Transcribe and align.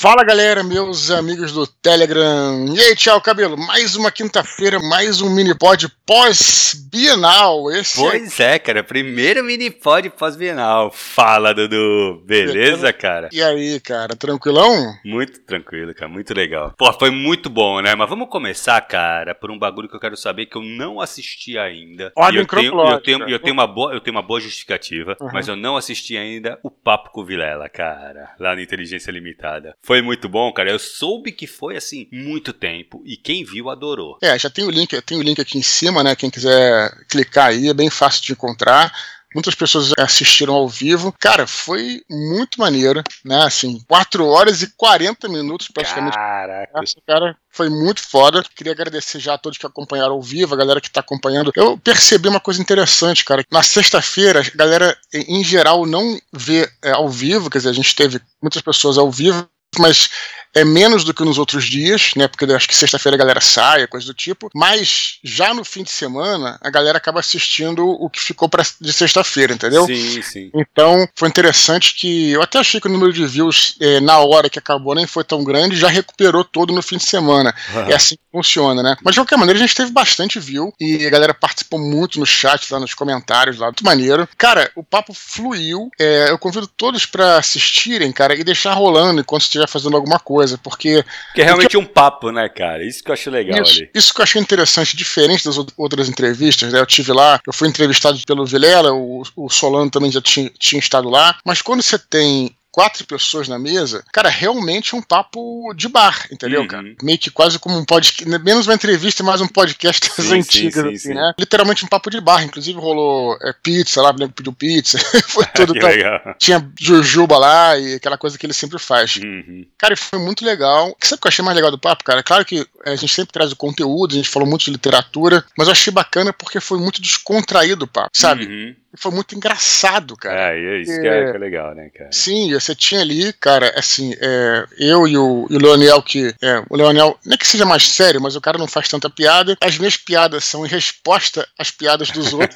Fala 0.00 0.22
galera, 0.22 0.62
meus 0.62 1.10
amigos 1.10 1.50
do 1.50 1.66
Telegram. 1.66 2.72
E 2.72 2.80
aí, 2.80 2.94
tchau, 2.94 3.20
cabelo. 3.20 3.56
Mais 3.56 3.96
uma 3.96 4.12
quinta-feira, 4.12 4.78
mais 4.78 5.20
um 5.20 5.28
mini 5.28 5.58
pod 5.58 5.88
pós-bienal. 6.06 7.68
Esse 7.72 7.96
Pois 7.96 8.38
é, 8.38 8.60
cara. 8.60 8.84
Primeiro 8.84 9.42
mini 9.42 9.72
pod 9.72 10.08
pós-bienal. 10.10 10.92
Fala, 10.92 11.52
Dudu. 11.52 12.22
Beleza, 12.24 12.92
cara? 12.92 13.28
E 13.32 13.42
aí, 13.42 13.80
cara, 13.80 14.14
tranquilão? 14.14 14.94
Muito 15.04 15.40
tranquilo, 15.40 15.92
cara. 15.92 16.08
Muito 16.08 16.32
legal. 16.32 16.72
Pô, 16.78 16.92
foi 16.92 17.10
muito 17.10 17.50
bom, 17.50 17.80
né? 17.80 17.96
Mas 17.96 18.08
vamos 18.08 18.28
começar, 18.28 18.80
cara, 18.82 19.34
por 19.34 19.50
um 19.50 19.58
bagulho 19.58 19.88
que 19.88 19.96
eu 19.96 20.00
quero 20.00 20.16
saber 20.16 20.46
que 20.46 20.56
eu 20.56 20.62
não 20.62 21.00
assisti 21.00 21.58
ainda. 21.58 22.12
Ordem 22.14 22.38
e 22.38 22.42
eu 22.44 22.46
tenho, 22.46 22.80
eu 22.88 23.00
tenho, 23.00 23.28
eu 23.28 23.38
tenho 23.40 23.52
uma 23.54 23.66
boa, 23.66 23.92
eu 23.92 24.00
tenho 24.00 24.16
uma 24.16 24.22
boa 24.22 24.38
justificativa, 24.38 25.16
Uhum. 25.20 25.30
mas 25.32 25.48
eu 25.48 25.56
não 25.56 25.76
assisti 25.76 26.16
ainda 26.16 26.56
o 26.62 26.70
Papo 26.70 27.10
com 27.10 27.22
o 27.22 27.24
Vilela, 27.24 27.68
cara, 27.68 28.30
lá 28.38 28.54
no 28.54 28.60
Inteligência 28.60 29.10
Limitada. 29.10 29.74
Foi 29.88 30.02
muito 30.02 30.28
bom, 30.28 30.52
cara. 30.52 30.70
Eu 30.70 30.78
soube 30.78 31.32
que 31.32 31.46
foi 31.46 31.74
assim 31.74 32.06
muito 32.12 32.52
tempo 32.52 33.02
e 33.06 33.16
quem 33.16 33.42
viu 33.42 33.70
adorou. 33.70 34.18
É, 34.20 34.38
já 34.38 34.50
tem 34.50 34.66
o 34.66 34.70
link, 34.70 35.00
tem 35.00 35.16
o 35.16 35.22
link 35.22 35.40
aqui 35.40 35.56
em 35.56 35.62
cima, 35.62 36.04
né? 36.04 36.14
Quem 36.14 36.28
quiser 36.28 36.92
clicar 37.08 37.46
aí, 37.46 37.70
é 37.70 37.72
bem 37.72 37.88
fácil 37.88 38.22
de 38.22 38.32
encontrar. 38.32 38.92
Muitas 39.34 39.54
pessoas 39.54 39.92
assistiram 39.98 40.52
ao 40.52 40.68
vivo. 40.68 41.10
Cara, 41.18 41.46
foi 41.46 42.02
muito 42.10 42.60
maneiro, 42.60 43.02
né? 43.24 43.42
Assim, 43.44 43.80
4 43.88 44.26
horas 44.26 44.60
e 44.60 44.66
40 44.76 45.26
minutos 45.26 45.68
praticamente. 45.68 46.14
Caraca. 46.14 46.84
Esse 46.84 47.00
cara 47.06 47.34
foi 47.50 47.70
muito 47.70 48.02
foda. 48.02 48.44
Queria 48.54 48.72
agradecer 48.72 49.18
já 49.18 49.34
a 49.34 49.38
todos 49.38 49.56
que 49.56 49.66
acompanharam 49.66 50.12
ao 50.12 50.22
vivo, 50.22 50.54
a 50.54 50.58
galera 50.58 50.82
que 50.82 50.90
tá 50.90 51.00
acompanhando. 51.00 51.50
Eu 51.56 51.78
percebi 51.78 52.28
uma 52.28 52.40
coisa 52.40 52.60
interessante, 52.60 53.24
cara. 53.24 53.42
Na 53.50 53.62
sexta-feira, 53.62 54.40
a 54.42 54.56
galera, 54.56 54.94
em 55.14 55.42
geral, 55.42 55.86
não 55.86 56.18
vê 56.30 56.70
é, 56.82 56.90
ao 56.90 57.08
vivo, 57.08 57.48
quer 57.48 57.56
dizer, 57.56 57.70
a 57.70 57.74
gente 57.74 57.96
teve 57.96 58.20
muitas 58.42 58.60
pessoas 58.60 58.98
ao 58.98 59.10
vivo, 59.10 59.48
mas 59.78 60.08
é 60.54 60.64
menos 60.64 61.04
do 61.04 61.12
que 61.14 61.22
nos 61.24 61.38
outros 61.38 61.66
dias, 61.66 62.12
né? 62.16 62.26
Porque 62.26 62.44
eu 62.44 62.56
acho 62.56 62.66
que 62.66 62.74
sexta-feira 62.74 63.14
a 63.16 63.18
galera 63.18 63.40
sai, 63.40 63.86
coisa 63.86 64.06
do 64.06 64.14
tipo. 64.14 64.50
Mas 64.54 65.18
já 65.22 65.52
no 65.52 65.64
fim 65.64 65.82
de 65.82 65.90
semana, 65.90 66.58
a 66.60 66.70
galera 66.70 66.98
acaba 66.98 67.20
assistindo 67.20 67.86
o 67.86 68.08
que 68.08 68.18
ficou 68.18 68.48
pra, 68.48 68.64
de 68.80 68.92
sexta-feira, 68.92 69.52
entendeu? 69.52 69.86
Sim, 69.86 70.22
sim. 70.22 70.50
Então, 70.54 71.06
foi 71.14 71.28
interessante 71.28 71.94
que 71.94 72.32
eu 72.32 72.42
até 72.42 72.58
achei 72.58 72.80
que 72.80 72.88
o 72.88 72.90
número 72.90 73.12
de 73.12 73.24
views 73.26 73.76
eh, 73.80 74.00
na 74.00 74.18
hora 74.18 74.48
que 74.50 74.58
acabou 74.58 74.94
nem 74.94 75.06
foi 75.06 75.22
tão 75.22 75.44
grande, 75.44 75.76
já 75.76 75.88
recuperou 75.88 76.42
todo 76.42 76.72
no 76.72 76.82
fim 76.82 76.96
de 76.96 77.04
semana. 77.04 77.54
É 77.86 77.94
assim 77.94 78.16
que 78.16 78.22
funciona, 78.32 78.82
né? 78.82 78.96
Mas 79.04 79.14
de 79.14 79.20
qualquer 79.20 79.36
maneira, 79.36 79.58
a 79.58 79.62
gente 79.62 79.76
teve 79.76 79.92
bastante 79.92 80.40
view 80.40 80.72
e 80.80 81.06
a 81.06 81.10
galera 81.10 81.34
participou 81.34 81.78
muito 81.78 82.18
no 82.18 82.26
chat, 82.26 82.72
lá 82.72 82.80
nos 82.80 82.94
comentários, 82.94 83.58
lá, 83.58 83.66
muito 83.66 83.84
maneiro. 83.84 84.28
Cara, 84.36 84.70
o 84.74 84.82
papo 84.82 85.12
fluiu. 85.14 85.90
eh, 86.00 86.30
eu 86.30 86.38
convido 86.38 86.66
todos 86.66 87.04
pra 87.06 87.36
assistirem, 87.36 88.10
cara, 88.10 88.34
e 88.34 88.42
deixar 88.42 88.72
rolando 88.72 89.20
enquanto 89.20 89.42
estiver 89.42 89.57
fazendo 89.66 89.96
alguma 89.96 90.18
coisa, 90.18 90.58
porque 90.58 91.04
Porque 91.28 91.40
é 91.42 91.44
realmente 91.44 91.76
um 91.76 91.84
papo, 91.84 92.30
né, 92.30 92.48
cara? 92.48 92.84
Isso 92.84 93.02
que 93.02 93.10
eu 93.10 93.14
acho 93.14 93.30
legal 93.30 93.62
isso, 93.62 93.78
ali. 93.78 93.90
isso 93.94 94.14
que 94.14 94.20
eu 94.20 94.24
achei 94.24 94.40
interessante, 94.40 94.96
diferente 94.96 95.44
das 95.44 95.58
out- 95.58 95.72
outras 95.76 96.08
entrevistas, 96.08 96.72
né? 96.72 96.80
Eu 96.80 96.86
tive 96.86 97.12
lá, 97.12 97.40
eu 97.46 97.52
fui 97.52 97.68
entrevistado 97.68 98.18
pelo 98.26 98.46
Vilela, 98.46 98.92
o, 98.92 99.22
o 99.36 99.48
Solano 99.48 99.90
também 99.90 100.10
já 100.12 100.20
tinha, 100.20 100.50
tinha 100.58 100.78
estado 100.78 101.08
lá, 101.08 101.36
mas 101.44 101.62
quando 101.62 101.82
você 101.82 101.98
tem 101.98 102.54
quatro 102.70 103.04
pessoas 103.06 103.48
na 103.48 103.58
mesa, 103.58 104.04
cara, 104.12 104.28
realmente 104.28 104.94
é 104.94 104.98
um 104.98 105.02
papo 105.02 105.72
de 105.74 105.88
bar, 105.88 106.26
entendeu, 106.30 106.62
Uhum. 106.62 106.68
cara? 106.68 106.94
Meio 107.02 107.18
que 107.18 107.30
quase 107.30 107.58
como 107.58 107.76
um 107.76 107.84
podcast, 107.84 108.26
menos 108.40 108.66
uma 108.66 108.74
entrevista, 108.74 109.22
mais 109.22 109.40
um 109.40 109.48
podcast 109.48 110.08
das 110.16 110.30
antigas, 110.30 110.74
sim, 110.74 110.88
assim, 110.88 110.98
sim. 110.98 111.14
né? 111.14 111.32
Literalmente 111.38 111.84
um 111.84 111.88
papo 111.88 112.10
de 112.10 112.20
bar, 112.20 112.42
inclusive 112.44 112.78
rolou 112.78 113.36
é, 113.42 113.52
pizza 113.62 114.00
lá, 114.02 114.10
o 114.10 114.28
pediu 114.30 114.52
pizza, 114.52 114.98
foi 115.26 115.44
tudo, 115.54 115.72
que 115.72 115.80
legal. 115.80 116.34
tinha 116.38 116.70
jujuba 116.78 117.38
lá 117.38 117.78
e 117.78 117.94
aquela 117.94 118.18
coisa 118.18 118.38
que 118.38 118.46
ele 118.46 118.52
sempre 118.52 118.78
faz. 118.78 119.16
Uhum. 119.16 119.66
Cara, 119.78 119.94
e 119.94 119.96
foi 119.96 120.18
muito 120.18 120.44
legal. 120.44 120.96
Sabe 121.02 121.18
o 121.18 121.20
que 121.22 121.26
eu 121.26 121.30
achei 121.30 121.44
mais 121.44 121.56
legal 121.56 121.70
do 121.70 121.78
papo, 121.78 122.04
cara? 122.04 122.22
Claro 122.22 122.44
que 122.44 122.66
a 122.84 122.94
gente 122.94 123.12
sempre 123.12 123.32
traz 123.32 123.52
o 123.52 123.56
conteúdo, 123.56 124.12
a 124.12 124.16
gente 124.16 124.28
falou 124.28 124.48
muito 124.48 124.64
de 124.64 124.70
literatura, 124.70 125.44
mas 125.56 125.68
eu 125.68 125.72
achei 125.72 125.92
bacana 125.92 126.32
porque 126.32 126.60
foi 126.60 126.78
muito 126.78 127.00
descontraído 127.02 127.84
o 127.84 127.88
papo, 127.88 128.10
sabe? 128.12 128.46
Uhum. 128.46 128.76
E 128.98 129.00
foi 129.00 129.12
muito 129.12 129.34
engraçado, 129.34 130.16
cara. 130.16 130.54
É, 130.54 130.58
e 130.58 130.82
isso 130.82 131.00
que 131.00 131.06
é, 131.06 131.30
que 131.30 131.36
é 131.36 131.38
legal, 131.38 131.74
né, 131.74 131.88
cara? 131.94 132.10
Sim, 132.12 132.52
você 132.52 132.74
tinha 132.74 133.00
ali, 133.00 133.32
cara, 133.34 133.72
assim, 133.76 134.14
é, 134.20 134.64
eu 134.78 135.06
e 135.06 135.16
o, 135.16 135.46
e 135.50 135.56
o 135.56 135.58
Leonel, 135.58 136.02
que. 136.02 136.34
É, 136.42 136.62
o 136.68 136.76
Leonel, 136.76 137.18
não 137.24 137.34
é 137.34 137.36
que 137.36 137.46
seja 137.46 137.64
mais 137.64 137.82
sério, 137.86 138.20
mas 138.20 138.34
o 138.34 138.40
cara 138.40 138.58
não 138.58 138.66
faz 138.66 138.88
tanta 138.88 139.08
piada. 139.08 139.56
As 139.60 139.78
minhas 139.78 139.96
piadas 139.96 140.44
são 140.44 140.64
em 140.66 140.68
resposta 140.68 141.46
às 141.58 141.70
piadas 141.70 142.10
dos 142.10 142.32
outros. 142.32 142.54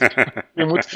Tem 0.57 0.67
muito- 0.67 0.87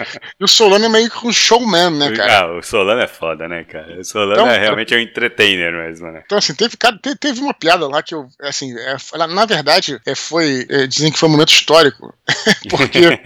E 0.40 0.44
o 0.44 0.48
Solano 0.48 0.84
é 0.84 0.88
meio 0.88 1.10
que 1.10 1.26
um 1.26 1.32
showman, 1.32 1.90
né, 1.90 2.12
cara? 2.16 2.40
Ah, 2.40 2.56
o 2.58 2.62
Solano 2.62 3.00
é 3.00 3.06
foda, 3.06 3.46
né, 3.48 3.64
cara? 3.64 4.00
O 4.00 4.04
Solano 4.04 4.32
Então, 4.40 4.48
é 4.48 4.58
realmente 4.58 4.94
um 4.94 4.98
entertainer 4.98 5.72
mesmo, 5.72 6.10
né? 6.10 6.22
Então, 6.24 6.38
assim, 6.38 6.54
teve, 6.54 6.76
cara, 6.76 6.98
te- 6.98 7.16
teve 7.16 7.40
uma 7.40 7.54
piada 7.54 7.86
lá 7.86 8.02
que 8.02 8.14
eu, 8.14 8.26
assim, 8.40 8.76
é, 8.78 8.96
ela, 9.14 9.26
na 9.26 9.44
verdade, 9.46 10.00
é, 10.06 10.14
foi, 10.14 10.66
é, 10.68 10.86
dizem 10.86 11.12
que 11.12 11.18
foi 11.18 11.28
um 11.28 11.32
momento 11.32 11.52
histórico, 11.52 12.12
porque 12.70 13.20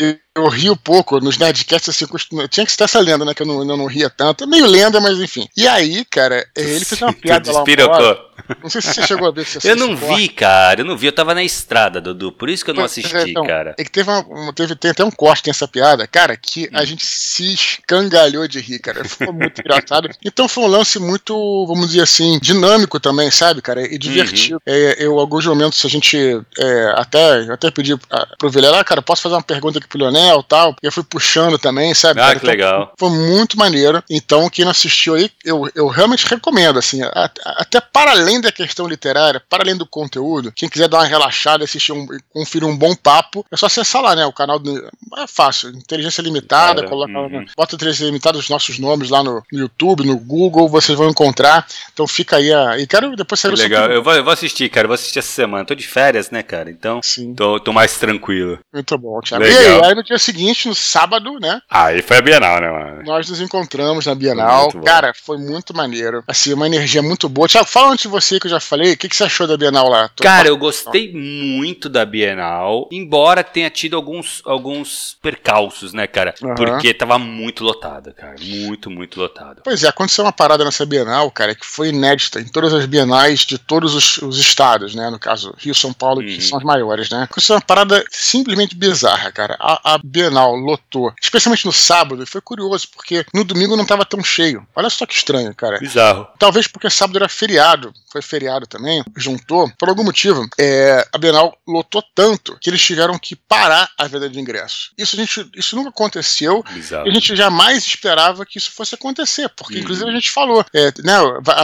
eu, 0.40 0.48
rio 0.48 0.76
pouco 0.76 1.20
nos 1.20 1.38
Nerdcasts, 1.38 1.88
assim, 1.88 2.06
costuma, 2.06 2.48
tinha 2.48 2.64
que 2.64 2.72
estar 2.72 2.84
essa 2.84 3.00
lenda, 3.00 3.24
né, 3.24 3.34
que 3.34 3.42
eu 3.42 3.46
não, 3.46 3.60
eu 3.60 3.76
não 3.76 3.86
ria 3.86 4.10
tanto, 4.10 4.44
é 4.44 4.46
meio 4.46 4.66
lenda, 4.66 5.00
mas 5.00 5.18
enfim. 5.18 5.48
E 5.56 5.66
aí, 5.66 6.04
cara, 6.04 6.46
ele 6.56 6.84
fez 6.84 7.00
uma 7.02 7.12
piada 7.12 7.52
lá 7.52 7.62
uma 7.62 7.90
hora, 7.90 8.30
não 8.62 8.70
sei 8.70 8.80
se 8.80 8.94
você 8.94 9.06
chegou 9.06 9.28
a 9.28 9.30
ver. 9.30 9.44
Se 9.44 9.60
você 9.60 9.70
Eu 9.70 9.76
não 9.76 9.94
vi, 9.94 10.28
cara. 10.28 10.80
Eu 10.80 10.84
não 10.84 10.96
vi. 10.96 11.06
Eu 11.06 11.12
tava 11.12 11.34
na 11.34 11.42
estrada, 11.42 12.00
Dudu. 12.00 12.32
Por 12.32 12.48
isso 12.48 12.64
que 12.64 12.70
eu 12.70 12.74
não 12.74 12.82
é, 12.82 12.86
assisti, 12.86 13.30
então, 13.30 13.46
cara. 13.46 13.74
É 13.78 13.84
que 13.84 13.90
teve, 13.90 14.10
uma, 14.10 14.20
uma- 14.20 14.52
teve 14.52 14.74
tem 14.74 14.90
até 14.90 15.04
um 15.04 15.10
corte 15.10 15.46
nessa 15.48 15.68
piada, 15.68 16.06
cara, 16.06 16.36
que 16.36 16.64
Hum. 16.64 16.70
a 16.74 16.84
gente 16.84 17.04
se 17.04 17.52
escangalhou 17.52 18.46
de 18.48 18.60
rir, 18.60 18.78
cara. 18.78 19.04
Foi 19.04 19.28
muito 19.28 19.60
engraçado. 19.60 20.08
Então 20.24 20.48
foi 20.48 20.64
um 20.64 20.68
lance 20.68 20.98
muito, 20.98 21.66
vamos 21.66 21.88
dizer 21.88 22.02
assim, 22.02 22.38
dinâmico 22.40 22.98
também, 22.98 23.30
sabe, 23.30 23.60
cara? 23.62 23.82
E 23.82 23.98
divertido. 23.98 24.54
Uhum. 24.56 24.60
É, 24.66 24.96
eu, 25.04 25.18
alguns 25.18 25.46
momentos, 25.46 25.84
a 25.84 25.88
gente 25.88 26.16
é, 26.58 26.94
até, 26.96 27.42
eu 27.46 27.52
até 27.54 27.70
pedi 27.70 27.94
ah, 28.10 28.26
pro 28.38 28.50
Vilela, 28.50 28.80
ah, 28.80 28.84
cara, 28.84 29.02
posso 29.02 29.22
fazer 29.22 29.34
uma 29.34 29.42
pergunta 29.42 29.78
aqui 29.78 29.88
pro 29.88 29.98
Leonel 29.98 30.29
e 30.38 30.44
tal? 30.44 30.76
E 30.80 30.86
eu 30.86 30.92
fui 30.92 31.02
puxando 31.02 31.58
também, 31.58 31.92
sabe? 31.94 32.20
Ah, 32.20 32.26
cara? 32.28 32.38
que 32.38 32.46
legal. 32.46 32.92
Foi 32.96 33.10
muito 33.10 33.58
maneiro. 33.58 34.00
Então, 34.08 34.48
quem 34.48 34.64
não 34.64 34.70
assistiu 34.70 35.14
aí, 35.14 35.28
eu, 35.44 35.68
eu 35.74 35.88
realmente 35.88 36.24
recomendo, 36.26 36.78
assim, 36.78 37.02
a- 37.02 37.08
a- 37.44 37.62
até 37.62 37.80
para 37.80 38.12
além 38.12 38.40
da 38.40 38.52
questão 38.52 38.86
literária, 38.86 39.42
para 39.48 39.64
além 39.64 39.76
do 39.76 39.84
conteúdo, 39.86 40.52
quem 40.54 40.68
quiser 40.68 40.86
dar 40.88 40.98
uma 40.98 41.06
relaxada, 41.06 41.64
assistir 41.64 41.90
um, 41.92 42.06
conferir 42.32 42.68
um 42.68 42.76
bom 42.76 42.94
papo, 42.94 43.44
é 43.50 43.56
só 43.56 43.66
acessar 43.66 44.02
lá, 44.02 44.14
né? 44.14 44.24
O 44.26 44.32
canal 44.32 44.58
do. 44.58 44.76
É 45.18 45.26
fácil, 45.26 45.70
Inteligência 45.70 46.22
Limitada, 46.22 46.76
Cara, 46.82 46.88
coloca 46.88 47.12
uhum. 47.12 47.44
bota 47.56 47.74
Inteligência 47.74 48.04
Limitada, 48.04 48.38
os 48.38 48.48
nossos 48.48 48.78
nomes 48.78 49.10
lá 49.10 49.22
no, 49.24 49.42
no 49.52 49.58
YouTube, 49.58 50.04
no 50.04 50.16
Google, 50.16 50.68
vocês 50.68 50.96
vão 50.96 51.08
encontrar. 51.08 51.66
Então 51.92 52.06
fica 52.06 52.36
aí 52.36 52.52
a. 52.52 52.78
E 52.78 52.86
quero 52.86 53.16
depois 53.16 53.40
sair 53.40 53.50
Que 53.52 53.56
seu 53.58 53.64
legal. 53.68 53.90
Eu 53.90 54.02
vou, 54.02 54.14
eu 54.14 54.22
vou 54.24 54.32
assistir, 54.32 54.68
cara. 54.68 54.84
Eu 54.84 54.88
vou 54.88 54.94
assistir 54.94 55.18
essa 55.18 55.32
semana. 55.32 55.64
Tô 55.64 55.74
de 55.74 55.86
férias, 55.86 56.30
né, 56.30 56.42
cara? 56.42 56.70
Então, 56.70 57.00
Sim, 57.02 57.34
tô, 57.34 57.58
tô 57.60 57.72
mais 57.72 57.96
tranquilo. 57.98 58.58
muito 58.72 58.96
bom, 58.98 59.20
Thiago. 59.20 59.44
E 59.44 59.48
Legal. 59.48 59.84
aí, 59.84 59.88
aí 59.90 59.94
no 59.94 60.04
dia 60.10 60.18
seguinte, 60.18 60.66
no 60.68 60.74
sábado, 60.74 61.38
né? 61.40 61.62
Aí 61.70 62.02
foi 62.02 62.16
a 62.16 62.20
Bienal, 62.20 62.60
né, 62.60 62.68
mano? 62.70 63.02
Nós 63.04 63.28
nos 63.30 63.40
encontramos 63.40 64.06
na 64.06 64.14
Bienal. 64.14 64.70
Bom. 64.72 64.82
Cara, 64.82 65.12
foi 65.14 65.38
muito 65.38 65.74
maneiro. 65.74 66.24
Assim, 66.26 66.52
uma 66.52 66.66
energia 66.66 67.00
muito 67.00 67.28
boa. 67.28 67.46
Tiago, 67.46 67.68
fala 67.68 67.92
antes 67.92 68.02
de 68.02 68.08
você 68.08 68.40
que 68.40 68.46
eu 68.46 68.50
já 68.50 68.58
falei. 68.60 68.92
O 68.94 68.96
que, 68.96 69.08
que 69.08 69.14
você 69.14 69.22
achou 69.24 69.46
da 69.46 69.56
Bienal 69.56 69.88
lá? 69.88 70.08
Tô- 70.08 70.22
Cara, 70.24 70.48
eu 70.48 70.56
gostei 70.56 71.12
muito 71.12 71.88
da 71.88 72.04
Bienal, 72.04 72.88
embora 72.90 73.44
tenha 73.44 73.70
tido 73.70 73.94
alguns, 73.96 74.42
alguns 74.44 75.16
percalços, 75.22 75.92
né, 75.92 76.06
cara? 76.08 76.34
Aham. 76.42 76.54
Porque 76.56 76.92
tava 76.92 77.18
muito 77.18 77.62
lotado, 77.62 78.12
cara. 78.12 78.34
Muito, 78.40 78.90
muito 78.90 79.20
lotado. 79.20 79.62
Pois 79.62 79.84
é, 79.84 79.88
aconteceu 79.88 80.24
uma 80.24 80.32
parada 80.32 80.64
nessa 80.64 80.84
Bienal, 80.84 81.30
cara, 81.30 81.54
que 81.54 81.64
foi 81.64 81.90
inédita 81.90 82.40
em 82.40 82.48
todas 82.48 82.74
as 82.74 82.84
bienais 82.86 83.40
de 83.40 83.58
todos 83.58 83.94
os, 83.94 84.18
os 84.18 84.38
estados, 84.38 84.92
né? 84.94 85.08
No 85.08 85.18
caso, 85.20 85.54
Rio, 85.56 85.74
São 85.74 85.92
Paulo, 85.92 86.20
que 86.20 86.34
Uhum. 86.34 86.40
são 86.40 86.58
as 86.58 86.64
maiores, 86.64 87.08
né? 87.10 87.22
Aconteceu 87.22 87.54
uma 87.54 87.62
parada 87.62 88.04
simplesmente 88.10 88.74
bizarra, 88.74 89.30
cara. 89.30 89.56
A, 89.60 89.94
a 89.94 89.99
Bienal 90.04 90.54
lotou, 90.54 91.12
especialmente 91.20 91.66
no 91.66 91.72
sábado, 91.72 92.22
e 92.22 92.26
foi 92.26 92.40
curioso, 92.40 92.88
porque 92.94 93.24
no 93.34 93.44
domingo 93.44 93.76
não 93.76 93.84
tava 93.86 94.04
tão 94.04 94.22
cheio. 94.22 94.66
Olha 94.74 94.90
só 94.90 95.06
que 95.06 95.14
estranho, 95.14 95.54
cara. 95.54 95.78
Bizarro. 95.78 96.26
Talvez 96.38 96.66
porque 96.66 96.88
sábado 96.90 97.16
era 97.16 97.28
feriado, 97.28 97.92
foi 98.10 98.22
feriado 98.22 98.66
também, 98.66 99.02
juntou. 99.16 99.70
Por 99.78 99.88
algum 99.88 100.04
motivo, 100.04 100.46
é, 100.58 101.06
a 101.12 101.18
Bienal 101.18 101.56
lotou 101.66 102.02
tanto 102.14 102.56
que 102.60 102.68
eles 102.70 102.82
tiveram 102.82 103.18
que 103.18 103.36
parar 103.36 103.88
a 103.98 104.06
venda 104.06 104.28
de 104.28 104.38
ingressos. 104.40 104.90
Isso, 104.98 105.16
a 105.16 105.18
gente, 105.18 105.50
isso 105.56 105.76
nunca 105.76 105.90
aconteceu 105.90 106.64
Bizarro. 106.72 107.06
e 107.06 107.10
a 107.10 107.14
gente 107.14 107.34
jamais 107.36 107.84
esperava 107.84 108.44
que 108.44 108.58
isso 108.58 108.70
fosse 108.72 108.94
acontecer, 108.94 109.48
porque 109.50 109.74
Uhum. 109.74 109.80
inclusive 109.82 110.10
a 110.10 110.14
gente 110.14 110.30
falou, 110.30 110.64
é, 110.74 110.86
né, 111.02 111.14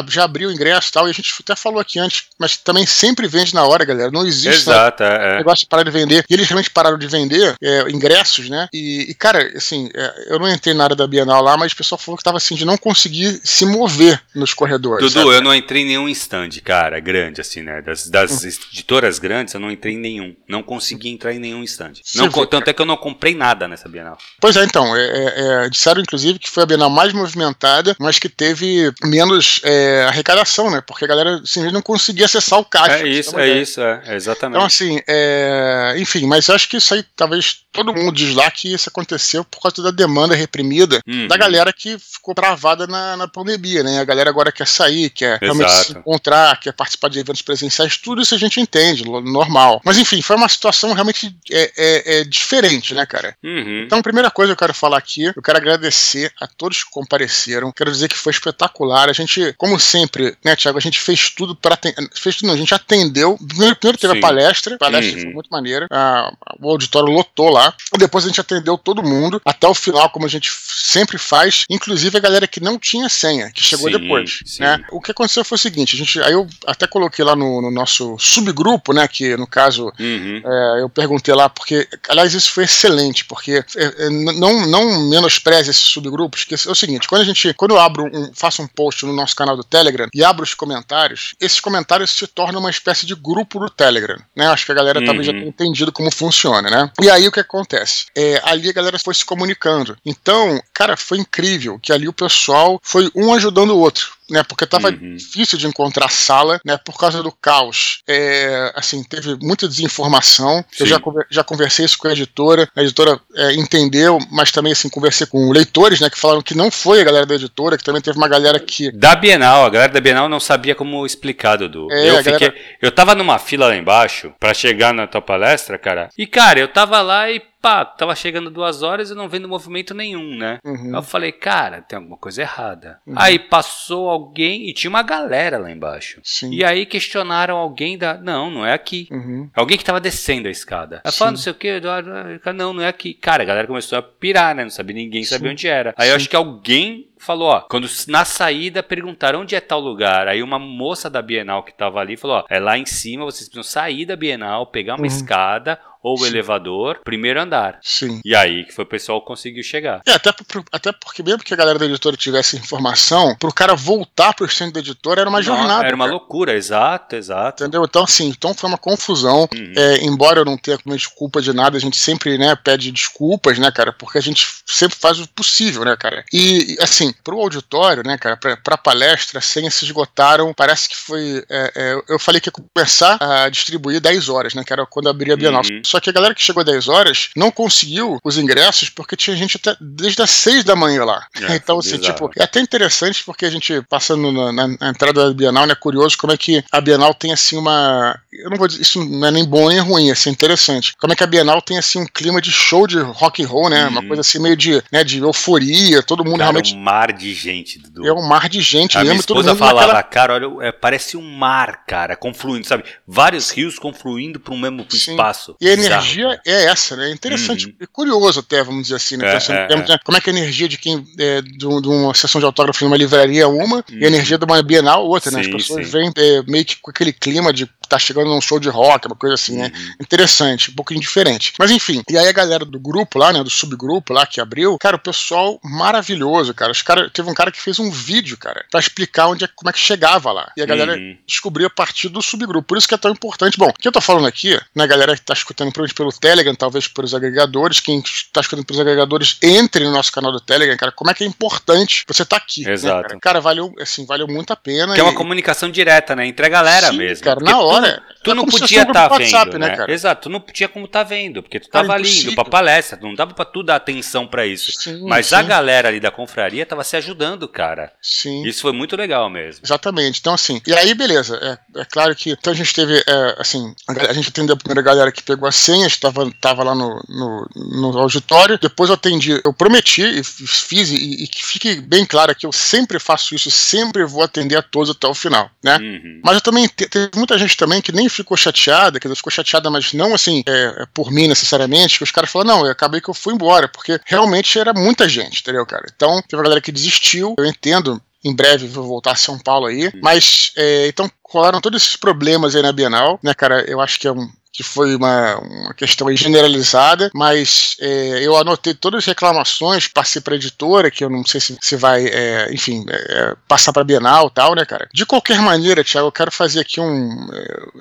já 0.09 0.25
abriu 0.25 0.49
o 0.49 0.53
ingresso 0.53 0.89
e 0.89 0.93
tal, 0.93 1.07
e 1.07 1.11
a 1.11 1.15
gente 1.15 1.33
até 1.41 1.55
falou 1.57 1.81
aqui 1.81 1.99
antes, 1.99 2.25
mas 2.39 2.57
também 2.57 2.87
sempre 2.87 3.27
vende 3.29 3.55
na 3.55 3.65
hora, 3.65 3.85
galera. 3.85 4.11
Não 4.11 4.27
existe 4.27 4.69
Exato, 4.71 5.03
é. 5.03 5.35
é. 5.35 5.37
negócio 5.39 5.65
de 5.65 5.69
parar 5.69 5.83
de 5.83 5.91
vender. 5.91 6.25
E 6.29 6.35
eles 6.35 6.49
realmente 6.49 6.71
pararam 6.71 6.99
de 6.99 7.07
vender 7.07 7.55
é, 7.63 7.91
ingressos, 7.91 8.26
né? 8.49 8.69
E, 8.73 9.11
e, 9.11 9.15
cara, 9.15 9.53
assim, 9.57 9.89
é, 9.95 10.27
eu 10.29 10.39
não 10.39 10.51
entrei 10.51 10.75
na 10.75 10.85
área 10.85 10.97
da 10.97 11.07
Bienal 11.07 11.43
lá, 11.43 11.57
mas 11.57 11.73
o 11.73 11.77
pessoal 11.77 11.99
falou 11.99 12.17
que 12.17 12.25
tava 12.25 12.37
assim, 12.37 12.55
de 12.55 12.65
não 12.65 12.77
conseguir 12.77 13.41
se 13.45 13.65
mover 13.65 14.21
nos 14.35 14.55
corredores. 14.55 15.05
Dudu, 15.13 15.25
sabe? 15.25 15.37
eu 15.37 15.43
não 15.43 15.55
entrei 15.55 15.83
em 15.83 15.87
nenhum 15.87 16.09
stand, 16.09 16.51
cara, 16.65 16.99
grande, 17.01 17.41
assim, 17.41 17.63
né? 17.63 17.83
Das, 17.83 18.09
das 18.09 18.45
hum. 18.45 18.49
editoras 18.73 19.19
grandes, 19.19 19.55
eu 19.55 19.61
não 19.61 19.71
entrei 19.71 19.95
em 19.95 19.99
nenhum. 19.99 20.35
Não 20.49 20.63
consegui 20.63 21.11
entrar 21.11 21.33
em 21.33 21.39
nenhum 21.39 21.63
stand. 21.65 21.95
Não, 22.15 22.31
tanto 22.47 22.69
é 22.69 22.73
que 22.73 22.83
eu 22.83 22.87
não 22.87 22.97
comprei 22.97 23.35
nada 23.35 23.69
nessa 23.69 23.89
Bienal. 23.89 24.19
Pois 24.41 24.57
é, 24.57 24.65
então. 24.65 24.97
É, 24.97 25.01
é, 25.01 25.65
é, 25.65 25.69
disseram, 25.69 26.01
inclusive, 26.01 26.39
que 26.39 26.51
foi 26.51 26.63
a 26.63 26.67
Bienal 26.67 26.91
mais 26.91 27.13
movimentada, 27.13 27.97
mas 27.99 28.19
que 28.19 28.29
teve 28.29 28.93
menos 29.03 29.61
é, 29.65 30.05
arrecadação, 30.09 30.71
né? 30.71 30.81
Porque 30.81 31.05
a 31.05 31.09
galera 31.09 31.39
simplesmente 31.39 31.75
não 31.75 31.83
conseguia 31.83 32.27
acessar 32.27 32.59
o 32.59 32.65
caixa. 32.65 33.07
É 33.07 33.09
isso, 33.09 33.39
é 33.39 33.49
isso, 33.61 33.81
é, 33.81 34.03
exatamente. 34.15 34.57
Então, 34.57 34.67
assim, 34.67 35.01
é, 35.07 35.95
enfim, 35.99 36.27
mas 36.27 36.49
eu 36.49 36.55
acho 36.55 36.69
que 36.69 36.77
isso 36.77 36.95
aí 36.95 37.05
talvez 37.15 37.61
todo 37.73 37.95
mundo 37.95 38.16
diz 38.17 38.35
lá 38.35 38.51
que 38.51 38.73
isso 38.73 38.89
aconteceu 38.89 39.45
por 39.45 39.61
causa 39.61 39.83
da 39.83 39.91
demanda 39.91 40.35
reprimida 40.35 41.01
uhum. 41.07 41.29
da 41.29 41.37
galera 41.37 41.73
que 41.73 41.99
ficou 41.99 42.35
travada 42.35 42.87
na, 42.87 43.17
na 43.17 43.29
pandemia, 43.29 43.83
né? 43.83 44.01
A 44.01 44.05
galera 44.05 44.31
agora 44.31 44.51
quer 44.51 44.67
sair, 44.67 45.11
quer 45.11 45.39
realmente 45.41 45.71
se 45.71 45.93
encontrar, 45.93 46.59
quer 46.59 46.73
participar 46.73 47.09
de 47.09 47.19
eventos 47.19 47.43
presenciais, 47.43 47.97
tudo 47.97 48.23
isso 48.23 48.35
a 48.35 48.39
gente 48.39 48.61
entende, 48.61 49.05
normal. 49.05 49.81
Mas 49.85 49.99
enfim, 49.99 50.23
foi 50.23 50.37
uma 50.37 50.49
situação 50.49 50.93
realmente 50.93 51.37
é, 51.51 51.73
é, 51.77 52.21
é 52.21 52.25
diferente, 52.25 52.95
né, 52.95 53.05
cara? 53.07 53.37
Uhum. 53.45 53.83
Então, 53.85 53.99
a 53.99 54.03
primeira 54.03 54.31
coisa 54.31 54.51
que 54.51 54.55
eu 54.55 54.67
quero 54.67 54.75
falar 54.75 54.99
aqui, 54.99 55.25
eu 55.25 55.43
quero 55.43 55.59
agradecer 55.59 56.33
a 56.41 56.47
todos 56.47 56.83
que 56.83 56.91
compareceram, 56.91 57.73
quero 57.73 57.93
dizer 57.93 58.09
que 58.09 58.17
foi 58.17 58.33
espetacular. 58.33 59.09
A 59.09 59.13
gente, 59.13 59.55
como 59.59 59.79
sempre, 59.79 60.37
né, 60.45 60.57
Tiago, 60.57 60.79
a 60.79 60.81
gente 60.81 60.99
fez 60.99 61.31
tudo 61.31 61.55
para 61.55 61.79
fez 62.15 62.37
tudo, 62.37 62.49
não, 62.49 62.55
a 62.55 62.59
gente 62.59 62.75
atendeu. 62.75 63.37
Primeiro, 63.37 63.77
primeiro 63.77 63.99
teve 63.99 64.15
Sim. 64.15 64.19
a 64.19 64.23
palestra, 64.23 64.75
a 64.75 64.79
palestra 64.79 65.17
uhum. 65.17 65.23
foi 65.23 65.33
muito 65.35 65.49
maneira, 65.51 65.87
a, 65.91 66.33
o 66.61 66.71
auditório 66.71 67.13
lotou 67.13 67.51
lá. 67.51 67.75
Depois 68.07 68.25
a 68.25 68.29
gente 68.29 68.41
atendeu 68.41 68.79
todo 68.79 69.03
mundo 69.03 69.41
até 69.45 69.67
o 69.67 69.75
final, 69.75 70.09
como 70.11 70.27
a 70.27 70.29
gente 70.29 70.49
sempre 70.51 71.19
faz, 71.19 71.65
inclusive 71.69 72.17
a 72.17 72.21
galera 72.21 72.47
que 72.47 72.61
não 72.61 72.79
tinha 72.79 73.09
senha, 73.09 73.51
que 73.51 73.63
chegou 73.63 73.91
sim, 73.91 73.99
depois. 73.99 74.41
Sim. 74.47 74.63
Né? 74.63 74.85
O 74.93 75.01
que 75.01 75.11
aconteceu 75.11 75.45
foi 75.45 75.57
o 75.57 75.59
seguinte: 75.59 75.97
a 75.97 75.99
gente, 75.99 76.21
aí 76.23 76.33
eu 76.33 76.47
até 76.67 76.87
coloquei 76.87 77.25
lá 77.25 77.35
no, 77.35 77.61
no 77.61 77.71
nosso 77.71 78.17
subgrupo, 78.19 78.93
né? 78.93 79.09
Que 79.09 79.37
no 79.37 79.47
caso 79.47 79.93
uhum. 79.99 80.43
é, 80.45 80.83
eu 80.83 80.89
perguntei 80.89 81.35
lá, 81.35 81.49
porque, 81.49 81.89
aliás, 82.09 82.33
isso 82.33 82.53
foi 82.53 82.65
excelente, 82.65 83.25
porque 83.25 83.65
é, 83.77 83.85
é, 84.07 84.11
não, 84.11 84.67
não 84.67 85.09
menospreze 85.09 85.71
esses 85.71 85.83
subgrupos, 85.83 86.45
que 86.45 86.55
é 86.55 86.71
o 86.71 86.75
seguinte: 86.75 87.09
quando 87.09 87.23
a 87.23 87.25
gente, 87.25 87.53
quando 87.55 87.73
eu 87.73 87.81
abro 87.81 88.05
um, 88.05 88.33
faço 88.33 88.63
um 88.63 88.69
post 88.69 89.05
no 89.05 89.13
nosso 89.13 89.35
canal 89.35 89.57
do 89.57 89.65
Telegram 89.65 90.09
e 90.15 90.23
abro 90.23 90.45
os 90.45 90.55
comentários, 90.55 91.35
esses 91.41 91.59
comentários 91.59 92.11
se 92.11 92.27
tornam 92.29 92.61
uma 92.61 92.71
espécie 92.71 93.05
de 93.05 93.17
grupo 93.17 93.59
do 93.59 93.69
Telegram, 93.69 94.19
né? 94.37 94.47
Acho 94.47 94.65
que 94.65 94.73
a 94.73 94.77
galera 94.77 95.01
uhum. 95.01 95.07
talvez 95.07 95.27
já 95.27 95.33
tenha 95.33 95.49
entendido 95.49 95.91
como 95.91 96.11
funciona, 96.13 96.71
né? 96.71 96.91
E 97.01 97.11
aí 97.11 97.27
o 97.27 97.33
que 97.33 97.41
acontece? 97.41 97.96
É, 98.17 98.41
ali 98.45 98.69
a 98.69 98.73
galera 98.73 98.99
foi 98.99 99.15
se 99.15 99.25
comunicando. 99.25 99.97
Então, 100.05 100.61
cara, 100.73 100.97
foi 100.97 101.19
incrível 101.19 101.79
que 101.79 101.93
ali 101.93 102.09
o 102.09 102.13
pessoal 102.13 102.81
foi 102.83 103.11
um 103.15 103.33
ajudando 103.35 103.71
o 103.71 103.79
outro 103.79 104.17
né? 104.31 104.43
Porque 104.43 104.67
tava 104.67 104.89
uhum. 104.89 105.17
difícil 105.17 105.59
de 105.59 105.67
encontrar 105.67 106.11
sala, 106.11 106.61
né? 106.65 106.79
Por 106.85 106.99
causa 106.99 107.23
do 107.23 107.33
caos. 107.33 108.03
É, 108.07 108.73
assim, 108.75 109.03
teve 109.03 109.37
muita 109.41 109.69
desinformação. 109.69 110.65
Sim. 110.71 110.85
Eu 110.85 110.87
já, 110.87 111.01
já 111.31 111.45
conversei 111.45 111.85
isso 111.85 111.99
com 111.99 112.09
a 112.09 112.13
editora. 112.13 112.69
A 112.75 112.83
editora 112.83 113.19
é, 113.35 113.55
entendeu, 113.55 114.19
mas 114.31 114.51
também 114.51 114.73
assim, 114.73 114.89
conversei 114.89 115.27
com 115.27 115.51
leitores, 115.51 116.01
né? 116.01 116.11
Que 116.11 116.19
falaram 116.19 116.43
que 116.43 116.55
não 116.55 116.71
foi 116.71 117.01
a 117.01 117.05
galera 117.05 117.27
da 117.27 117.35
editora, 117.35 117.77
que 117.77 117.85
também 117.85 118.03
teve 118.03 118.19
uma 118.19 118.29
galera 118.29 118.59
que. 118.59 118.91
Da 118.93 119.15
Bienal, 119.15 119.65
a 119.65 119.71
galera 119.71 119.93
da 119.93 120.01
Bienal 120.01 120.29
não 120.29 120.41
sabia 120.41 120.75
como 120.75 121.07
explicar, 121.07 121.57
Dudu. 121.57 121.89
É, 121.91 122.11
eu, 122.11 122.17
fiquei, 122.19 122.49
galera... 122.49 122.57
eu 122.83 122.91
tava 122.91 123.15
numa 123.15 123.39
fila 123.39 123.69
lá 123.69 123.77
embaixo 123.77 124.33
para 124.39 124.55
chegar 124.55 124.93
na 124.93 125.07
tua 125.07 125.23
palestra, 125.23 125.79
cara. 125.79 126.09
E, 126.19 126.27
cara, 126.27 126.59
eu 126.59 126.69
tava 126.69 127.01
lá 127.01 127.31
e 127.31 127.41
pá, 127.67 127.85
tava 127.85 128.15
chegando 128.15 128.49
duas 128.49 128.85
horas 128.85 129.11
e 129.11 129.15
não 129.15 129.29
vendo 129.29 129.49
movimento 129.49 129.93
nenhum, 129.93 130.37
né? 130.37 130.59
Uhum. 130.65 130.91
Aí 130.91 130.95
eu 130.95 131.03
falei, 131.03 131.33
cara, 131.33 131.83
tem 131.83 131.97
alguma 131.97 132.17
coisa 132.17 132.43
errada. 132.43 133.01
Uhum. 133.05 133.15
Aí 133.17 133.41
passou 133.41 134.09
alguém 134.09 134.69
e 134.69 134.73
tinha 134.73 134.89
uma 134.89 135.03
galera 135.03 135.59
lá 135.59 135.69
embaixo. 135.69 136.21
Sim. 136.23 136.55
E 136.55 136.65
aí 136.65 136.87
questionaram 136.87 137.57
alguém 137.57 137.99
da. 137.99 138.15
Não, 138.15 138.49
não 138.49 138.65
é 138.65 138.73
aqui. 138.73 139.09
Uhum. 139.11 139.51
Alguém 139.53 139.77
que 139.77 139.85
tava 139.85 139.99
descendo 139.99 140.47
a 140.47 140.51
escada. 140.51 141.01
Ela 141.03 141.13
falou, 141.13 141.33
não 141.33 141.39
sei 141.39 141.51
o 141.51 141.57
que, 141.57 141.67
Eduardo. 141.67 142.09
Não, 142.55 142.73
não 142.73 142.83
é 142.85 142.87
aqui. 142.87 143.15
Cara, 143.15 143.43
a 143.43 143.47
galera 143.47 143.67
começou 143.67 143.99
a 143.99 144.03
pirar, 144.03 144.55
né? 144.55 144.63
Não 144.63 144.71
sabia, 144.71 144.95
ninguém 144.95 145.25
Sim. 145.25 145.31
sabia 145.31 145.51
onde 145.51 145.67
era. 145.67 145.93
Aí 145.97 146.07
Sim. 146.07 146.11
eu 146.11 146.17
acho 146.17 146.29
que 146.29 146.37
alguém 146.37 147.09
falou, 147.19 147.49
ó, 147.49 147.61
quando 147.63 147.89
na 148.09 148.25
saída 148.25 148.83
perguntaram 148.83 149.41
onde 149.41 149.55
é 149.55 149.61
tal 149.61 149.81
lugar, 149.81 150.29
aí 150.29 150.43
uma 150.43 150.59
moça 150.59 151.09
da 151.09 151.23
Bienal 151.23 151.63
que 151.63 151.73
tava 151.73 152.01
ali 152.01 152.17
falou, 152.17 152.39
ó, 152.39 152.45
é 152.49 152.59
lá 152.59 152.79
em 152.79 152.87
cima, 152.87 153.25
vocês 153.25 153.49
precisam 153.49 153.63
sair 153.63 154.05
da 154.05 154.17
Bienal, 154.17 154.67
pegar 154.67 154.95
uma 154.95 155.01
uhum. 155.01 155.07
escada 155.07 155.79
ou 156.07 156.21
o 156.21 156.25
elevador, 156.25 157.01
primeiro 157.03 157.41
andar. 157.41 157.81
Sim. 157.83 158.21
E 158.25 158.33
aí 158.33 158.65
que 158.65 158.73
foi 158.73 158.85
o 158.85 158.89
pessoal 158.89 159.21
conseguiu 159.21 159.65
chegar. 159.65 160.03
É, 160.07 160.13
até, 160.13 160.31
até 160.71 160.93
porque 160.93 161.21
mesmo 161.21 161.43
que 161.43 161.53
a 161.53 161.57
galera 161.57 161.81
da 161.81 161.85
editora 161.85 162.17
tivesse 162.17 162.57
informação, 162.57 163.35
pro 163.41 163.53
cara 163.53 163.75
voltar 163.75 164.33
pro 164.33 164.49
centro 164.49 164.75
da 164.75 164.81
editora 164.81 165.23
era 165.23 165.29
uma 165.29 165.39
Não, 165.39 165.45
jornada. 165.45 165.85
Era 165.85 165.97
uma 165.97 166.05
cara. 166.05 166.17
loucura, 166.17 166.55
exato, 166.55 167.17
exato. 167.17 167.65
Entendeu? 167.65 167.85
Então, 167.85 168.05
assim, 168.05 168.29
então 168.29 168.55
foi 168.55 168.69
uma 168.69 168.79
confusão. 168.79 169.49
Uhum. 169.53 169.73
É, 169.77 170.05
embora 170.05 170.39
eu 170.39 170.45
não 170.45 170.57
tenha 170.57 170.79
como 170.79 170.95
desculpa 170.95 171.43
de 171.43 171.53
nada, 171.53 171.77
a 171.77 171.81
gente 171.81 171.97
sempre, 171.97 172.39
né, 172.39 172.55
pede 172.55 172.93
desculpas, 172.93 173.59
né, 173.59 173.69
cara, 173.73 173.93
porque 173.93 174.19
a 174.19 174.23
gente 174.23 174.47
sempre 174.65 174.97
faz 174.97 175.19
o 175.19 175.29
possível, 175.31 175.85
né, 175.85 175.97
cara. 175.97 176.25
E, 176.33 176.77
assim, 176.81 177.13
pro 177.23 177.41
auditório, 177.41 178.03
né, 178.05 178.17
cara, 178.19 178.37
pra, 178.37 178.57
pra 178.57 178.77
palestra, 178.77 179.39
as 179.39 179.45
senhas 179.45 179.75
se 179.75 179.85
esgotaram, 179.85 180.53
parece 180.55 180.89
que 180.89 180.97
foi. 180.97 181.45
É, 181.49 181.73
é, 181.75 182.03
eu 182.09 182.19
falei 182.19 182.41
que 182.41 182.49
ia 182.49 182.53
começar 182.53 183.19
a 183.21 183.49
distribuir 183.49 184.01
10 184.01 184.29
horas, 184.29 184.55
né, 184.55 184.65
que 184.65 184.73
era 184.73 184.87
quando 184.87 185.09
abria 185.09 185.35
a 185.35 185.37
Bienal. 185.37 185.63
Uhum. 185.69 185.83
Só 185.85 186.01
que 186.01 186.11
a 186.11 186.13
galera 186.13 186.35
que 186.35 186.43
chegou 186.43 186.65
10 186.65 186.89
horas 186.89 187.31
não 187.37 187.51
conseguiu 187.51 188.19
os 188.25 188.39
ingressos 188.39 188.89
porque 188.89 189.17
tinha 189.17 189.37
gente 189.37 189.57
até 189.57 189.77
desde 189.81 190.23
as 190.23 190.31
6 190.31 190.65
da 190.65 190.77
manhã 190.77 191.05
lá. 191.05 191.27
É, 191.49 191.57
então, 191.57 191.79
assim, 191.79 191.99
tipo, 191.99 192.31
é 192.37 192.45
até 192.45 192.61
interessante 192.61 193.23
porque 193.25 193.47
a 193.47 193.51
gente, 193.51 193.83
passando 193.89 194.33
na, 194.33 194.53
na, 194.53 194.69
na, 194.69 194.89
entrada 194.89 195.29
da 195.29 195.35
Bienal, 195.35 195.67
né, 195.67 195.73
é 195.73 195.77
curioso 195.77 196.17
como 196.19 196.33
é 196.33 196.37
que 196.37 196.65
a 196.71 196.81
Bienal 196.81 197.15
tem, 197.15 197.33
assim, 197.33 197.57
uma. 197.57 198.19
Eu 198.33 198.51
não 198.51 198.57
vou 198.57 198.69
dizer, 198.69 198.83
isso 198.83 199.05
não 199.05 199.27
é 199.27 199.31
nem 199.31 199.45
bom 199.45 199.69
nem 199.69 199.79
ruim, 199.79 200.11
assim, 200.11 200.31
interessante. 200.31 200.95
Como 200.99 201.13
é 201.13 201.17
que 201.17 201.25
a 201.25 201.27
Bienal 201.27 201.61
tem, 201.63 201.79
assim, 201.79 202.01
um 202.01 202.07
clima 202.07 202.41
de 202.41 202.51
show 202.51 202.87
de 202.87 202.99
rock 202.99 203.43
and 203.43 203.49
roll, 203.49 203.69
né? 203.69 203.85
Uhum. 203.85 203.91
Uma 203.91 204.07
coisa 204.07 204.21
assim, 204.21 204.39
meio 204.39 204.57
de, 204.57 204.83
né, 204.93 205.05
de 205.05 205.19
euforia, 205.19 206.03
todo 206.03 206.25
mundo 206.25 206.39
Cara, 206.39 206.45
realmente. 206.45 206.75
É 206.75 206.77
um 206.77 206.81
mar 206.97 207.13
de 207.13 207.35
gente. 207.35 207.81
É 208.05 208.13
um 208.13 208.27
mar 208.27 208.49
de 208.49 208.61
gente 208.61 208.97
a. 208.97 209.03
Minha 209.03 209.17
esposa 209.17 209.55
falava, 209.55 209.93
naquela... 209.93 210.03
cara, 210.03 210.35
olha, 210.35 210.69
é, 210.69 210.73
parece 210.73 211.17
um 211.17 211.23
mar, 211.23 211.85
cara, 211.87 212.17
confluindo, 212.17 212.67
sabe? 212.67 212.85
Vários 213.07 213.51
rios 213.51 213.79
confluindo 213.79 214.41
para 214.41 214.55
um 214.55 214.59
mesmo 214.59 214.87
Sim. 214.89 215.13
espaço. 215.13 215.57
E 215.61 215.69
a 215.69 215.73
energia 215.73 216.41
é 216.47 216.65
essa, 216.65 216.97
né? 216.97 217.11
É 217.11 217.13
interessante 217.13 217.67
uhum. 217.67 217.75
e 217.81 217.87
curioso 217.87 218.41
até, 218.41 218.63
vamos 218.63 218.85
dizer 218.85 218.97
assim, 218.97 219.17
né? 219.17 219.27
É, 219.27 219.37
é, 219.37 219.73
é. 219.73 219.77
Né? 219.77 219.99
Como 220.05 220.17
é 220.17 220.21
que 220.21 220.31
a 220.31 220.33
energia 220.33 220.69
de 220.69 220.79
quem 220.79 221.05
é, 221.19 221.43
de, 221.43 221.67
uma 221.67 222.15
sessão 222.15 222.41
de 222.41 222.47
autógrafo 222.47 222.85
numa 222.85 222.97
livraria 222.97 223.43
é 223.43 223.47
uma 223.47 223.77
uhum. 223.77 223.83
e 223.91 223.95
a 223.97 223.99
uhum. 223.99 224.07
energia 224.07 224.39
de 224.39 224.45
uma 224.45 224.63
Bienal 224.63 225.07
outra, 225.07 225.31
sim, 225.31 225.37
né? 225.37 225.43
As 225.43 225.49
pessoas 225.49 225.87
sim. 225.87 225.93
vêm 225.93 226.13
é, 226.17 226.43
meio 226.43 226.65
que 226.65 226.77
com 226.81 226.91
aquele 226.91 227.13
clima 227.13 227.53
de 227.53 227.69
tá 227.87 227.99
chegando 227.99 228.29
num 228.29 228.41
show 228.41 228.59
de 228.59 228.69
rock, 228.69 229.07
uma 229.07 229.17
coisa 229.17 229.35
assim, 229.35 229.57
né? 229.57 229.73
Uhum. 229.75 229.95
Interessante, 230.01 230.71
um 230.71 230.75
pouquinho 230.75 231.01
diferente. 231.01 231.53
Mas 231.59 231.71
enfim, 231.71 232.03
e 232.09 232.17
aí 232.17 232.29
a 232.29 232.33
galera 232.33 232.65
do 232.65 232.79
grupo 232.79 233.19
lá, 233.19 233.33
né? 233.33 233.43
Do 233.43 233.51
subgrupo 233.51 234.13
lá 234.13 234.27
que 234.27 234.41
abriu, 234.41 234.77
cara, 234.79 234.97
o 234.97 235.01
pessoal 235.01 235.59
maravilhoso, 235.63 236.55
cara. 236.55 236.73
Os 236.73 236.83
cara, 236.83 237.11
teve 237.11 237.29
um 237.29 237.35
cara 237.35 237.51
que 237.51 237.61
fez 237.61 237.79
um 237.79 237.91
vídeo, 237.91 238.37
cara, 238.37 238.65
pra 238.71 238.81
explicar 238.81 239.29
onde 239.29 239.45
é, 239.45 239.49
como 239.55 239.71
é 239.71 239.73
que 239.73 239.79
chegava 239.79 240.33
lá. 240.33 240.51
E 240.57 240.63
a 240.63 240.67
galera 240.67 240.97
uhum. 240.97 241.17
descobriu 241.27 241.67
a 241.67 241.71
partir 241.71 242.09
do 242.09 242.23
subgrupo. 242.23 242.67
Por 242.67 242.79
isso 242.79 242.89
que 242.89 242.95
é 242.95 242.99
tão 242.99 243.11
importante. 243.11 243.59
Bom, 243.59 243.69
o 243.69 243.73
que 243.73 243.89
eu 243.89 243.93
tô 243.93 244.01
falando 244.01 244.27
aqui, 244.27 244.59
né, 244.75 244.87
galera 244.87 245.15
que 245.15 245.23
tá 245.23 245.33
escutando 245.35 245.73
pelo 245.73 246.13
Telegram, 246.13 246.55
talvez 246.55 246.89
pelos 246.89 247.15
agregadores, 247.15 247.81
quem 247.81 248.03
tá 248.33 248.41
escutando 248.41 248.65
pelos 248.65 248.81
agregadores, 248.81 249.39
entre 249.43 249.85
no 249.85 249.93
nosso 249.93 250.13
canal 250.13 250.33
do 250.33 250.41
Telegram, 250.41 250.77
cara, 250.77 250.93
como 250.93 251.11
é 251.11 251.15
que 251.15 251.25
é 251.25 251.27
importante 251.27 252.05
você 252.07 252.25
tá 252.25 252.37
aqui. 252.37 252.69
Exato. 252.69 252.97
Né, 252.97 253.03
cara? 253.03 253.21
cara, 253.21 253.41
valeu, 253.41 253.75
assim, 253.81 254.07
valeu 254.07 254.27
muito 254.27 254.53
a 254.53 254.57
pena. 254.57 254.95
Que 254.95 255.01
e... 255.01 255.03
é 255.03 255.05
uma 255.05 255.15
comunicação 255.15 255.71
direta, 255.71 256.15
né? 256.17 256.27
Entre 256.27 256.45
a 256.47 256.49
galera 256.49 256.91
Sim, 256.91 256.99
mesmo. 256.99 257.25
Cara, 257.25 257.41
na 257.41 257.61
hora. 257.61 257.76
Tu, 257.81 258.23
tu 258.25 258.31
é 258.31 258.35
não 258.35 258.45
podia 258.45 258.83
estar 258.83 259.09
tá 259.09 259.19
vendo, 259.19 259.59
né? 259.59 259.77
né 259.77 259.87
Exato, 259.89 260.23
tu 260.23 260.29
não 260.29 260.41
podia 260.41 260.69
como 260.69 260.89
tá 260.89 261.03
vendo, 261.03 261.43
porque 261.43 261.61
tu 261.61 261.69
tava 261.69 261.93
ali 261.93 262.21
indo 262.21 262.35
pra 262.35 262.45
palestra, 262.45 262.99
não 263.01 263.15
dava 263.15 263.35
pra 263.35 263.45
tu 263.45 263.63
dar 263.63 263.77
atenção 263.77 264.27
para 264.27 264.47
isso. 264.47 264.73
Sim, 264.73 265.03
Mas 265.07 265.27
sim. 265.27 265.35
a 265.35 265.43
galera 265.43 265.89
ali 265.89 266.01
da 266.01 266.11
confraria 266.11 266.67
tava 266.67 266.85
se 266.85 266.97
ajudando, 266.97 267.49
cara. 267.49 267.93
Sim. 268.01 268.45
Isso 268.45 268.63
foi 268.63 268.73
muito 268.73 268.97
legal 268.97 269.29
mesmo. 269.31 269.65
Exatamente. 269.65 270.21
Então, 270.21 270.35
assim, 270.35 270.61
e 270.67 270.73
aí, 270.75 270.95
beleza. 270.95 271.39
É, 271.43 271.81
é 271.81 271.85
claro 271.85 272.15
que 272.15 272.31
então 272.31 272.53
a 272.53 272.57
gente 272.57 272.73
teve, 272.73 272.99
é, 272.99 273.37
assim, 273.39 273.75
a, 273.89 274.13
gente 274.13 274.29
atendeu 274.29 274.55
a 274.55 274.59
primeira 274.59 274.83
galera 274.83 275.13
que 275.13 275.23
pegou 275.23 275.49
a 275.49 275.53
senha, 275.53 275.87
estava 275.87 276.31
tava 276.41 276.63
lá 276.63 276.75
no, 276.75 277.03
no, 277.09 277.49
no, 277.55 277.99
auditório. 277.99 278.59
Depois 278.59 278.91
eu 278.91 278.95
atendi, 278.95 279.41
eu 279.45 279.53
prometi 279.53 280.03
e 280.03 280.23
fiz, 280.25 280.91
e, 280.91 281.25
e, 281.25 281.29
que 281.29 281.45
fique 281.45 281.81
bem 281.81 282.05
claro 282.05 282.35
que 282.35 282.47
eu 282.47 282.53
sempre 282.53 282.99
faço 282.99 283.35
isso, 283.35 283.51
sempre 283.51 284.05
vou 284.05 284.23
atender 284.23 284.57
a 284.57 284.63
todos 284.63 284.91
até 284.91 285.07
o 285.07 285.15
final, 285.15 285.51
né? 285.63 285.77
Uhum. 285.77 286.21
Mas 286.25 286.35
eu 286.35 286.41
também, 286.41 286.69
teve 286.69 287.11
muita 287.17 287.39
gente 287.39 287.57
também 287.57 287.66
que 287.83 287.93
nem 287.93 288.09
ficou 288.09 288.37
chateada, 288.37 288.99
quer 288.99 289.09
dizer, 289.09 289.17
ficou 289.17 289.33
chateada, 289.33 289.71
mas 289.71 289.93
não 289.93 290.15
assim, 290.15 290.43
é, 290.47 290.83
é, 290.83 290.87
por 290.93 291.11
mim 291.11 291.29
necessariamente, 291.29 291.99
que 291.99 292.05
os 292.05 292.11
caras 292.11 292.31
falaram, 292.31 292.59
não, 292.59 292.67
eu 292.67 292.73
acabei 292.73 293.01
que 293.01 293.09
eu 293.09 293.15
fui 293.15 293.35
embora, 293.35 293.69
porque 293.69 294.01
realmente 294.05 294.59
era 294.59 294.73
muita 294.73 295.09
gente, 295.09 295.41
entendeu, 295.41 295.65
cara? 295.67 295.87
Então, 295.95 296.23
teve 296.23 296.37
uma 296.37 296.45
galera 296.45 296.61
que 296.61 296.73
desistiu, 296.73 297.35
eu 297.39 297.45
entendo, 297.45 298.01
em 298.25 298.35
breve 298.35 298.67
vou 298.67 298.85
voltar 298.85 299.13
a 299.13 299.17
São 299.17 299.39
Paulo 299.39 299.67
aí. 299.67 299.91
Mas, 300.03 300.53
é, 300.57 300.89
então, 300.89 301.11
rolaram 301.25 301.61
todos 301.61 301.83
esses 301.83 301.97
problemas 301.97 302.57
aí 302.57 302.63
na 302.63 302.73
Bienal, 302.73 303.19
né, 303.23 303.33
cara? 303.35 303.65
Eu 303.69 303.81
acho 303.81 304.01
que 304.01 304.09
é 304.09 304.13
um, 304.13 304.29
que 304.57 304.63
foi 304.63 304.97
uma, 304.97 305.37
uma 305.39 305.75
questão 305.75 306.11
generalizada, 306.17 307.11
mas 307.15 307.77
é, 307.79 308.27
eu 308.27 308.35
anotei 308.37 308.73
todas 308.73 309.01
as 309.01 309.05
reclamações, 309.05 309.87
passei 309.87 310.23
para 310.23 310.35
editora, 310.35 310.91
que 310.91 311.05
eu 311.05 311.11
não 311.11 311.25
sei 311.27 311.41
se, 311.41 311.59
se 311.61 311.77
vai, 311.77 312.07
é, 312.07 312.49
enfim, 312.51 312.87
é, 312.89 313.37
passar 313.47 313.71
para 313.71 313.85
Bienal 313.85 314.31
tal, 314.31 314.55
né, 314.55 314.65
cara? 314.65 314.89
De 314.95 315.05
qualquer 315.05 315.41
maneira, 315.43 315.85
Tiago, 315.85 316.09
eu 316.09 316.13
quero 316.13 316.33
fazer 316.33 316.61
aqui 316.61 316.81
um. 316.81 317.29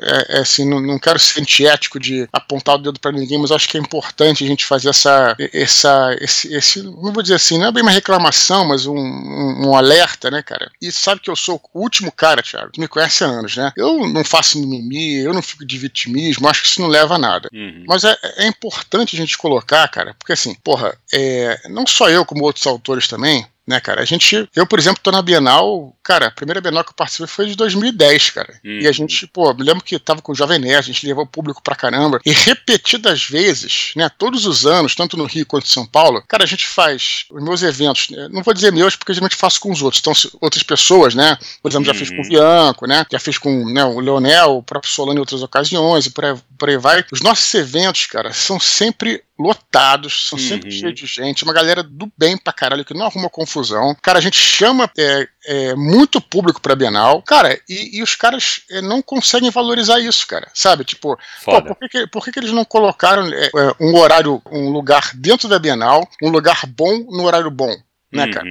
É, 0.02 0.38
é, 0.38 0.40
assim, 0.40 0.68
não, 0.68 0.82
não 0.82 1.00
quero 1.00 1.18
ser 1.18 1.40
antiético 1.40 1.98
de 1.98 2.28
apontar 2.34 2.76
o 2.76 2.80
dedo 2.80 3.00
para 3.00 3.14
ninguém, 3.14 3.40
mas 3.40 3.52
acho 3.52 3.70
que 3.70 3.78
é 3.78 3.80
importante 3.80 4.44
a 4.44 4.48
gente 4.48 4.66
fazer 4.66 4.90
essa, 4.90 5.34
essa, 5.54 6.14
esse, 6.20 6.54
esse, 6.54 6.84
não 6.84 7.14
vou 7.14 7.24
dizer 7.24 7.36
assim, 7.36 7.58
não 7.58 7.68
é 7.68 7.72
bem 7.72 7.84
uma 7.84 7.92
reclamação, 7.92 8.66
mas 8.68 8.86
um, 8.86 8.98
um, 8.98 9.70
um 9.70 9.76
alerta, 9.76 10.30
né, 10.30 10.44
cara? 10.44 10.70
E 10.82 10.92
sabe 10.92 11.22
que 11.22 11.30
eu 11.30 11.38
sou 11.38 11.62
o 11.74 11.80
último 11.80 12.12
cara, 12.12 12.44
Thiago, 12.44 12.72
que 12.72 12.82
me 12.82 12.88
conhece 12.90 13.24
há 13.24 13.28
anos, 13.28 13.56
né? 13.56 13.72
Eu 13.78 14.06
não 14.10 14.26
faço 14.26 14.60
mimimi, 14.60 15.20
eu 15.20 15.34
não 15.34 15.42
fico 15.42 15.66
de 15.66 15.78
vitimismo, 15.78 16.50
acho 16.50 16.65
isso 16.66 16.82
não 16.82 16.88
leva 16.88 17.16
a 17.16 17.20
nada. 17.20 17.50
Uhum. 17.54 17.84
Mas 17.88 18.04
é, 18.04 18.18
é, 18.38 18.48
importante 18.48 19.16
a 19.16 19.20
gente 19.20 19.38
colocar, 19.38 19.88
cara, 19.88 20.16
porque 20.20 20.34
assim, 20.34 20.56
porra, 20.56 20.98
é, 21.14 21.60
não 21.70 21.86
só 21.86 22.10
eu, 22.10 22.26
como 22.26 22.44
outros 22.44 22.66
autores 22.68 23.08
também, 23.08 23.46
né, 23.68 23.80
cara? 23.80 24.02
A 24.02 24.06
gente, 24.06 24.48
eu, 24.56 24.68
por 24.68 24.78
exemplo, 24.78 25.00
tô 25.02 25.12
na 25.12 25.22
Bienal, 25.22 25.96
cara, 26.04 26.28
a 26.28 26.32
primeira 26.32 26.62
Bienal 26.62 26.84
que 26.84 26.92
eu 26.92 26.96
participei 26.96 27.28
foi 27.28 27.48
de 27.48 27.56
2010, 27.56 28.30
cara. 28.30 28.60
Uhum. 28.64 28.80
E 28.80 28.88
a 28.88 28.92
gente, 28.92 29.26
pô, 29.28 29.54
me 29.54 29.64
lembro 29.64 29.84
que 29.84 29.98
tava 29.98 30.22
com 30.22 30.32
o 30.32 30.36
Jovem 30.36 30.60
Nerd, 30.60 30.78
a 30.78 30.94
gente 30.94 31.08
levou 31.08 31.24
o 31.24 31.28
público 31.28 31.62
pra 31.64 31.76
caramba. 31.76 32.20
E 32.26 32.32
repetidas 32.32 33.24
vezes, 33.24 33.92
né, 33.96 34.10
todos 34.10 34.46
os 34.46 34.66
anos, 34.66 34.94
tanto 34.96 35.18
no 35.18 35.26
Rio 35.26 35.46
quanto 35.46 35.66
em 35.66 35.70
São 35.70 35.86
Paulo, 35.86 36.24
cara, 36.28 36.44
a 36.44 36.48
gente 36.48 36.68
faz 36.68 37.26
os 37.32 37.44
meus 37.44 37.64
eventos, 37.64 38.10
né, 38.10 38.28
não 38.32 38.44
vou 38.44 38.54
dizer 38.54 38.72
meus, 38.72 38.96
porque 38.96 39.14
geralmente 39.14 39.36
faço 39.36 39.60
com 39.60 39.72
os 39.72 39.82
outros, 39.82 40.02
então 40.02 40.14
outras 40.42 40.64
pessoas, 40.64 41.16
né? 41.16 41.38
Por 41.62 41.72
exemplo, 41.72 41.86
já 41.86 41.94
fiz 41.94 42.10
com 42.10 42.18
o 42.18 42.22
uhum. 42.22 42.30
Bianco, 42.30 42.88
né? 42.88 43.06
Já 43.12 43.20
fiz 43.20 43.38
com 43.38 43.66
né, 43.72 43.84
o 43.84 44.00
Leonel, 44.00 44.58
o 44.58 44.64
próprio 44.64 44.92
Solano 44.92 45.18
em 45.18 45.20
outras 45.20 45.42
ocasiões, 45.42 46.06
e 46.06 46.12
por 46.12 46.26
aí, 46.26 46.36
por 46.58 46.70
aí 46.70 46.78
vai. 46.78 47.04
Os 47.12 47.22
nossos 47.22 47.54
eventos, 47.54 48.06
cara, 48.06 48.32
são 48.34 48.60
sempre 48.60 49.24
lotados, 49.38 50.30
são 50.30 50.40
uhum. 50.40 50.48
sempre 50.48 50.72
cheios 50.72 50.96
de 50.96 51.06
gente, 51.06 51.44
uma 51.44 51.54
galera 51.54 51.84
do 51.84 52.12
bem 52.18 52.38
pra 52.38 52.54
caralho, 52.54 52.86
que 52.86 52.94
não 52.94 53.06
arruma 53.06 53.30
confusão. 53.30 53.96
Cara, 54.02 54.20
a 54.20 54.22
gente 54.22 54.38
chama 54.38 54.90
é, 54.98 55.28
é, 55.46 55.76
muito 55.76 56.22
público 56.22 56.62
pra 56.62 56.76
Bienal, 56.76 57.22
cara, 57.22 57.60
e, 57.68 57.98
e 57.98 58.04
os 58.04 58.16
caras 58.16 58.62
é, 58.72 58.82
não 58.82 59.02
conseguem 59.02 59.52
valorizar 59.52 60.00
isso, 60.00 60.26
cara, 60.26 60.48
sabe? 60.54 60.86
Tipo, 60.86 61.18
pô, 61.44 61.62
por, 61.62 61.76
que, 61.76 61.90
que, 61.90 62.08
por 62.08 62.24
que, 62.24 62.32
que, 62.32 62.40
eles 62.40 62.52
não 62.52 62.64
colocaram 62.64 63.28
é, 63.28 63.46
é, 63.48 63.76
um 63.80 63.96
horário, 63.98 64.42
um 64.52 64.70
lugar 64.70 65.12
dentro 65.16 65.50
da 65.50 65.60
Bienal, 65.60 66.08
um 66.22 66.30
lugar 66.30 66.62
bom 66.68 67.06
no 67.12 67.24
horário 67.24 67.52
bom, 67.52 67.76
né, 68.12 68.26
uhum. 68.26 68.32
cara? 68.32 68.48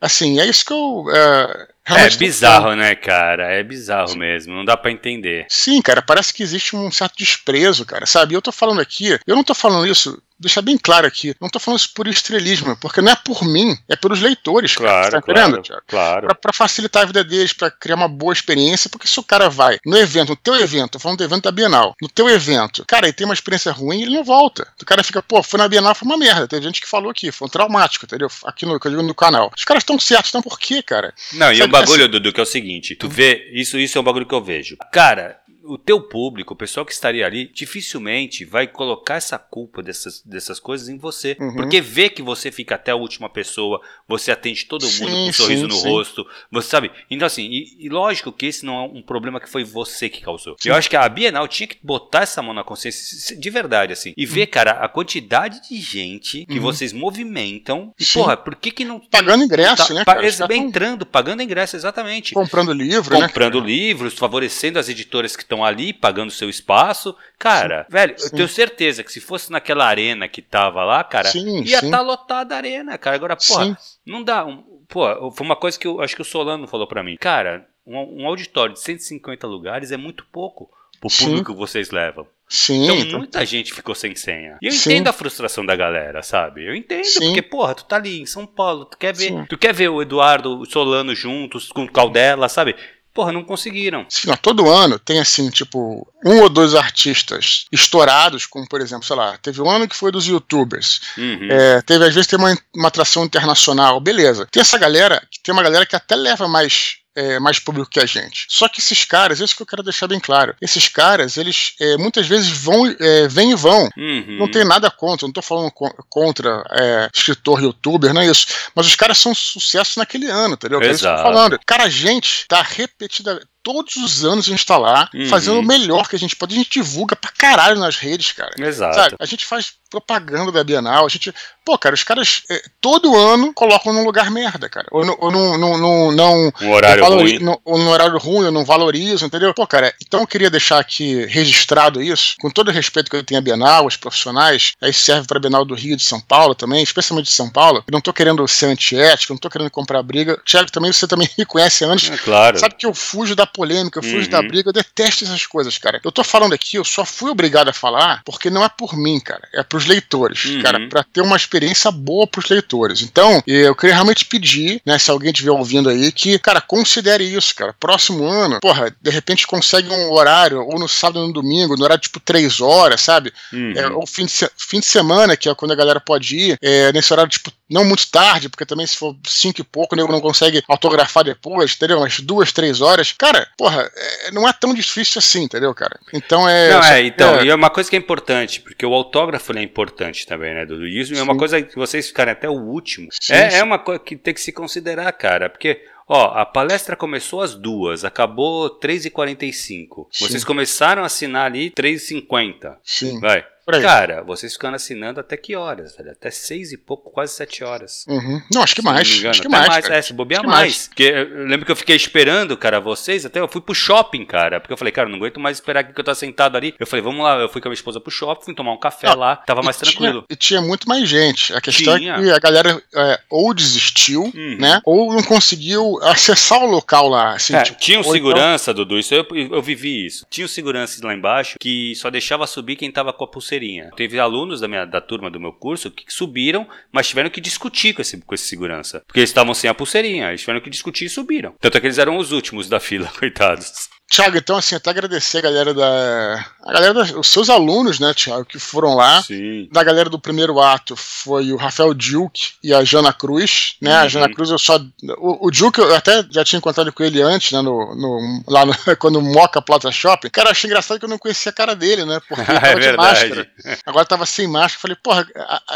Assim, 0.00 0.38
é 0.38 0.46
isso 0.46 0.64
que 0.64 0.72
eu. 0.72 1.06
É, 1.12 1.68
é 2.06 2.10
bizarro, 2.10 2.76
né, 2.76 2.94
cara? 2.94 3.50
É 3.52 3.64
bizarro 3.64 4.08
Sim. 4.08 4.18
mesmo, 4.18 4.54
não 4.54 4.64
dá 4.64 4.76
para 4.76 4.92
entender. 4.92 5.46
Sim, 5.48 5.82
cara, 5.82 6.00
parece 6.00 6.32
que 6.32 6.42
existe 6.42 6.76
um 6.76 6.90
certo 6.90 7.16
desprezo, 7.18 7.84
cara, 7.84 8.06
sabe? 8.06 8.34
Eu 8.34 8.42
tô 8.42 8.52
falando 8.52 8.80
aqui, 8.80 9.18
eu 9.26 9.34
não 9.34 9.42
tô 9.42 9.54
falando 9.54 9.86
isso 9.86 10.22
deixar 10.38 10.62
bem 10.62 10.78
claro 10.78 11.06
aqui, 11.06 11.34
não 11.40 11.48
tô 11.48 11.58
falando 11.58 11.80
isso 11.80 11.92
por 11.94 12.06
estrelismo, 12.06 12.76
porque 12.76 13.00
não 13.00 13.12
é 13.12 13.16
por 13.16 13.44
mim, 13.44 13.76
é 13.88 13.96
pelos 13.96 14.20
leitores, 14.20 14.76
claro, 14.76 15.10
cara, 15.10 15.10
tá 15.10 15.18
entendendo? 15.18 15.62
Claro, 15.62 15.82
claro. 15.86 16.26
Pra, 16.26 16.34
pra, 16.34 16.52
facilitar 16.52 17.02
a 17.02 17.06
vida 17.06 17.24
deles, 17.24 17.52
pra 17.52 17.70
criar 17.70 17.96
uma 17.96 18.08
boa 18.08 18.32
experiência, 18.32 18.90
porque 18.90 19.08
se 19.08 19.18
o 19.18 19.22
cara 19.22 19.48
vai 19.48 19.78
no 19.84 19.96
evento, 19.96 20.30
no 20.30 20.36
teu 20.36 20.54
evento, 20.56 20.92
tô 20.92 20.98
falando 20.98 21.18
do 21.18 21.24
evento 21.24 21.44
da 21.44 21.52
Bienal, 21.52 21.94
no 22.00 22.08
teu 22.08 22.28
evento, 22.28 22.84
cara, 22.86 23.06
ele 23.06 23.12
tem 23.12 23.24
uma 23.24 23.34
experiência 23.34 23.72
ruim, 23.72 24.02
ele 24.02 24.14
não 24.14 24.24
volta. 24.24 24.68
O 24.80 24.84
cara 24.84 25.02
fica, 25.02 25.22
pô, 25.22 25.42
foi 25.42 25.58
na 25.58 25.68
Bienal, 25.68 25.94
foi 25.94 26.06
uma 26.06 26.16
merda. 26.16 26.48
Teve 26.48 26.66
gente 26.66 26.80
que 26.80 26.88
falou 26.88 27.10
aqui, 27.10 27.30
foi 27.32 27.46
um 27.46 27.50
traumático, 27.50 28.04
entendeu? 28.04 28.28
Aqui 28.44 28.66
no, 28.66 28.78
no 29.02 29.14
canal. 29.14 29.50
Os 29.56 29.64
caras 29.64 29.82
estão 29.82 29.98
certos, 29.98 30.30
então 30.30 30.42
por 30.42 30.58
quê, 30.58 30.82
cara? 30.82 31.12
Não, 31.32 31.46
Sabe, 31.46 31.58
e 31.58 31.62
um 31.62 31.68
bagulho, 31.68 32.02
assim, 32.02 32.10
Dudu, 32.10 32.32
que 32.32 32.40
é 32.40 32.42
o 32.42 32.46
seguinte, 32.46 32.94
tu 32.94 33.08
vê, 33.08 33.50
isso, 33.52 33.78
isso 33.78 33.98
é 33.98 34.00
um 34.00 34.04
bagulho 34.04 34.26
que 34.26 34.34
eu 34.34 34.42
vejo. 34.42 34.76
Cara, 34.92 35.38
o 35.64 35.76
teu 35.76 36.00
público, 36.00 36.54
o 36.54 36.56
pessoal 36.56 36.86
que 36.86 36.92
estaria 36.92 37.26
ali, 37.26 37.50
dificilmente 37.52 38.44
vai 38.44 38.66
colocar 38.66 39.16
essa 39.16 39.38
culpa 39.38 39.82
dessas, 39.82 40.22
dessas 40.22 40.58
coisas 40.58 40.88
em 40.88 40.96
você. 40.96 41.36
Uhum. 41.40 41.54
Porque 41.54 41.80
vê 41.80 42.08
que 42.08 42.22
você 42.22 42.50
fica 42.50 42.74
até 42.74 42.90
a 42.90 42.96
última 42.96 43.28
pessoa, 43.28 43.80
você 44.06 44.30
atende 44.30 44.66
todo 44.66 44.82
mundo 44.82 44.90
sim, 44.90 45.04
com 45.04 45.28
um 45.28 45.32
sorriso 45.32 45.70
sim, 45.70 45.76
no 45.76 45.90
rosto, 45.90 46.26
você 46.50 46.68
sabe? 46.68 46.90
Então, 47.10 47.26
assim, 47.26 47.44
e, 47.44 47.86
e, 47.86 47.88
lógico 47.88 48.32
que 48.32 48.46
esse 48.46 48.64
não 48.64 48.74
é 48.76 48.82
um 48.82 49.02
problema 49.02 49.40
que 49.40 49.48
foi 49.48 49.64
você 49.64 50.08
que 50.08 50.20
causou. 50.20 50.56
Eu 50.64 50.74
acho 50.74 50.88
que 50.88 50.96
a 50.96 51.08
Bienal 51.08 51.48
tinha 51.48 51.66
que 51.66 51.78
botar 51.82 52.22
essa 52.22 52.42
mão 52.42 52.54
na 52.54 52.64
consciência, 52.64 53.36
de 53.36 53.50
verdade, 53.50 53.92
assim, 53.92 54.14
e 54.16 54.26
ver, 54.26 54.46
cara, 54.46 54.72
a 54.72 54.88
quantidade 54.88 55.68
de 55.68 55.80
gente 55.80 56.46
que 56.46 56.58
uhum. 56.58 56.62
vocês 56.62 56.92
movimentam. 56.92 57.92
E, 57.98 58.04
porra, 58.06 58.36
por 58.36 58.54
que 58.54 58.70
que 58.70 58.84
não. 58.84 59.00
Pagando 59.00 59.44
ingresso, 59.44 59.88
tá, 59.88 59.94
né? 59.94 60.04
Cara? 60.04 60.56
Entrando, 60.56 61.06
pagando 61.06 61.42
ingresso, 61.42 61.76
exatamente. 61.76 62.34
Comprando 62.34 62.72
livro, 62.72 63.02
Comprando 63.04 63.20
né? 63.20 63.28
Comprando 63.28 63.60
livros, 63.60 64.14
favorecendo 64.14 64.78
as 64.78 64.88
editoras 64.88 65.36
que 65.36 65.42
estão 65.42 65.57
estão 65.58 65.64
ali 65.64 65.92
pagando 65.92 66.30
seu 66.30 66.48
espaço. 66.48 67.14
Cara, 67.38 67.84
sim, 67.84 67.92
velho, 67.92 68.18
sim. 68.18 68.26
eu 68.26 68.30
tenho 68.30 68.48
certeza 68.48 69.02
que 69.02 69.12
se 69.12 69.20
fosse 69.20 69.50
naquela 69.50 69.86
arena 69.86 70.28
que 70.28 70.40
tava 70.40 70.84
lá, 70.84 71.02
cara, 71.02 71.28
sim, 71.28 71.62
ia 71.62 71.76
estar 71.76 71.90
tá 71.90 72.00
lotada 72.00 72.54
a 72.54 72.58
arena, 72.58 72.96
cara. 72.96 73.16
Agora, 73.16 73.36
porra, 73.36 73.76
não 74.06 74.22
dá. 74.22 74.44
Um, 74.44 74.62
pô, 74.88 75.30
foi 75.32 75.46
uma 75.46 75.56
coisa 75.56 75.78
que 75.78 75.86
eu 75.86 76.00
acho 76.00 76.14
que 76.14 76.22
o 76.22 76.24
Solano 76.24 76.66
falou 76.66 76.86
para 76.86 77.02
mim. 77.02 77.16
Cara, 77.18 77.66
um, 77.86 78.22
um, 78.22 78.26
auditório 78.26 78.74
de 78.74 78.80
150 78.80 79.46
lugares 79.46 79.92
é 79.92 79.96
muito 79.96 80.24
pouco 80.26 80.70
pro 81.00 81.10
público 81.10 81.52
que 81.52 81.58
vocês 81.58 81.90
levam. 81.90 82.26
Sim, 82.48 82.84
então, 82.84 82.96
então 82.96 83.18
muita 83.18 83.44
gente 83.44 83.74
ficou 83.74 83.94
sem 83.94 84.14
senha. 84.14 84.56
E 84.62 84.66
eu 84.68 84.72
Sim. 84.72 84.92
entendo 84.92 85.08
a 85.08 85.12
frustração 85.12 85.66
da 85.66 85.76
galera, 85.76 86.22
sabe? 86.22 86.66
Eu 86.66 86.74
entendo, 86.74 87.04
Sim. 87.04 87.26
porque, 87.26 87.42
porra, 87.42 87.74
tu 87.74 87.84
tá 87.84 87.96
ali 87.96 88.22
em 88.22 88.26
São 88.26 88.46
Paulo, 88.46 88.86
tu 88.86 88.96
quer 88.96 89.14
ver, 89.14 89.28
Sim. 89.28 89.44
tu 89.46 89.58
quer 89.58 89.74
ver 89.74 89.90
o 89.90 90.00
Eduardo 90.00 90.58
o 90.58 90.64
Solano 90.64 91.14
juntos 91.14 91.68
com 91.68 91.84
o 91.84 91.92
Caldela, 91.92 92.48
sabe? 92.48 92.74
Porra, 93.18 93.32
não 93.32 93.42
conseguiram. 93.42 94.06
Sim, 94.08 94.30
ó, 94.30 94.36
todo 94.36 94.70
ano 94.70 94.96
tem 94.96 95.18
assim, 95.18 95.50
tipo, 95.50 96.06
um 96.24 96.40
ou 96.40 96.48
dois 96.48 96.76
artistas 96.76 97.64
estourados, 97.72 98.46
como 98.46 98.64
por 98.68 98.80
exemplo, 98.80 99.04
sei 99.04 99.16
lá, 99.16 99.36
teve 99.38 99.60
um 99.60 99.68
ano 99.68 99.88
que 99.88 99.96
foi 99.96 100.12
dos 100.12 100.28
youtubers. 100.28 101.00
Uhum. 101.18 101.48
É, 101.50 101.82
teve, 101.82 102.04
às 102.04 102.14
vezes, 102.14 102.28
tem 102.28 102.38
uma, 102.38 102.56
uma 102.72 102.86
atração 102.86 103.24
internacional, 103.24 103.98
beleza. 103.98 104.46
Tem 104.52 104.60
essa 104.60 104.78
galera, 104.78 105.20
tem 105.42 105.52
uma 105.52 105.64
galera 105.64 105.84
que 105.84 105.96
até 105.96 106.14
leva 106.14 106.46
mais 106.46 106.97
é, 107.18 107.38
mais 107.40 107.58
público 107.58 107.90
que 107.90 107.98
a 107.98 108.06
gente. 108.06 108.46
Só 108.48 108.68
que 108.68 108.80
esses 108.80 109.04
caras, 109.04 109.40
isso 109.40 109.56
que 109.56 109.62
eu 109.62 109.66
quero 109.66 109.82
deixar 109.82 110.06
bem 110.06 110.20
claro, 110.20 110.54
esses 110.60 110.86
caras, 110.86 111.36
eles 111.36 111.74
é, 111.80 111.96
muitas 111.96 112.26
vezes 112.28 112.48
vão, 112.48 112.86
é, 112.86 113.26
vêm 113.26 113.50
e 113.50 113.56
vão. 113.56 113.88
Uhum. 113.96 114.36
Não 114.38 114.50
tem 114.50 114.64
nada 114.64 114.88
contra, 114.90 115.26
não 115.26 115.32
tô 115.32 115.42
falando 115.42 115.72
contra 116.08 116.64
é, 116.70 117.10
escritor, 117.12 117.60
youtuber, 117.60 118.14
não 118.14 118.20
é 118.20 118.26
isso. 118.26 118.46
Mas 118.74 118.86
os 118.86 118.94
caras 118.94 119.18
são 119.18 119.34
sucesso 119.34 119.98
naquele 119.98 120.30
ano, 120.30 120.54
entendeu? 120.54 120.80
É 120.80 120.90
isso 120.90 121.00
que 121.00 121.06
eu 121.06 121.16
tô 121.16 121.22
falando. 121.22 121.58
Cara, 121.66 121.84
a 121.84 121.90
gente 121.90 122.46
tá 122.46 122.62
repetida 122.62 123.40
todos 123.62 123.96
os 123.96 124.24
anos 124.24 124.46
a 124.46 124.50
gente 124.50 124.64
tá 124.64 124.78
lá, 124.78 125.10
uhum. 125.12 125.26
fazendo 125.26 125.58
o 125.58 125.62
melhor 125.62 126.08
que 126.08 126.16
a 126.16 126.18
gente 126.18 126.34
pode. 126.34 126.54
A 126.54 126.58
gente 126.58 126.70
divulga 126.70 127.14
pra 127.14 127.30
caralho 127.30 127.78
nas 127.78 127.96
redes, 127.96 128.32
cara. 128.32 128.50
Exato. 128.58 128.94
Sabe? 128.94 129.16
A 129.18 129.26
gente 129.26 129.44
faz 129.44 129.74
propaganda 129.90 130.52
da 130.52 130.64
Bienal, 130.64 131.06
a 131.06 131.08
gente. 131.08 131.34
Pô, 131.64 131.76
cara, 131.76 131.94
os 131.94 132.02
caras 132.02 132.42
é, 132.50 132.62
todo 132.80 133.14
ano 133.14 133.52
colocam 133.52 133.92
num 133.92 134.04
lugar 134.04 134.30
merda, 134.30 134.68
cara. 134.68 134.86
Ou, 134.90 135.04
no, 135.04 135.16
ou 135.18 135.30
no, 135.30 135.58
no, 135.58 135.78
no, 135.78 136.12
não. 136.12 136.52
Um 136.62 136.72
horário 136.72 137.04
ruim. 137.04 137.38
No, 137.38 137.60
ou 137.64 137.78
no 137.78 137.90
horário 137.90 138.18
ruim, 138.18 138.46
eu 138.46 138.52
não 138.52 138.64
valorizo, 138.64 139.26
entendeu? 139.26 139.52
Pô, 139.52 139.66
cara, 139.66 139.94
então 140.00 140.20
eu 140.20 140.26
queria 140.26 140.50
deixar 140.50 140.78
aqui 140.78 141.26
registrado 141.26 142.02
isso, 142.02 142.36
com 142.40 142.50
todo 142.50 142.68
o 142.68 142.72
respeito 142.72 143.10
que 143.10 143.16
eu 143.16 143.24
tenho 143.24 143.38
à 143.38 143.42
Bienal, 143.42 143.86
os 143.86 143.96
profissionais, 143.96 144.72
aí 144.80 144.92
serve 144.92 145.26
pra 145.26 145.40
Bienal 145.40 145.64
do 145.64 145.74
Rio 145.74 145.96
de 145.96 146.04
São 146.04 146.20
Paulo 146.20 146.54
também, 146.54 146.82
especialmente 146.82 147.26
de 147.26 147.32
São 147.32 147.50
Paulo. 147.50 147.84
Eu 147.86 147.92
não 147.92 148.00
tô 148.00 148.12
querendo 148.12 148.46
ser 148.48 148.66
antiético, 148.66 149.32
não 149.32 149.38
tô 149.38 149.50
querendo 149.50 149.70
comprar 149.70 150.02
briga. 150.02 150.40
Tiago, 150.44 150.70
também 150.70 150.92
você 150.92 151.06
também 151.06 151.28
me 151.36 151.44
conhece 151.44 151.84
antes. 151.84 152.10
É, 152.10 152.16
claro. 152.16 152.58
Sabe 152.58 152.76
que 152.76 152.86
eu 152.86 152.94
fujo 152.94 153.34
da 153.34 153.46
polêmica, 153.46 153.98
eu 153.98 154.02
fujo 154.02 154.24
uhum. 154.24 154.30
da 154.30 154.42
briga, 154.42 154.70
eu 154.70 154.72
detesto 154.72 155.24
essas 155.24 155.46
coisas, 155.46 155.76
cara. 155.78 156.00
Eu 156.04 156.12
tô 156.12 156.24
falando 156.24 156.52
aqui, 156.52 156.76
eu 156.76 156.84
só 156.84 157.04
fui 157.04 157.30
obrigado 157.30 157.68
a 157.68 157.72
falar 157.72 158.22
porque 158.24 158.50
não 158.50 158.64
é 158.64 158.68
por 158.68 158.96
mim, 158.96 159.20
cara. 159.20 159.48
É 159.52 159.62
pros 159.78 159.86
leitores, 159.86 160.44
uhum. 160.44 160.62
cara, 160.62 160.88
pra 160.88 161.04
ter 161.04 161.20
uma 161.20 161.36
experiência 161.36 161.90
boa 161.92 162.26
pros 162.26 162.48
leitores. 162.48 163.02
Então, 163.02 163.40
eu 163.46 163.74
queria 163.76 163.94
realmente 163.94 164.24
pedir, 164.24 164.82
né, 164.84 164.98
se 164.98 165.10
alguém 165.10 165.30
estiver 165.30 165.52
ouvindo 165.52 165.88
aí, 165.88 166.10
que, 166.10 166.36
cara, 166.38 166.60
considere 166.60 167.22
isso, 167.22 167.54
cara. 167.54 167.72
Próximo 167.78 168.24
ano, 168.26 168.58
porra, 168.60 168.94
de 169.00 169.10
repente 169.10 169.46
consegue 169.46 169.88
um 169.88 170.12
horário, 170.12 170.60
ou 170.60 170.78
no 170.78 170.88
sábado 170.88 171.20
ou 171.20 171.28
no 171.28 171.32
domingo, 171.32 171.76
no 171.76 171.84
horário 171.84 172.02
tipo 172.02 172.18
três 172.18 172.60
horas, 172.60 173.00
sabe? 173.00 173.32
Uhum. 173.52 173.72
É, 173.76 173.88
ou 173.90 174.06
fim 174.06 174.26
de, 174.26 174.32
fim 174.56 174.80
de 174.80 174.86
semana, 174.86 175.36
que 175.36 175.48
é 175.48 175.54
quando 175.54 175.72
a 175.72 175.76
galera 175.76 176.00
pode 176.00 176.36
ir, 176.36 176.58
é, 176.60 176.92
nesse 176.92 177.12
horário 177.12 177.30
tipo 177.30 177.52
não 177.70 177.84
muito 177.84 178.10
tarde, 178.10 178.48
porque 178.48 178.64
também 178.64 178.86
se 178.86 178.96
for 178.96 179.14
cinco 179.26 179.60
e 179.60 179.64
pouco, 179.64 179.94
o 179.94 179.98
nego 179.98 180.10
não 180.10 180.20
consegue 180.20 180.62
autografar 180.66 181.22
depois, 181.22 181.74
entendeu? 181.74 181.98
Umas 181.98 182.18
duas, 182.20 182.50
três 182.50 182.80
horas. 182.80 183.12
Cara, 183.16 183.46
porra, 183.58 183.90
é, 183.94 184.30
não 184.30 184.48
é 184.48 184.52
tão 184.52 184.72
difícil 184.72 185.18
assim, 185.18 185.42
entendeu, 185.42 185.74
cara? 185.74 185.98
Então 186.12 186.48
é. 186.48 186.70
Não, 186.70 186.82
é, 186.82 187.02
então, 187.02 187.34
é... 187.36 187.44
e 187.44 187.48
é 187.50 187.54
uma 187.54 187.70
coisa 187.70 187.90
que 187.90 187.96
é 187.96 187.98
importante, 187.98 188.60
porque 188.60 188.86
o 188.86 188.94
autógrafo 188.94 189.52
é 189.52 189.62
importante 189.68 190.26
também, 190.26 190.54
né, 190.54 190.66
Dudu? 190.66 190.86
Isso 190.86 191.14
é 191.14 191.22
uma 191.22 191.36
coisa 191.36 191.62
que 191.62 191.74
vocês 191.76 192.08
ficarem 192.08 192.32
até 192.32 192.48
o 192.48 192.54
último. 192.54 193.08
Sim, 193.20 193.34
é, 193.34 193.50
sim. 193.50 193.56
é 193.58 193.62
uma 193.62 193.78
coisa 193.78 194.00
que 194.00 194.16
tem 194.16 194.34
que 194.34 194.40
se 194.40 194.52
considerar, 194.52 195.12
cara, 195.12 195.48
porque. 195.48 195.82
Ó, 196.10 196.38
a 196.38 196.46
palestra 196.46 196.96
começou 196.96 197.42
às 197.42 197.54
duas, 197.54 198.02
acabou 198.02 198.80
3h45. 198.80 200.06
Vocês 200.10 200.42
começaram 200.42 201.02
a 201.02 201.06
assinar 201.06 201.44
ali 201.44 201.70
3h50. 201.70 202.78
Sim. 202.82 203.20
Vai. 203.20 203.44
Cara, 203.82 204.22
vocês 204.22 204.54
ficando 204.54 204.76
assinando 204.76 205.20
até 205.20 205.36
que 205.36 205.54
horas, 205.54 205.96
velho? 205.96 206.10
Até 206.10 206.30
seis 206.30 206.72
e 206.72 206.78
pouco, 206.78 207.10
quase 207.10 207.34
sete 207.34 207.62
horas. 207.62 208.04
Uhum. 208.08 208.40
Não, 208.52 208.62
acho 208.62 208.74
que 208.74 208.82
mais. 208.82 209.10
Engano, 209.10 209.30
acho 209.30 209.42
que 209.42 209.48
mais. 209.48 209.68
mais 209.68 209.90
é, 209.90 210.02
se 210.02 210.12
bobear 210.12 210.42
mais. 210.44 210.58
mais. 210.58 210.88
Porque 210.88 211.04
eu 211.04 211.46
lembro 211.46 211.66
que 211.66 211.72
eu 211.72 211.76
fiquei 211.76 211.96
esperando, 211.96 212.56
cara, 212.56 212.80
vocês, 212.80 213.26
até 213.26 213.40
eu 213.40 213.48
fui 213.48 213.60
pro 213.60 213.74
shopping, 213.74 214.24
cara. 214.24 214.60
Porque 214.60 214.72
eu 214.72 214.76
falei, 214.76 214.92
cara, 214.92 215.08
não 215.08 215.16
aguento 215.16 215.38
mais 215.38 215.58
esperar 215.58 215.80
aqui 215.80 215.92
que 215.92 216.00
eu 216.00 216.04
tô 216.04 216.14
sentado 216.14 216.56
ali. 216.56 216.74
Eu 216.78 216.86
falei, 216.86 217.02
vamos 217.02 217.22
lá, 217.22 217.36
eu 217.36 217.48
fui 217.48 217.60
com 217.60 217.68
a 217.68 217.70
minha 217.70 217.74
esposa 217.74 218.00
pro 218.00 218.10
shopping, 218.10 218.44
fui 218.46 218.54
tomar 218.54 218.72
um 218.72 218.78
café 218.78 219.08
não, 219.08 219.18
lá, 219.18 219.36
tava 219.36 219.62
mais 219.62 219.76
tranquilo. 219.76 220.22
Tinha, 220.22 220.26
e 220.30 220.36
tinha 220.36 220.60
muito 220.62 220.88
mais 220.88 221.08
gente. 221.08 221.52
A 221.54 221.60
questão 221.60 221.98
tinha. 221.98 222.14
é 222.14 222.22
que 222.22 222.30
a 222.30 222.38
galera 222.38 222.82
é, 222.94 223.20
ou 223.28 223.52
desistiu, 223.52 224.22
uhum. 224.34 224.56
né? 224.58 224.80
Ou 224.84 225.12
não 225.12 225.22
conseguiu 225.22 225.98
acessar 226.02 226.62
o 226.62 226.66
local 226.66 227.08
lá. 227.08 227.34
Assim, 227.34 227.54
é, 227.54 227.62
tipo, 227.62 227.78
tinha 227.78 228.00
um 228.00 228.04
segurança, 228.04 228.70
então... 228.70 228.84
Dudu, 228.84 228.98
isso 228.98 229.14
eu, 229.14 229.26
eu 229.52 229.62
vivi 229.62 230.06
isso. 230.06 230.26
Tinha 230.30 230.44
um 230.44 230.48
segurança 230.48 231.04
lá 231.04 231.14
embaixo 231.14 231.56
que 231.60 231.94
só 231.96 232.10
deixava 232.10 232.46
subir 232.46 232.76
quem 232.76 232.90
tava 232.90 233.12
com 233.12 233.24
a 233.24 233.28
pulseirinha. 233.58 233.90
Teve 233.96 234.18
alunos 234.18 234.60
da 234.60 234.68
minha 234.68 234.84
da 234.84 235.00
turma 235.00 235.30
do 235.30 235.40
meu 235.40 235.52
curso 235.52 235.90
que 235.90 236.04
subiram, 236.08 236.66
mas 236.92 237.08
tiveram 237.08 237.30
que 237.30 237.40
discutir 237.40 237.92
com 237.94 238.02
esse, 238.02 238.20
com 238.20 238.34
esse 238.34 238.44
segurança. 238.44 239.02
Porque 239.06 239.20
eles 239.20 239.30
estavam 239.30 239.54
sem 239.54 239.68
a 239.68 239.74
pulseirinha, 239.74 240.28
eles 240.28 240.40
tiveram 240.40 240.60
que 240.60 240.70
discutir 240.70 241.06
e 241.06 241.08
subiram. 241.08 241.54
Tanto 241.60 241.76
é 241.76 241.80
que 241.80 241.86
eles 241.86 241.98
eram 241.98 242.16
os 242.16 242.32
últimos 242.32 242.68
da 242.68 242.80
fila, 242.80 243.10
coitados. 243.18 243.88
Tiago, 244.10 244.38
então, 244.38 244.56
assim, 244.56 244.74
até 244.74 244.88
agradecer 244.88 245.38
a 245.38 245.42
galera 245.42 245.74
da. 245.74 246.44
A 246.64 246.72
galera 246.72 246.94
dos 246.94 247.10
os 247.10 247.28
seus 247.28 247.50
alunos, 247.50 248.00
né, 248.00 248.14
Tiago, 248.14 248.44
que 248.46 248.58
foram 248.58 248.94
lá. 248.94 249.22
Sim. 249.22 249.68
Da 249.70 249.84
galera 249.84 250.08
do 250.08 250.18
primeiro 250.18 250.58
ato 250.60 250.96
foi 250.96 251.52
o 251.52 251.56
Rafael 251.56 251.92
Duke 251.92 252.54
e 252.62 252.72
a 252.72 252.82
Jana 252.82 253.12
Cruz, 253.12 253.76
né? 253.82 253.92
Uhum. 253.92 254.04
A 254.04 254.08
Jana 254.08 254.32
Cruz 254.32 254.48
eu 254.48 254.58
só. 254.58 254.80
O, 255.18 255.48
o 255.48 255.50
Duke 255.50 255.78
eu 255.78 255.94
até 255.94 256.24
já 256.30 256.42
tinha 256.42 256.56
encontrado 256.56 256.90
com 256.90 257.02
ele 257.02 257.20
antes, 257.20 257.52
né? 257.52 257.60
No, 257.60 257.94
no 257.94 258.42
lá 258.48 258.64
no, 258.64 258.74
quando 258.96 259.20
Moca 259.20 259.60
Plaza 259.60 259.92
Shopping. 259.92 260.30
Cara, 260.30 260.50
achei 260.50 260.68
engraçado 260.68 260.98
que 260.98 261.04
eu 261.04 261.10
não 261.10 261.18
conhecia 261.18 261.50
a 261.50 261.54
cara 261.54 261.76
dele, 261.76 262.06
né? 262.06 262.18
Porque 262.26 262.40
ele 262.50 262.60
tava 262.60 262.80
é 262.80 262.90
de 262.90 262.96
máscara. 262.96 263.50
Agora 263.84 264.06
tava 264.06 264.24
sem 264.24 264.48
máscara. 264.48 264.80
Falei, 264.80 264.96
porra, 265.02 265.26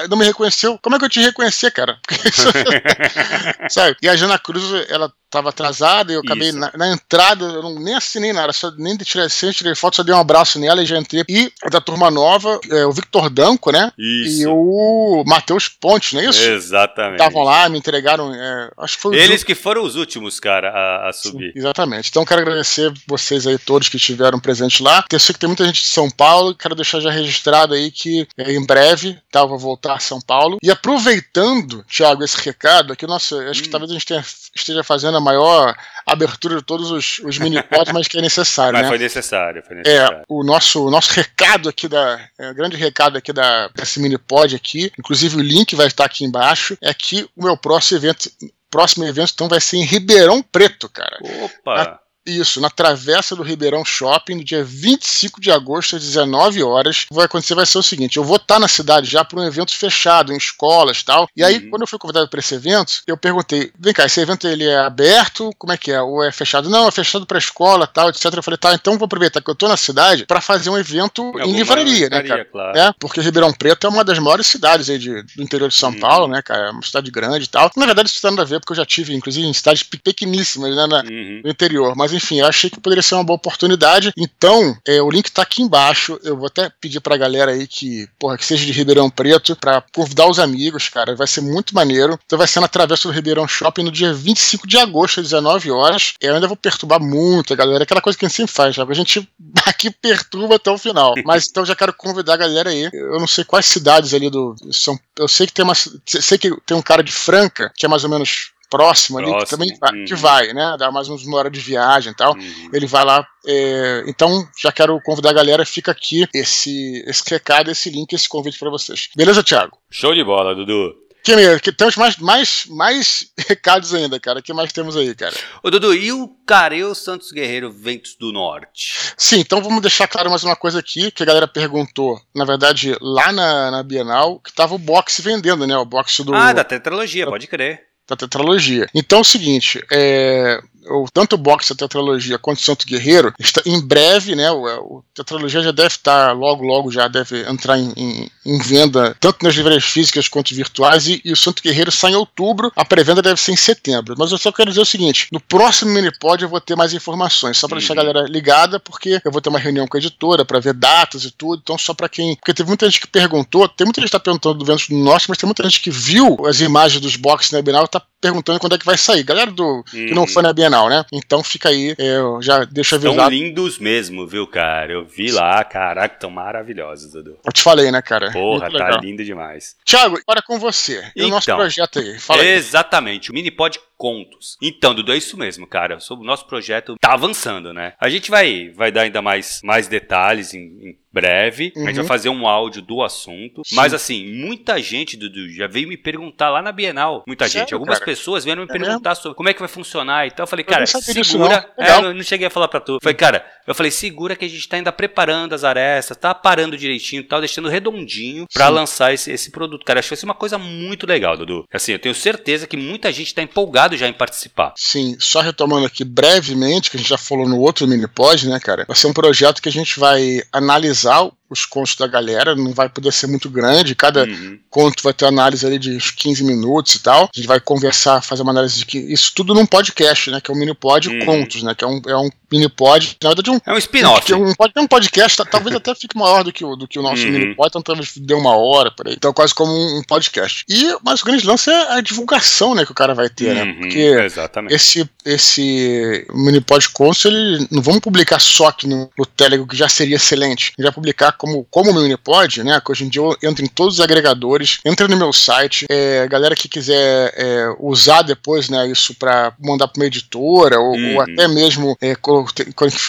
não 0.09 0.17
me 0.17 0.25
reconheceu? 0.25 0.79
Como 0.81 0.97
é 0.97 0.99
que 0.99 1.05
eu 1.05 1.11
te 1.11 1.21
reconhecer, 1.21 1.71
cara? 1.71 1.99
Sabe? 3.69 3.95
E 4.01 4.09
a 4.09 4.17
Jana 4.17 4.39
Cruz, 4.39 4.65
ela 4.89 5.12
tava 5.33 5.49
atrasada 5.49 6.12
e 6.12 6.15
eu 6.15 6.21
acabei 6.21 6.53
na, 6.53 6.71
na, 6.77 6.93
entrada, 6.93 7.47
eu 7.47 7.62
não, 7.62 7.75
nem 7.77 7.95
assinei 7.95 8.22
nada, 8.31 8.52
só, 8.52 8.71
nem 8.76 8.95
tirei, 8.99 9.31
sem 9.31 9.50
tirei 9.52 9.75
foto, 9.75 9.97
só 9.97 10.02
dei 10.02 10.14
um 10.14 10.19
abraço 10.19 10.59
nela 10.59 10.83
e 10.83 10.87
já 10.87 10.99
entrei. 10.99 11.25
E 11.26 11.50
da 11.71 11.81
turma 11.81 12.11
nova, 12.11 12.61
é, 12.71 12.85
o 12.85 12.93
Victor 12.93 13.31
Danco, 13.31 13.73
né? 13.73 13.91
Isso. 13.99 14.43
E 14.43 14.47
o 14.47 15.25
Matheus 15.26 15.67
Pontes, 15.69 16.12
não 16.12 16.21
é 16.21 16.26
isso? 16.26 16.47
Exatamente. 16.47 17.21
Estavam 17.21 17.43
lá, 17.43 17.67
me 17.71 17.79
entregaram. 17.79 18.35
É, 18.35 18.71
acho 18.76 18.97
que 18.97 19.02
foi 19.02 19.17
Eles 19.17 19.43
que 19.43 19.55
foram 19.55 19.83
os 19.83 19.97
últimos, 19.97 20.38
cara, 20.38 20.69
a, 20.69 21.09
a 21.09 21.12
subir. 21.14 21.52
Sim, 21.52 21.59
exatamente. 21.59 22.11
Então 22.11 22.26
quero 22.26 22.43
agradecer 22.43 22.93
vocês 23.07 23.47
aí 23.47 23.57
todos 23.57 23.88
que 23.88 23.97
estiveram 23.97 24.38
presentes 24.38 24.81
lá. 24.81 25.02
Eu 25.11 25.19
sei 25.19 25.33
que 25.33 25.38
tem 25.38 25.49
muita 25.49 25.64
gente 25.64 25.83
de 25.83 25.88
São 25.88 26.11
Paulo, 26.11 26.55
quero 26.55 26.75
deixar 26.75 27.00
já 27.00 27.11
registrado 27.11 27.73
aí 27.73 27.91
que 27.91 28.29
é, 28.37 28.52
em 28.52 28.67
breve 28.67 29.17
tá, 29.31 29.41
eu 29.41 29.49
vou 29.49 29.59
voltar 29.59 29.95
a 29.95 29.99
São 29.99 30.21
Paulo. 30.21 30.59
E 30.62 30.71
aproveitando, 30.71 31.85
Thiago, 31.85 32.23
esse 32.23 32.37
recado, 32.45 32.93
aqui, 32.93 33.07
nossa, 33.07 33.37
acho 33.49 33.61
hum. 33.61 33.62
que 33.64 33.71
talvez 33.71 33.91
a 33.91 33.95
gente 33.95 34.07
tenha, 34.07 34.25
esteja 34.54 34.85
fazendo 34.85 35.16
a 35.16 35.21
maior 35.21 35.76
abertura 36.06 36.56
de 36.56 36.62
todos 36.62 36.90
os, 36.90 37.18
os 37.21 37.38
mini 37.38 37.62
pods, 37.64 37.92
mas 37.92 38.09
que 38.09 38.18
é 38.18 38.23
necessário. 38.23 38.73
mas 38.73 38.82
né? 38.82 38.88
foi 38.88 38.99
necessário, 38.99 39.62
foi 39.62 39.76
necessário. 39.76 40.18
É, 40.18 40.25
o 40.28 40.42
nosso, 40.44 40.90
nosso 40.90 41.12
recado 41.12 41.68
aqui 41.68 41.88
da. 41.88 42.21
É, 42.38 42.50
o 42.50 42.54
grande 42.54 42.76
recado 42.76 43.16
aqui 43.16 43.32
da, 43.32 43.68
desse 43.68 44.00
mini 44.00 44.18
pod 44.18 44.54
aqui, 44.54 44.92
inclusive 44.99 45.37
o 45.37 45.42
link 45.42 45.75
vai 45.75 45.87
estar 45.87 46.04
aqui 46.04 46.25
embaixo, 46.25 46.76
é 46.80 46.92
que 46.92 47.28
o 47.37 47.44
meu 47.44 47.56
próximo 47.56 47.99
evento 47.99 48.30
próximo 48.71 49.04
evento 49.04 49.32
então 49.35 49.49
vai 49.49 49.61
ser 49.61 49.76
em 49.76 49.85
Ribeirão 49.85 50.42
Preto, 50.42 50.88
cara. 50.88 51.18
Opa! 51.44 52.00
Isso, 52.25 52.61
na 52.61 52.71
Travessa 52.71 53.35
do 53.35 53.43
Ribeirão 53.43 53.85
Shopping, 53.85 54.37
no 54.37 54.45
dia 54.45 54.62
25 54.62 55.41
de 55.41 55.50
agosto, 55.50 55.97
às 55.97 56.02
19 56.02 56.62
horas. 56.62 57.02
O 57.02 57.09
que 57.09 57.14
vai 57.14 57.25
acontecer 57.25 57.55
vai 57.55 57.67
ser 57.67 57.79
o 57.79 57.83
seguinte: 57.83 58.17
eu 58.17 58.25
vou 58.25 58.37
estar 58.37 58.61
na 58.61 58.69
cidade 58.69 59.11
já 59.11 59.25
para 59.25 59.41
um 59.41 59.45
evento 59.45 59.75
fechado, 59.75 60.33
em 60.33 60.37
escolas 60.37 60.99
e 60.99 61.05
tal. 61.05 61.29
E 61.37 61.43
aí, 61.43 61.59
uhum. 61.59 61.71
quando 61.71 61.83
eu 61.83 61.87
fui 61.87 61.99
convidado 61.99 62.29
para 62.29 62.38
esse 62.38 62.55
evento, 62.55 63.02
eu 63.07 63.17
perguntei: 63.17 63.73
vem 63.79 63.93
cá, 63.93 64.07
esse 64.07 64.21
evento 64.21 64.47
ele 64.47 64.64
é 64.64 64.79
aberto? 64.79 65.50
Como 65.59 65.73
é 65.73 65.76
que 65.76 65.91
é? 65.91 66.00
Ou 66.00 66.23
é 66.23 66.31
fechado? 66.31 66.71
Não, 66.71 66.87
é 66.87 66.91
fechado 66.93 67.26
para 67.26 67.38
escola 67.38 67.87
tal, 67.87 68.09
etc. 68.09 68.25
Eu 68.35 68.43
falei: 68.43 68.59
tá, 68.59 68.73
então 68.73 68.97
vou 68.97 69.07
aproveitar 69.07 69.41
que 69.41 69.50
eu 69.50 69.55
tô 69.57 69.67
na 69.67 69.76
cidade 69.76 70.25
para 70.25 70.41
fazer 70.41 70.71
um 70.71 70.79
evento 70.79 71.33
é 71.41 71.45
em 71.45 71.52
livraria, 71.52 72.09
né, 72.09 72.23
cara? 72.23 72.45
Claro. 72.45 72.79
É, 72.79 72.95
porque 73.00 73.21
Ribeirão 73.21 73.52
Preto 73.52 73.87
é 73.87 73.91
uma 73.91 74.05
das 74.05 74.19
maiores 74.21 74.47
cidades 74.47 74.88
aí 74.88 74.99
de, 74.99 75.23
do 75.23 75.43
interior 75.43 75.69
de 75.69 75.75
São 75.75 75.91
uhum. 75.91 75.99
Paulo, 75.99 76.29
né, 76.29 76.41
cara? 76.41 76.69
É 76.69 76.71
uma 76.71 76.83
cidade 76.83 77.11
grande 77.11 77.47
e 77.47 77.49
tal. 77.49 77.69
Na 77.76 77.87
verdade, 77.87 78.09
isso 78.09 78.23
tem 78.23 78.31
nada 78.31 78.43
a 78.43 78.47
ver, 78.47 78.61
porque 78.61 78.73
eu 78.73 78.76
já 78.76 78.87
tive, 78.87 79.12
inclusive, 79.12 79.45
em 79.45 79.52
cidades 79.52 79.83
pequeníssimas, 79.83 80.76
né, 80.76 80.87
na, 80.87 81.00
uhum. 81.00 81.41
no 81.45 81.50
interior. 81.50 81.97
Mas 81.97 82.12
enfim, 82.12 82.40
eu 82.40 82.47
achei 82.47 82.71
que 82.71 82.81
poderia 82.81 83.02
ser 83.02 83.14
uma 83.14 83.25
boa 83.25 83.37
oportunidade. 83.37 84.12
Então, 84.16 84.76
é, 84.87 85.00
o 85.00 85.11
link 85.11 85.31
tá 85.31 85.42
aqui 85.42 85.62
embaixo. 85.62 86.19
Eu 86.23 86.37
vou 86.37 86.47
até 86.47 86.71
pedir 86.81 87.00
pra 87.00 87.16
galera 87.16 87.52
aí 87.52 87.66
que, 87.66 88.09
porra, 88.19 88.37
que 88.37 88.45
seja 88.45 88.64
de 88.64 88.73
Ribeirão 88.73 89.11
Preto, 89.11 89.57
pra 89.57 89.83
convidar 89.92 90.28
os 90.28 90.38
amigos, 90.38 90.88
cara. 90.88 91.14
Vai 91.14 91.26
ser 91.26 91.40
muito 91.40 91.75
maneiro. 91.75 92.19
Então 92.25 92.38
vai 92.38 92.47
ser 92.47 92.61
na 92.61 92.69
Travessa 92.69 93.09
do 93.09 93.14
Ribeirão 93.14 93.47
Shopping 93.47 93.85
no 93.85 93.90
dia 93.90 94.12
25 94.12 94.66
de 94.66 94.78
agosto, 94.78 95.21
às 95.21 95.26
19 95.26 95.71
horas. 95.71 96.14
Eu 96.21 96.35
ainda 96.35 96.49
vou 96.49 96.57
perturbar 96.57 97.00
muito 97.00 97.52
a 97.52 97.57
galera, 97.57 97.85
aquela 97.85 98.00
coisa 98.00 98.19
que 98.19 98.25
a 98.25 98.28
gente 98.28 98.37
sempre 98.37 98.52
faz, 98.52 98.76
sabe? 98.76 98.92
A 98.92 98.97
gente 98.97 99.28
aqui 99.66 99.90
perturba 99.90 100.57
até 100.57 100.71
o 100.71 100.78
final. 100.78 101.14
Mas 101.25 101.49
então 101.49 101.64
já 101.64 101.75
quero 101.75 101.92
convidar 101.92 102.34
a 102.34 102.39
galera 102.39 102.71
aí. 102.71 102.89
Eu 102.93 103.19
não 103.19 103.26
sei 103.26 103.45
quais 103.45 103.67
cidades 103.67 104.15
ali 104.15 104.30
do. 104.30 104.54
São, 104.71 104.99
eu 105.19 105.28
sei 105.28 105.47
que 105.47 105.52
tem 105.52 105.65
uma. 105.65 105.75
Sei 105.75 106.39
que 106.39 106.50
tem 106.67 106.76
um 106.76 106.82
cara 106.82 107.02
de 107.02 107.13
Franca, 107.13 107.73
que 107.76 107.87
é 107.87 107.89
mais 107.89 108.04
ou 108.04 108.10
menos 108.10 108.52
próximo, 108.73 109.19
ali, 109.19 109.30
que 109.37 109.50
também 109.50 109.76
vai, 109.78 109.93
uhum. 109.93 110.04
que 110.06 110.15
vai, 110.15 110.52
né? 110.54 110.76
Dá 110.78 110.91
mais 110.91 111.06
uma 111.06 111.37
hora 111.37 111.50
de 111.50 111.61
viagem 111.61 112.11
e 112.11 112.17
tal. 112.17 112.32
Uhum. 112.32 112.71
Ele 112.73 112.87
vai 112.87 113.04
lá. 113.04 113.23
É, 113.47 114.04
então, 114.06 114.49
já 114.58 114.73
quero 114.73 114.99
convidar 115.02 115.30
a 115.30 115.35
galera, 115.35 115.67
fica 115.67 115.93
aqui 115.93 116.26
esse, 116.32 117.04
esse 117.06 117.23
recado, 117.28 117.71
esse 117.71 117.91
link, 117.91 118.11
esse 118.15 118.26
convite 118.26 118.58
para 118.58 118.71
vocês. 118.71 119.11
Beleza, 119.15 119.45
Thiago? 119.45 119.76
Show 119.91 120.15
de 120.15 120.25
bola, 120.25 120.54
Dudu. 120.54 121.02
Que, 121.23 121.61
que 121.61 121.71
temos 121.71 121.97
mais, 121.97 122.17
mais, 122.17 122.65
mais 122.71 123.26
recados 123.47 123.93
ainda, 123.93 124.19
cara. 124.19 124.39
O 124.39 124.43
que 124.43 124.54
mais 124.54 124.73
temos 124.73 124.97
aí, 124.97 125.15
cara? 125.15 125.37
Ô, 125.63 125.71
Dudu, 125.71 125.95
e 125.95 126.11
o 126.11 126.28
cara, 126.47 126.75
o 126.87 126.95
Santos 126.95 127.30
Guerreiro 127.30 127.71
Ventos 127.71 128.17
do 128.19 128.32
Norte? 128.32 129.13
Sim, 129.19 129.41
então 129.41 129.61
vamos 129.61 129.82
deixar 129.82 130.08
claro 130.08 130.30
mais 130.30 130.43
uma 130.45 130.56
coisa 130.56 130.78
aqui, 130.78 131.11
que 131.11 131.23
a 131.23 131.26
galera 131.26 131.47
perguntou, 131.47 132.19
na 132.35 132.47
verdade, 132.47 132.97
lá 133.02 133.30
na, 133.32 133.71
na 133.71 133.82
Bienal, 133.82 134.41
que 134.41 134.52
tava 134.52 134.75
o 134.75 134.78
boxe 134.78 135.21
vendendo, 135.21 135.67
né? 135.67 135.76
O 135.76 135.85
boxe 135.85 136.25
do. 136.25 136.35
Ah, 136.35 136.54
da 136.54 136.65
tetralogia, 136.65 137.26
pode 137.26 137.47
crer 137.47 137.92
da 138.08 138.17
tetralogia. 138.17 138.86
Então 138.95 139.19
é 139.19 139.21
o 139.21 139.25
seguinte, 139.25 139.82
é, 139.91 140.60
o, 140.88 141.06
tanto 141.12 141.34
o 141.34 141.38
boxe, 141.38 141.73
a 141.73 141.76
tetralogia, 141.76 142.38
quanto 142.38 142.58
o 142.58 142.62
Santo 142.62 142.86
Guerreiro, 142.86 143.32
está 143.38 143.62
em 143.66 143.80
breve, 143.80 144.34
né? 144.34 144.50
O, 144.50 144.99
o 144.99 145.04
tetralogia 145.14 145.62
já 145.62 145.71
deve 145.71 145.88
estar, 145.88 146.32
logo, 146.32 146.64
logo 146.64 146.90
já 146.90 147.08
deve 147.08 147.49
entrar 147.49 147.78
em, 147.78 147.92
em, 147.97 148.30
em 148.45 148.58
venda, 148.58 149.16
tanto 149.21 149.45
nas 149.45 149.54
livrarias 149.54 149.84
físicas 149.84 150.28
quanto 150.28 150.54
virtuais, 150.54 151.06
e, 151.06 151.21
e, 151.25 151.32
o 151.32 151.36
Santo 151.36 151.62
Guerreiro 151.62 151.90
sai 151.90 152.12
em 152.12 152.16
outubro, 152.16 152.73
a 152.75 152.84
pré-venda 152.84 153.23
deve 153.23 153.40
ser 153.40 153.52
em 153.52 153.56
setembro. 153.56 154.14
Mas 154.18 154.32
eu 154.32 154.38
só 154.38 154.50
quero 154.50 154.71
dizer 154.71 154.80
o 154.80 154.86
seguinte: 154.86 155.28
no 155.32 155.40
próximo 155.40 155.92
Minipod 155.92 156.42
eu 156.42 156.49
vou 156.49 156.60
ter 156.60 156.76
mais 156.76 156.92
informações, 156.92 157.58
só 157.58 157.68
para 157.68 157.78
deixar 157.78 157.97
a 157.97 158.02
uhum. 158.02 158.12
galera 158.12 158.28
ligada, 158.28 158.80
porque 158.80 159.21
eu 159.25 159.32
vou 159.32 159.40
ter 159.40 159.49
uma 159.49 159.58
reunião 159.58 159.86
com 159.86 159.97
a 159.97 160.00
editora 160.00 160.45
para 160.45 160.60
ver 160.60 160.75
datas 160.75 161.25
e 161.25 161.30
tudo, 161.30 161.60
então 161.62 161.78
só 161.78 161.95
para 161.95 162.08
quem. 162.08 162.36
Porque 162.36 162.54
teve 162.54 162.68
muita 162.68 162.86
gente 162.86 163.00
que 163.00 163.06
perguntou, 163.06 163.68
tem 163.68 163.84
muita 163.84 164.00
gente 164.00 164.10
que 164.10 164.16
está 164.16 164.21
perguntando 164.21 164.58
do 164.58 164.64
Vênus 164.64 164.88
do 164.88 164.97
Norte, 164.97 165.28
mas 165.28 165.38
tem 165.38 165.47
muita 165.47 165.62
gente 165.64 165.80
que 165.80 165.90
viu 165.90 166.47
as 166.47 166.60
imagens 166.60 167.00
dos 167.00 167.16
boxes 167.16 167.52
na 167.52 167.62
Bienal 167.62 167.84
e 167.84 167.88
tá 167.88 168.02
perguntando 168.23 168.61
quando 168.61 168.76
é 168.76 168.78
que 168.78 168.87
vai 168.87 168.97
sair. 168.97 169.25
Galera 169.25 169.50
do 169.50 169.82
que 169.82 170.15
não 170.15 170.23
uhum. 170.23 170.28
foi 170.28 170.43
na 170.43 170.52
Bienal, 170.52 170.89
né? 170.89 171.04
Então 171.13 171.43
fica 171.43 171.69
aí, 171.69 171.95
eu 171.99 172.41
já 172.41 172.65
deixo 172.65 172.95
avisado. 172.95 173.17
Estão 173.17 173.28
lindos 173.28 173.78
mesmo, 173.78 174.26
viu, 174.26 174.47
cara? 174.47 174.93
Eu 174.93 175.04
vi 175.04 175.32
lá, 175.32 175.63
caraca, 175.65 176.15
estão 176.15 176.30
maravilhosos, 176.30 177.13
Dudu. 177.13 177.37
Eu 177.45 177.52
te 177.52 177.63
falei, 177.63 177.91
né, 177.91 178.00
cara? 178.00 178.30
Porra, 178.30 178.71
tá 178.71 179.00
lindo 179.02 179.25
demais. 179.25 179.76
Tiago, 179.85 180.19
para 180.25 180.41
com 180.41 180.58
você. 180.58 181.00
E 181.00 181.11
então, 181.17 181.26
o 181.26 181.30
nosso 181.30 181.50
então, 181.50 181.58
projeto 181.58 181.99
aí? 181.99 182.19
Fala 182.19 182.45
exatamente, 182.45 183.28
aí. 183.28 183.32
o 183.32 183.35
Minipod 183.35 183.80
Contos. 184.02 184.56
Então, 184.60 184.93
Dudu, 184.93 185.12
é 185.12 185.17
isso 185.17 185.38
mesmo, 185.38 185.65
cara. 185.65 186.00
Sobre 186.00 186.25
o 186.25 186.26
nosso 186.26 186.45
projeto 186.45 186.97
tá 187.00 187.12
avançando, 187.12 187.73
né? 187.73 187.93
A 188.00 188.08
gente 188.08 188.32
vai, 188.32 188.69
vai 188.71 188.91
dar 188.91 189.02
ainda 189.02 189.23
mais, 189.23 189.60
mais 189.62 189.86
detalhes 189.86 190.52
em, 190.54 190.58
em 190.58 190.99
breve. 191.12 191.73
Uhum. 191.76 191.84
A 191.84 191.86
gente 191.86 191.95
vai 191.95 192.02
uhum. 192.02 192.08
fazer 192.08 192.28
um 192.28 192.49
áudio 192.49 192.82
do 192.82 193.00
assunto. 193.00 193.62
Sim. 193.65 193.76
Mas 193.76 193.95
assim, 193.95 194.26
muita 194.34 194.82
gente, 194.82 195.17
Dudu, 195.17 195.49
já 195.50 195.69
veio 195.69 195.86
me 195.86 195.97
perguntar 195.97 196.50
lá 196.50 196.60
na 196.60 196.73
Bienal. 196.73 197.23
Muita 197.28 197.47
Sério, 197.47 197.60
gente. 197.60 197.75
Algumas 197.75 198.00
cara? 198.00 198.10
pessoas 198.10 198.45
vieram 198.45 198.65
me 198.65 198.69
é 198.69 198.73
perguntar 198.73 199.10
mesmo? 199.10 199.23
sobre 199.23 199.36
como 199.36 199.49
é 199.49 199.54
que 199.54 199.60
vai 199.60 199.69
funcionar 199.69 200.26
e 200.26 200.32
tal. 200.32 200.43
Eu 200.43 200.49
falei, 200.49 200.65
cara, 200.65 200.82
eu 200.82 200.86
segura. 200.88 201.71
Não. 201.78 201.84
É, 201.86 201.97
eu 201.99 202.15
não 202.15 202.25
cheguei 202.25 202.49
a 202.49 202.50
falar 202.50 202.67
pra 202.67 202.80
tu. 202.80 202.95
Eu 202.95 203.00
falei, 203.00 203.15
cara, 203.15 203.47
eu 203.67 203.75
falei, 203.75 203.91
segura 203.91 204.37
que 204.37 204.45
a 204.45 204.49
gente 204.49 204.69
tá 204.69 204.77
ainda 204.77 204.93
preparando 204.93 205.55
as 205.55 205.65
arestas, 205.65 206.17
tá 206.17 206.35
parando 206.35 206.77
direitinho 206.77 207.21
e 207.21 207.25
tal, 207.25 207.41
deixando 207.41 207.69
redondinho 207.69 208.47
para 208.53 208.69
lançar 208.69 209.13
esse, 209.13 209.31
esse 209.31 209.51
produto. 209.51 209.85
Cara, 209.85 210.01
acho 210.01 210.09
que 210.09 210.15
vai 210.15 210.21
ser 210.21 210.27
uma 210.27 210.35
coisa 210.35 210.59
muito 210.59 211.07
legal, 211.07 211.37
Dudu. 211.37 211.65
Assim, 211.73 211.93
eu 211.93 211.99
tenho 211.99 212.15
certeza 212.15 212.67
que 212.67 212.77
muita 212.77 213.13
gente 213.13 213.35
tá 213.35 213.43
empolgado 213.43 213.97
já 213.97 214.09
em 214.09 214.13
participar. 214.13 214.75
Sim, 214.77 215.17
só 215.19 215.41
retomando 215.41 215.87
aqui 215.87 216.05
brevemente, 216.05 216.91
que 216.91 216.97
a 216.97 217.01
gente 217.01 217.11
já 217.11 217.19
falou 217.19 217.49
no 217.49 217.59
outro 217.59 217.87
mini 217.87 218.09
pod, 218.09 218.49
né, 218.49 218.59
cara? 218.61 218.85
Vai 218.87 218.97
ser 218.97 219.07
um 219.07 219.13
projeto 219.13 219.63
que 219.63 219.69
a 219.69 219.73
gente 219.73 219.99
vai 219.99 220.41
analisar 220.53 221.31
os 221.52 221.67
contos 221.67 221.95
da 221.97 222.06
galera, 222.06 222.56
não 222.56 222.73
vai 222.73 222.88
poder 222.88 223.12
ser 223.12 223.26
muito 223.26 223.50
grande, 223.50 223.95
cada 223.95 224.25
uhum. 224.25 224.58
conto 224.71 225.02
vai 225.02 225.12
ter 225.12 225.26
análise 225.26 225.67
ali 225.67 225.78
de 225.78 225.99
15 225.99 226.43
minutos 226.43 226.95
e 226.95 226.99
tal. 227.00 227.25
A 227.25 227.36
gente 227.36 227.47
vai 227.47 227.60
conversar, 227.60 228.23
fazer 228.23 228.43
uma 228.43 228.52
análise 228.52 228.78
de 228.78 228.86
que 228.86 228.99
isso 228.99 229.32
tudo 229.34 229.54
num 229.54 229.67
podcast, 229.67 230.30
né? 230.30 230.41
Que 230.41 230.50
é 230.50 230.54
um 230.54 230.56
mini 230.56 230.75
pod 230.75 231.08
uhum. 231.08 231.25
contos, 231.26 231.62
né? 231.62 231.75
Que 231.75 231.84
é 231.84 231.86
um, 231.86 232.00
é 232.06 232.17
um 232.17 232.30
mini 232.50 232.69
pod, 232.69 233.17
na 233.23 233.30
verdade, 233.30 233.50
um, 233.50 233.60
é 233.67 233.73
um 233.75 233.78
spin-off. 233.78 234.32
Um, 234.32 234.49
um, 234.49 234.54
um 234.78 234.86
podcast, 234.86 235.43
talvez 235.50 235.76
até 235.76 235.95
fique 235.95 236.17
maior 236.17 236.43
do 236.43 236.52
que 236.52 236.65
o, 236.65 236.75
do 236.75 236.88
que 236.88 236.99
o 236.99 237.02
nosso 237.02 237.25
uhum. 237.25 237.32
mini 237.32 237.54
pod, 237.54 237.69
então 237.69 237.82
talvez 237.82 238.12
dê 238.17 238.34
uma 238.34 238.56
hora 238.56 238.91
por 238.91 239.06
aí. 239.06 239.15
Então, 239.15 239.32
quase 239.32 239.54
como 239.54 239.73
um, 239.73 240.02
podcast. 240.02 240.65
E, 240.69 240.97
mas 241.04 241.21
o 241.21 241.25
grande 241.25 241.47
lance 241.47 241.71
é 241.71 241.93
a 241.93 242.00
divulgação, 242.00 242.75
né? 242.75 242.86
Que 242.86 242.93
o 242.93 242.95
cara 242.95 243.15
vai 243.15 243.28
ter, 243.28 243.54
né? 243.54 243.65
Uhum. 243.65 243.80
Porque 243.80 243.99
Exatamente. 243.99 244.75
esse, 244.75 245.08
esse 245.25 246.26
mini 246.32 246.60
pod 246.60 246.88
contos, 246.91 247.25
ele 247.26 247.67
não 247.71 247.82
vamos 247.82 248.00
publicar 248.00 248.41
só 248.41 248.69
aqui 248.69 248.86
no, 248.86 249.10
no 249.19 249.26
Telegram, 249.26 249.67
que 249.67 249.76
já 249.76 249.88
seria 249.88 250.17
excelente. 250.17 250.73
A 250.78 250.80
gente 250.80 250.84
vai 250.84 250.93
publicar 250.93 251.32
como, 251.43 251.67
como 251.69 251.93
mini 251.93 252.17
pod, 252.17 252.63
né? 252.63 252.81
Que 252.81 252.93
hoje 252.93 253.05
em 253.05 253.09
dia 253.09 253.21
eu 253.21 253.37
entro 253.43 253.65
em 253.65 253.69
todos 253.69 253.95
os 253.95 254.00
agregadores, 254.00 254.78
entra 254.85 255.09
no 255.09 255.17
meu 255.17 255.33
site. 255.33 255.87
É, 255.91 256.25
galera 256.28 256.55
que 256.55 256.69
quiser 256.69 257.35
é, 257.37 257.75
usar 257.81 258.23
depois, 258.23 258.69
né? 258.69 258.87
Isso 258.89 259.13
para 259.17 259.52
mandar 259.59 259.89
para 259.89 260.00
uma 260.00 260.07
editora, 260.07 260.78
ou, 260.78 260.93
uhum. 260.93 261.17
ou 261.17 261.21
até 261.21 261.49
mesmo 261.49 261.99
é, 262.00 262.15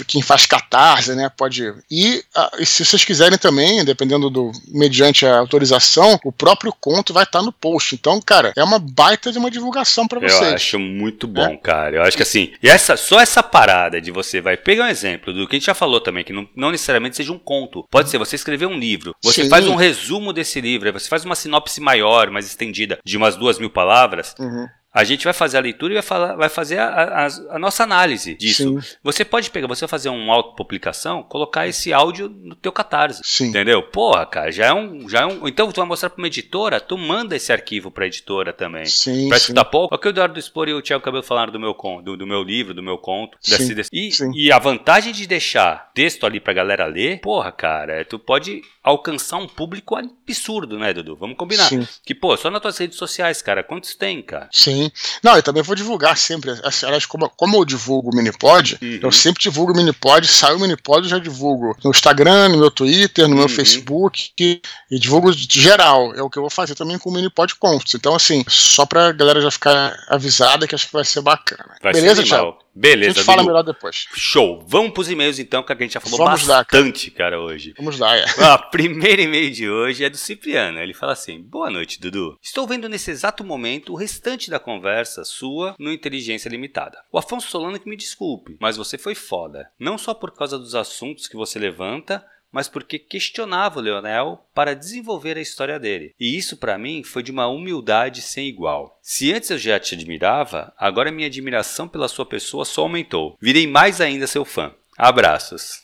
quem 0.08 0.24
faz 0.24 0.48
catarse, 0.48 1.14
né? 1.14 1.30
Pode. 1.30 1.72
E, 1.92 2.24
e, 2.58 2.66
se 2.66 2.84
vocês 2.84 3.06
quiserem 3.06 3.38
também, 3.38 3.86
dependendo 3.86 4.32
do. 4.32 4.52
mediante 4.68 5.28
a 5.28 5.38
autorização, 5.38 6.20
o 6.26 6.32
próprio 6.32 6.74
conto 6.74 7.14
vai 7.14 7.26
estar 7.26 7.44
no 7.44 7.52
post. 7.52 7.94
Então, 7.94 8.20
cara, 8.20 8.52
é 8.58 8.64
uma 8.64 8.80
baita 8.80 9.32
de 9.32 9.38
uma 9.38 9.52
divulgação 9.52 10.08
para 10.08 10.20
vocês. 10.20 10.42
Eu 10.42 10.56
acho 10.56 10.80
muito 10.80 11.28
bom, 11.28 11.54
é. 11.54 11.58
cara. 11.58 11.98
Eu 11.98 12.02
acho 12.02 12.18
que 12.18 12.24
assim, 12.24 12.52
e 12.64 12.68
essa, 12.68 12.98
só 12.98 13.20
essa 13.20 13.44
parada 13.44 14.02
de 14.02 14.10
você 14.10 14.42
vai 14.42 14.58
pegar 14.58 14.86
um 14.86 14.90
exemplo 14.90 15.32
do 15.32 15.48
que 15.48 15.56
a 15.56 15.60
gente 15.60 15.68
já 15.68 15.76
falou 15.76 16.02
também, 16.02 16.24
que 16.24 16.34
não, 16.34 16.50
não 16.56 16.72
necessariamente 16.72 17.16
seja 17.16 17.32
um 17.32 17.38
conto. 17.38 17.86
Pode 17.92 18.10
ser 18.10 18.23
você 18.26 18.36
escrever 18.36 18.66
um 18.66 18.78
livro, 18.78 19.16
você 19.24 19.44
Sim. 19.44 19.50
faz 19.50 19.68
um 19.68 19.76
resumo 19.76 20.34
desse 20.34 20.60
livro, 20.62 20.92
você 20.92 21.08
faz 21.08 21.26
uma 21.26 21.36
sinopse 21.36 21.80
maior, 21.82 22.30
mais 22.30 22.46
estendida, 22.46 23.00
de 23.04 23.18
umas 23.18 23.36
duas 23.36 23.60
mil 23.60 23.70
palavras. 23.70 24.36
Uhum. 24.40 24.68
A 24.94 25.04
gente 25.04 25.24
vai 25.24 25.34
fazer 25.34 25.58
a 25.58 25.62
leitura 25.62 25.94
e 25.94 25.96
vai, 25.96 26.04
falar, 26.04 26.36
vai 26.36 26.50
fazer 26.50 26.78
a, 26.78 27.26
a, 27.26 27.28
a 27.56 27.60
nossa 27.60 27.84
análise 27.84 28.36
disso. 28.36 28.80
Sim. 28.80 28.98
Você 29.04 29.26
pode 29.26 29.50
pegar, 29.50 29.68
você 29.68 29.82
vai 29.82 29.90
fazer 29.90 30.10
uma 30.10 30.34
autopublicação, 30.34 31.24
colocar 31.24 31.68
esse 31.68 31.92
áudio 31.92 32.30
no 32.30 32.54
teu 32.56 32.72
catarse. 32.72 33.22
Sim. 33.24 33.48
Entendeu? 33.48 33.82
Porra, 33.82 34.26
cara, 34.26 34.52
já 34.52 34.68
é 34.68 34.74
um. 34.74 35.10
Já 35.10 35.22
é 35.22 35.26
um 35.26 35.48
então 35.48 35.72
tu 35.72 35.78
vai 35.78 35.88
mostrar 35.88 36.12
para 36.12 36.22
uma 36.22 36.28
editora, 36.28 36.80
tu 36.80 36.98
manda 36.98 37.36
esse 37.36 37.52
arquivo 37.52 37.90
pra 37.90 38.06
editora 38.06 38.54
também. 38.54 38.86
Sim. 38.86 39.30
Pra 39.30 39.38
escutar 39.38 39.66
pouco. 39.66 39.96
É 39.96 39.98
o 39.98 40.00
que 40.00 40.08
o 40.08 40.10
Eduardo 40.10 40.38
Expor 40.38 40.70
e 40.70 40.74
o 40.74 40.82
Thiago 40.82 41.04
Cabelo 41.04 41.24
falaram 41.24 41.52
do 41.52 41.60
meu, 41.60 41.76
do, 42.04 42.16
do 42.16 42.28
meu 42.28 42.44
livro, 42.44 42.74
do 42.74 42.84
meu 42.84 42.98
conto. 42.98 43.38
Sim. 43.42 43.74
Desse, 43.74 43.90
e, 43.92 44.12
e 44.36 44.52
a 44.52 44.60
vantagem 44.60 45.12
de 45.12 45.26
deixar 45.26 45.92
texto 45.96 46.26
ali 46.26 46.40
pra 46.40 46.54
galera 46.54 46.86
ler, 46.86 47.20
porra, 47.20 47.52
cara, 47.52 48.02
é, 48.02 48.04
tu 48.04 48.20
pode 48.20 48.62
alcançar 48.84 49.38
um 49.38 49.48
público 49.48 49.96
absurdo, 49.96 50.78
né, 50.78 50.94
Dudu? 50.94 51.16
Vamos 51.16 51.38
combinar. 51.38 51.70
Sim. 51.70 51.88
Que, 52.06 52.14
pô, 52.14 52.36
só 52.38 52.50
nas 52.50 52.62
tuas 52.62 52.78
redes 52.78 52.98
sociais, 52.98 53.42
cara, 53.42 53.64
quantos 53.64 53.96
tem, 53.96 54.22
cara? 54.22 54.50
Sim. 54.52 54.83
Não, 55.22 55.36
eu 55.36 55.44
também 55.44 55.64
vou 55.64 55.76
divulgar 55.76 56.18
sempre. 56.18 56.52
Aliás, 56.84 57.06
como, 57.06 57.30
como 57.30 57.58
eu 57.58 57.66
divulgo 57.66 58.12
o 58.12 58.16
Minipod, 58.16 58.78
uhum. 58.82 59.00
eu 59.02 59.12
sempre 59.12 59.42
divulgo 59.44 59.74
o 59.74 59.76
Minipod, 59.76 60.28
sai 60.28 60.54
o 60.54 60.60
Minipod, 60.60 61.04
eu 61.04 61.10
já 61.10 61.20
divulgo 61.20 61.76
no 61.84 61.92
Instagram, 61.92 62.50
no 62.50 62.58
meu 62.58 62.72
Twitter, 62.72 63.28
no 63.28 63.36
meu 63.36 63.44
uhum. 63.44 63.50
Facebook, 63.50 64.32
e, 64.40 64.62
e 64.92 65.00
divulgo 65.00 65.32
geral. 65.34 66.14
É 66.16 66.22
o 66.22 66.30
que 66.30 66.38
eu 66.38 66.44
vou 66.44 66.50
fazer 66.50 66.76
também 66.76 66.98
com 66.98 67.10
o 67.10 67.14
Minipod 67.14 67.56
Contos. 67.56 67.94
Então, 67.96 68.16
assim, 68.16 68.44
só 68.48 68.86
pra 68.86 69.12
galera 69.12 69.42
já 69.42 69.52
ficar 69.52 69.96
avisada 70.08 70.68
que 70.68 70.76
acho 70.76 70.88
que 70.88 70.94
vai 70.94 71.06
ser 71.06 71.22
bacana. 71.22 71.76
Vai 71.82 71.94
Beleza, 71.94 72.24
Thiago? 72.24 72.63
Beleza, 72.76 73.12
A 73.12 73.14
gente 73.16 73.26
fala 73.26 73.44
melhor 73.44 73.64
depois. 73.64 74.08
Show. 74.16 74.64
Vamos 74.68 74.94
pros 74.94 75.10
e-mails 75.10 75.38
então, 75.38 75.62
que 75.62 75.72
a 75.72 75.76
gente 75.76 75.94
já 75.94 76.00
falou 76.00 76.18
Vamos 76.18 76.46
bastante, 76.46 77.10
dar, 77.12 77.16
cara. 77.16 77.32
cara. 77.32 77.42
hoje. 77.42 77.74
Vamos 77.78 78.00
lá, 78.00 78.18
é. 78.18 78.26
Ah, 78.40 78.58
primeiro 78.72 79.22
e-mail 79.22 79.52
de 79.52 79.70
hoje 79.70 80.04
é 80.04 80.10
do 80.10 80.18
Cipriano. 80.18 80.80
Ele 80.80 80.94
fala 80.94 81.14
assim: 81.14 81.42
Boa 81.42 81.70
noite, 81.70 82.00
Dudu. 82.00 82.38
Estou 82.42 82.66
vendo 82.66 82.90
nesse 82.90 83.12
exato 83.12 83.44
momento 83.44 83.94
o 83.94 83.96
restante 83.96 84.50
da 84.50 84.60
conversa 84.60 85.24
sua 85.24 85.76
no 85.78 85.92
Inteligência 85.92 86.50
Limitada. 86.50 86.98
O 87.12 87.18
Afonso 87.18 87.50
Solano 87.50 87.80
que 87.80 87.90
me 87.90 87.96
desculpe, 87.96 88.58
mas 88.60 88.78
você 88.78 88.98
foi 88.98 89.14
foda. 89.14 89.70
Não 89.80 89.98
só 89.98 90.14
por 90.14 90.32
causa 90.32 90.58
dos 90.58 90.74
assuntos 90.74 91.28
que 91.28 91.38
você 91.38 91.60
levanta, 91.60 92.26
mas 92.54 92.70
porque 92.70 93.00
questionava 93.00 93.80
o 93.80 93.82
Leonel 93.82 94.46
para 94.54 94.76
desenvolver 94.76 95.36
a 95.38 95.42
história 95.42 95.80
dele. 95.80 96.14
E 96.20 96.38
isso 96.38 96.56
para 96.56 96.78
mim 96.78 97.04
foi 97.04 97.24
de 97.24 97.32
uma 97.32 97.48
humildade 97.48 98.22
sem 98.22 98.48
igual. 98.48 99.00
Se 99.02 99.34
antes 99.34 99.50
eu 99.50 99.58
já 99.58 99.80
te 99.80 99.96
admirava, 99.96 100.72
agora 100.78 101.12
minha 101.12 101.28
admiração 101.28 101.88
pela 101.88 102.08
sua 102.08 102.26
pessoa 102.26 102.64
só 102.64 102.84
aumentou. 102.84 103.36
Virei 103.42 103.66
mais 103.66 104.00
ainda 104.00 104.28
seu 104.28 104.46
fã. 104.46 104.72
Abraços. 104.96 105.82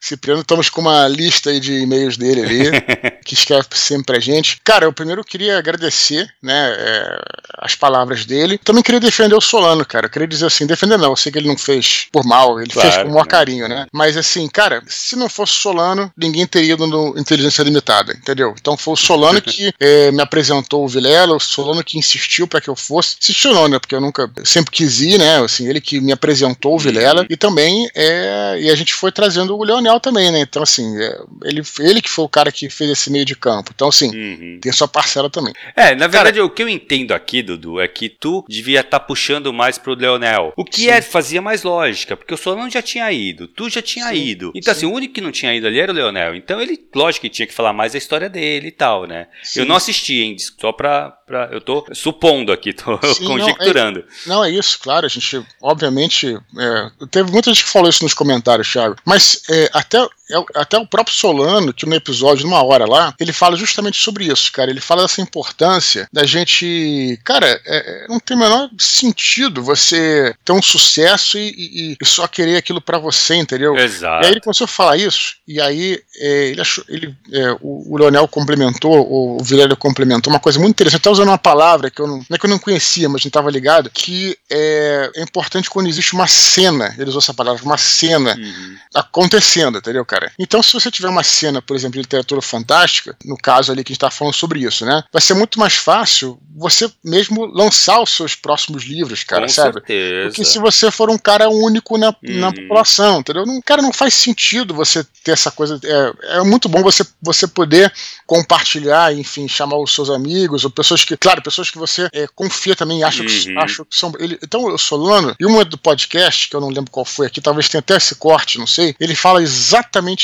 Cipriano, 0.00 0.42
estamos 0.42 0.70
com 0.70 0.80
uma 0.80 1.08
lista 1.08 1.50
aí 1.50 1.58
de 1.58 1.74
e-mails 1.74 2.16
dele 2.16 2.42
ali, 2.42 2.70
que 3.24 3.34
escreve 3.34 3.66
sempre 3.72 4.06
pra 4.06 4.20
gente. 4.20 4.60
Cara, 4.64 4.84
eu 4.84 4.92
primeiro 4.92 5.24
queria 5.24 5.58
agradecer, 5.58 6.28
né, 6.42 6.76
é, 6.78 7.20
as 7.58 7.74
palavras 7.74 8.24
dele. 8.24 8.58
Também 8.58 8.82
queria 8.82 9.00
defender 9.00 9.34
o 9.34 9.40
Solano, 9.40 9.84
cara. 9.84 10.06
Eu 10.06 10.10
queria 10.10 10.28
dizer 10.28 10.46
assim, 10.46 10.66
defender 10.66 10.96
não, 10.96 11.10
eu 11.10 11.16
sei 11.16 11.32
que 11.32 11.38
ele 11.38 11.48
não 11.48 11.58
fez 11.58 12.06
por 12.12 12.24
mal, 12.24 12.60
ele 12.60 12.70
claro, 12.70 12.88
fez 12.88 13.02
com 13.02 13.08
o 13.08 13.12
maior 13.12 13.24
né? 13.24 13.30
carinho, 13.30 13.68
né? 13.68 13.86
Mas 13.92 14.16
assim, 14.16 14.48
cara, 14.48 14.82
se 14.86 15.16
não 15.16 15.28
fosse 15.28 15.54
Solano, 15.54 16.12
ninguém 16.16 16.46
teria 16.46 16.74
ido 16.74 16.86
no 16.86 17.18
Inteligência 17.18 17.62
Limitada, 17.62 18.12
entendeu? 18.12 18.54
Então 18.58 18.76
foi 18.76 18.94
o 18.94 18.96
Solano 18.96 19.42
que 19.42 19.72
é, 19.80 20.12
me 20.12 20.22
apresentou 20.22 20.84
o 20.84 20.88
Vilela, 20.88 21.34
o 21.34 21.40
Solano 21.40 21.82
que 21.82 21.98
insistiu 21.98 22.46
para 22.46 22.60
que 22.60 22.68
eu 22.68 22.76
fosse. 22.76 23.16
Insistiu 23.20 23.52
não, 23.52 23.66
né? 23.66 23.78
Porque 23.78 23.94
eu 23.94 24.00
nunca, 24.00 24.30
eu 24.36 24.46
sempre 24.46 24.70
quis 24.70 25.00
ir, 25.00 25.18
né? 25.18 25.42
Assim, 25.42 25.68
ele 25.68 25.80
que 25.80 26.00
me 26.00 26.12
apresentou 26.12 26.76
o 26.76 26.78
Vilela 26.78 27.26
e 27.28 27.36
também, 27.36 27.90
é, 27.94 28.58
e 28.60 28.70
a 28.70 28.74
gente 28.76 28.94
foi 28.94 29.10
trazendo 29.10 29.56
o 29.56 29.64
Leonel 29.64 29.87
também, 30.00 30.30
né? 30.32 30.40
Então, 30.40 30.62
assim, 30.62 30.96
é, 31.00 31.18
ele, 31.44 31.62
ele 31.80 32.02
que 32.02 32.10
foi 32.10 32.24
o 32.24 32.28
cara 32.28 32.50
que 32.50 32.68
fez 32.68 32.90
esse 32.90 33.10
meio 33.10 33.24
de 33.24 33.34
campo. 33.34 33.70
Então, 33.74 33.88
assim, 33.88 34.10
uhum. 34.14 34.58
tem 34.60 34.72
sua 34.72 34.88
parcela 34.88 35.30
também. 35.30 35.54
É, 35.76 35.94
na 35.94 36.06
verdade, 36.06 36.38
cara, 36.38 36.46
o 36.46 36.50
que 36.50 36.62
eu 36.62 36.68
entendo 36.68 37.12
aqui, 37.12 37.42
Dudu, 37.42 37.80
é 37.80 37.86
que 37.86 38.08
tu 38.08 38.44
devia 38.48 38.80
estar 38.80 38.98
tá 38.98 39.04
puxando 39.04 39.52
mais 39.52 39.78
pro 39.78 39.94
Leonel. 39.94 40.52
O 40.56 40.64
que 40.64 40.90
é, 40.90 41.00
fazia 41.00 41.40
mais 41.40 41.62
lógica, 41.62 42.16
porque 42.16 42.34
o 42.34 42.36
Solano 42.36 42.70
já 42.70 42.82
tinha 42.82 43.10
ido, 43.12 43.46
tu 43.46 43.70
já 43.70 43.80
tinha 43.80 44.08
sim, 44.08 44.14
ido. 44.14 44.52
Então, 44.54 44.74
sim. 44.74 44.78
assim, 44.78 44.86
o 44.86 44.94
único 44.94 45.14
que 45.14 45.20
não 45.20 45.32
tinha 45.32 45.54
ido 45.54 45.66
ali 45.66 45.78
era 45.78 45.92
o 45.92 45.94
Leonel. 45.94 46.34
Então, 46.34 46.60
ele, 46.60 46.78
lógico 46.94 47.22
que 47.22 47.30
tinha 47.30 47.46
que 47.46 47.54
falar 47.54 47.72
mais 47.72 47.94
a 47.94 47.98
história 47.98 48.28
dele 48.28 48.68
e 48.68 48.72
tal, 48.72 49.06
né? 49.06 49.28
Sim. 49.42 49.60
Eu 49.60 49.66
não 49.66 49.76
assisti, 49.76 50.20
hein? 50.20 50.36
Só 50.38 50.72
pra, 50.72 51.10
pra. 51.10 51.48
Eu 51.52 51.60
tô 51.60 51.86
supondo 51.92 52.52
aqui, 52.52 52.72
tô 52.74 52.98
conjecturando. 52.98 54.04
Não 54.26 54.34
é, 54.34 54.38
não, 54.38 54.44
é 54.44 54.50
isso, 54.50 54.78
claro. 54.80 55.06
A 55.06 55.08
gente, 55.08 55.42
obviamente. 55.62 56.36
É, 56.58 57.06
teve 57.10 57.30
muita 57.30 57.52
gente 57.52 57.64
que 57.64 57.70
falou 57.70 57.88
isso 57.88 58.02
nos 58.02 58.14
comentários, 58.14 58.70
Thiago. 58.70 58.96
Mas 59.04 59.42
é, 59.48 59.70
até 59.78 60.06
é 60.30 60.44
até 60.54 60.76
o 60.76 60.86
próprio 60.86 61.14
Solano, 61.14 61.72
que 61.72 61.86
no 61.86 61.94
episódio, 61.94 62.44
numa 62.44 62.62
hora 62.62 62.86
lá, 62.86 63.14
ele 63.18 63.32
fala 63.32 63.56
justamente 63.56 63.96
sobre 63.96 64.26
isso, 64.26 64.52
cara. 64.52 64.70
Ele 64.70 64.80
fala 64.80 65.02
dessa 65.02 65.22
importância 65.22 66.06
da 66.12 66.24
gente. 66.24 67.18
Cara, 67.24 67.46
é, 67.46 68.04
é 68.04 68.08
não 68.08 68.20
tem 68.20 68.36
o 68.36 68.40
menor 68.40 68.68
sentido 68.78 69.62
você 69.62 70.34
ter 70.44 70.52
um 70.52 70.60
sucesso 70.60 71.38
e, 71.38 71.48
e, 71.48 71.96
e 72.00 72.06
só 72.06 72.26
querer 72.28 72.56
aquilo 72.56 72.80
para 72.80 72.98
você, 72.98 73.36
entendeu? 73.36 73.74
Exato. 73.76 74.22
E 74.22 74.26
aí 74.26 74.32
ele 74.32 74.40
começou 74.40 74.66
a 74.66 74.68
falar 74.68 74.98
isso, 74.98 75.36
e 75.46 75.60
aí 75.60 75.98
é, 76.16 76.48
ele 76.48 76.60
achou. 76.60 76.84
Ele, 76.88 77.14
é, 77.32 77.52
o, 77.60 77.94
o 77.94 77.96
Leonel 77.96 78.28
complementou, 78.28 79.06
o 79.10 79.42
Vilela 79.42 79.76
complementou 79.76 80.32
uma 80.32 80.40
coisa 80.40 80.58
muito 80.58 80.72
interessante, 80.72 81.00
até 81.00 81.10
usando 81.10 81.28
uma 81.28 81.38
palavra 81.38 81.90
que 81.90 82.00
eu 82.00 82.06
não, 82.06 82.18
não 82.18 82.34
é 82.34 82.38
que 82.38 82.44
eu 82.44 82.50
não 82.50 82.58
conhecia, 82.58 83.08
mas 83.08 83.24
não 83.24 83.28
estava 83.28 83.50
ligado, 83.50 83.90
que 83.90 84.36
é, 84.50 85.10
é, 85.14 85.22
importante 85.22 85.70
quando 85.70 85.88
existe 85.88 86.12
uma 86.12 86.26
cena, 86.26 86.94
ele 86.98 87.08
usou 87.08 87.20
essa 87.20 87.32
palavra, 87.32 87.62
uma 87.64 87.78
cena 87.78 88.34
uhum. 88.36 88.76
acontecendo, 88.94 89.67
entendeu, 89.76 90.04
cara? 90.04 90.32
Então, 90.38 90.62
se 90.62 90.72
você 90.72 90.90
tiver 90.90 91.08
uma 91.08 91.22
cena, 91.22 91.60
por 91.60 91.76
exemplo, 91.76 91.94
de 91.94 92.00
literatura 92.00 92.40
fantástica, 92.40 93.16
no 93.24 93.36
caso 93.36 93.70
ali 93.70 93.84
que 93.84 93.92
a 93.92 93.94
gente 93.94 93.98
está 93.98 94.10
falando 94.10 94.34
sobre 94.34 94.60
isso, 94.60 94.86
né? 94.86 95.02
Vai 95.12 95.20
ser 95.20 95.34
muito 95.34 95.58
mais 95.58 95.74
fácil 95.74 96.38
você 96.56 96.90
mesmo 97.04 97.44
lançar 97.46 98.00
os 98.00 98.10
seus 98.10 98.34
próximos 98.34 98.84
livros, 98.84 99.22
cara, 99.22 99.42
Com 99.42 99.48
sabe? 99.48 99.74
Certeza. 99.74 100.28
Porque 100.28 100.44
se 100.44 100.58
você 100.58 100.90
for 100.90 101.08
um 101.10 101.18
cara 101.18 101.48
único 101.48 101.96
na, 101.96 102.08
hum. 102.10 102.14
na 102.22 102.52
população, 102.52 103.20
entendeu? 103.20 103.44
Um, 103.44 103.60
cara, 103.60 103.82
não 103.82 103.92
faz 103.92 104.14
sentido 104.14 104.74
você 104.74 105.04
ter 105.22 105.32
essa 105.32 105.50
coisa. 105.50 105.78
É, 105.84 106.38
é 106.38 106.42
muito 106.42 106.68
bom 106.68 106.82
você, 106.82 107.04
você 107.22 107.46
poder 107.46 107.92
compartilhar, 108.26 109.14
enfim, 109.14 109.46
chamar 109.46 109.78
os 109.78 109.94
seus 109.94 110.10
amigos, 110.10 110.64
ou 110.64 110.70
pessoas 110.70 111.04
que, 111.04 111.16
claro, 111.16 111.42
pessoas 111.42 111.70
que 111.70 111.78
você 111.78 112.08
é, 112.12 112.26
confia 112.34 112.74
também, 112.74 113.04
acha, 113.04 113.22
uhum. 113.22 113.28
que, 113.28 113.58
acha 113.58 113.84
que 113.84 113.96
são. 113.96 114.12
Ele, 114.18 114.38
então, 114.42 114.64
o 114.64 114.78
Solano, 114.78 115.34
e 115.38 115.46
uma 115.46 115.64
do 115.64 115.78
podcast, 115.78 116.48
que 116.48 116.56
eu 116.56 116.60
não 116.60 116.68
lembro 116.68 116.90
qual 116.90 117.04
foi 117.04 117.26
aqui, 117.26 117.40
talvez 117.40 117.68
tenha 117.68 117.80
até 117.80 117.96
esse 117.96 118.16
corte, 118.16 118.58
não 118.58 118.66
sei, 118.66 118.94
ele 118.98 119.14
fala 119.14 119.42
exatamente 119.42 119.57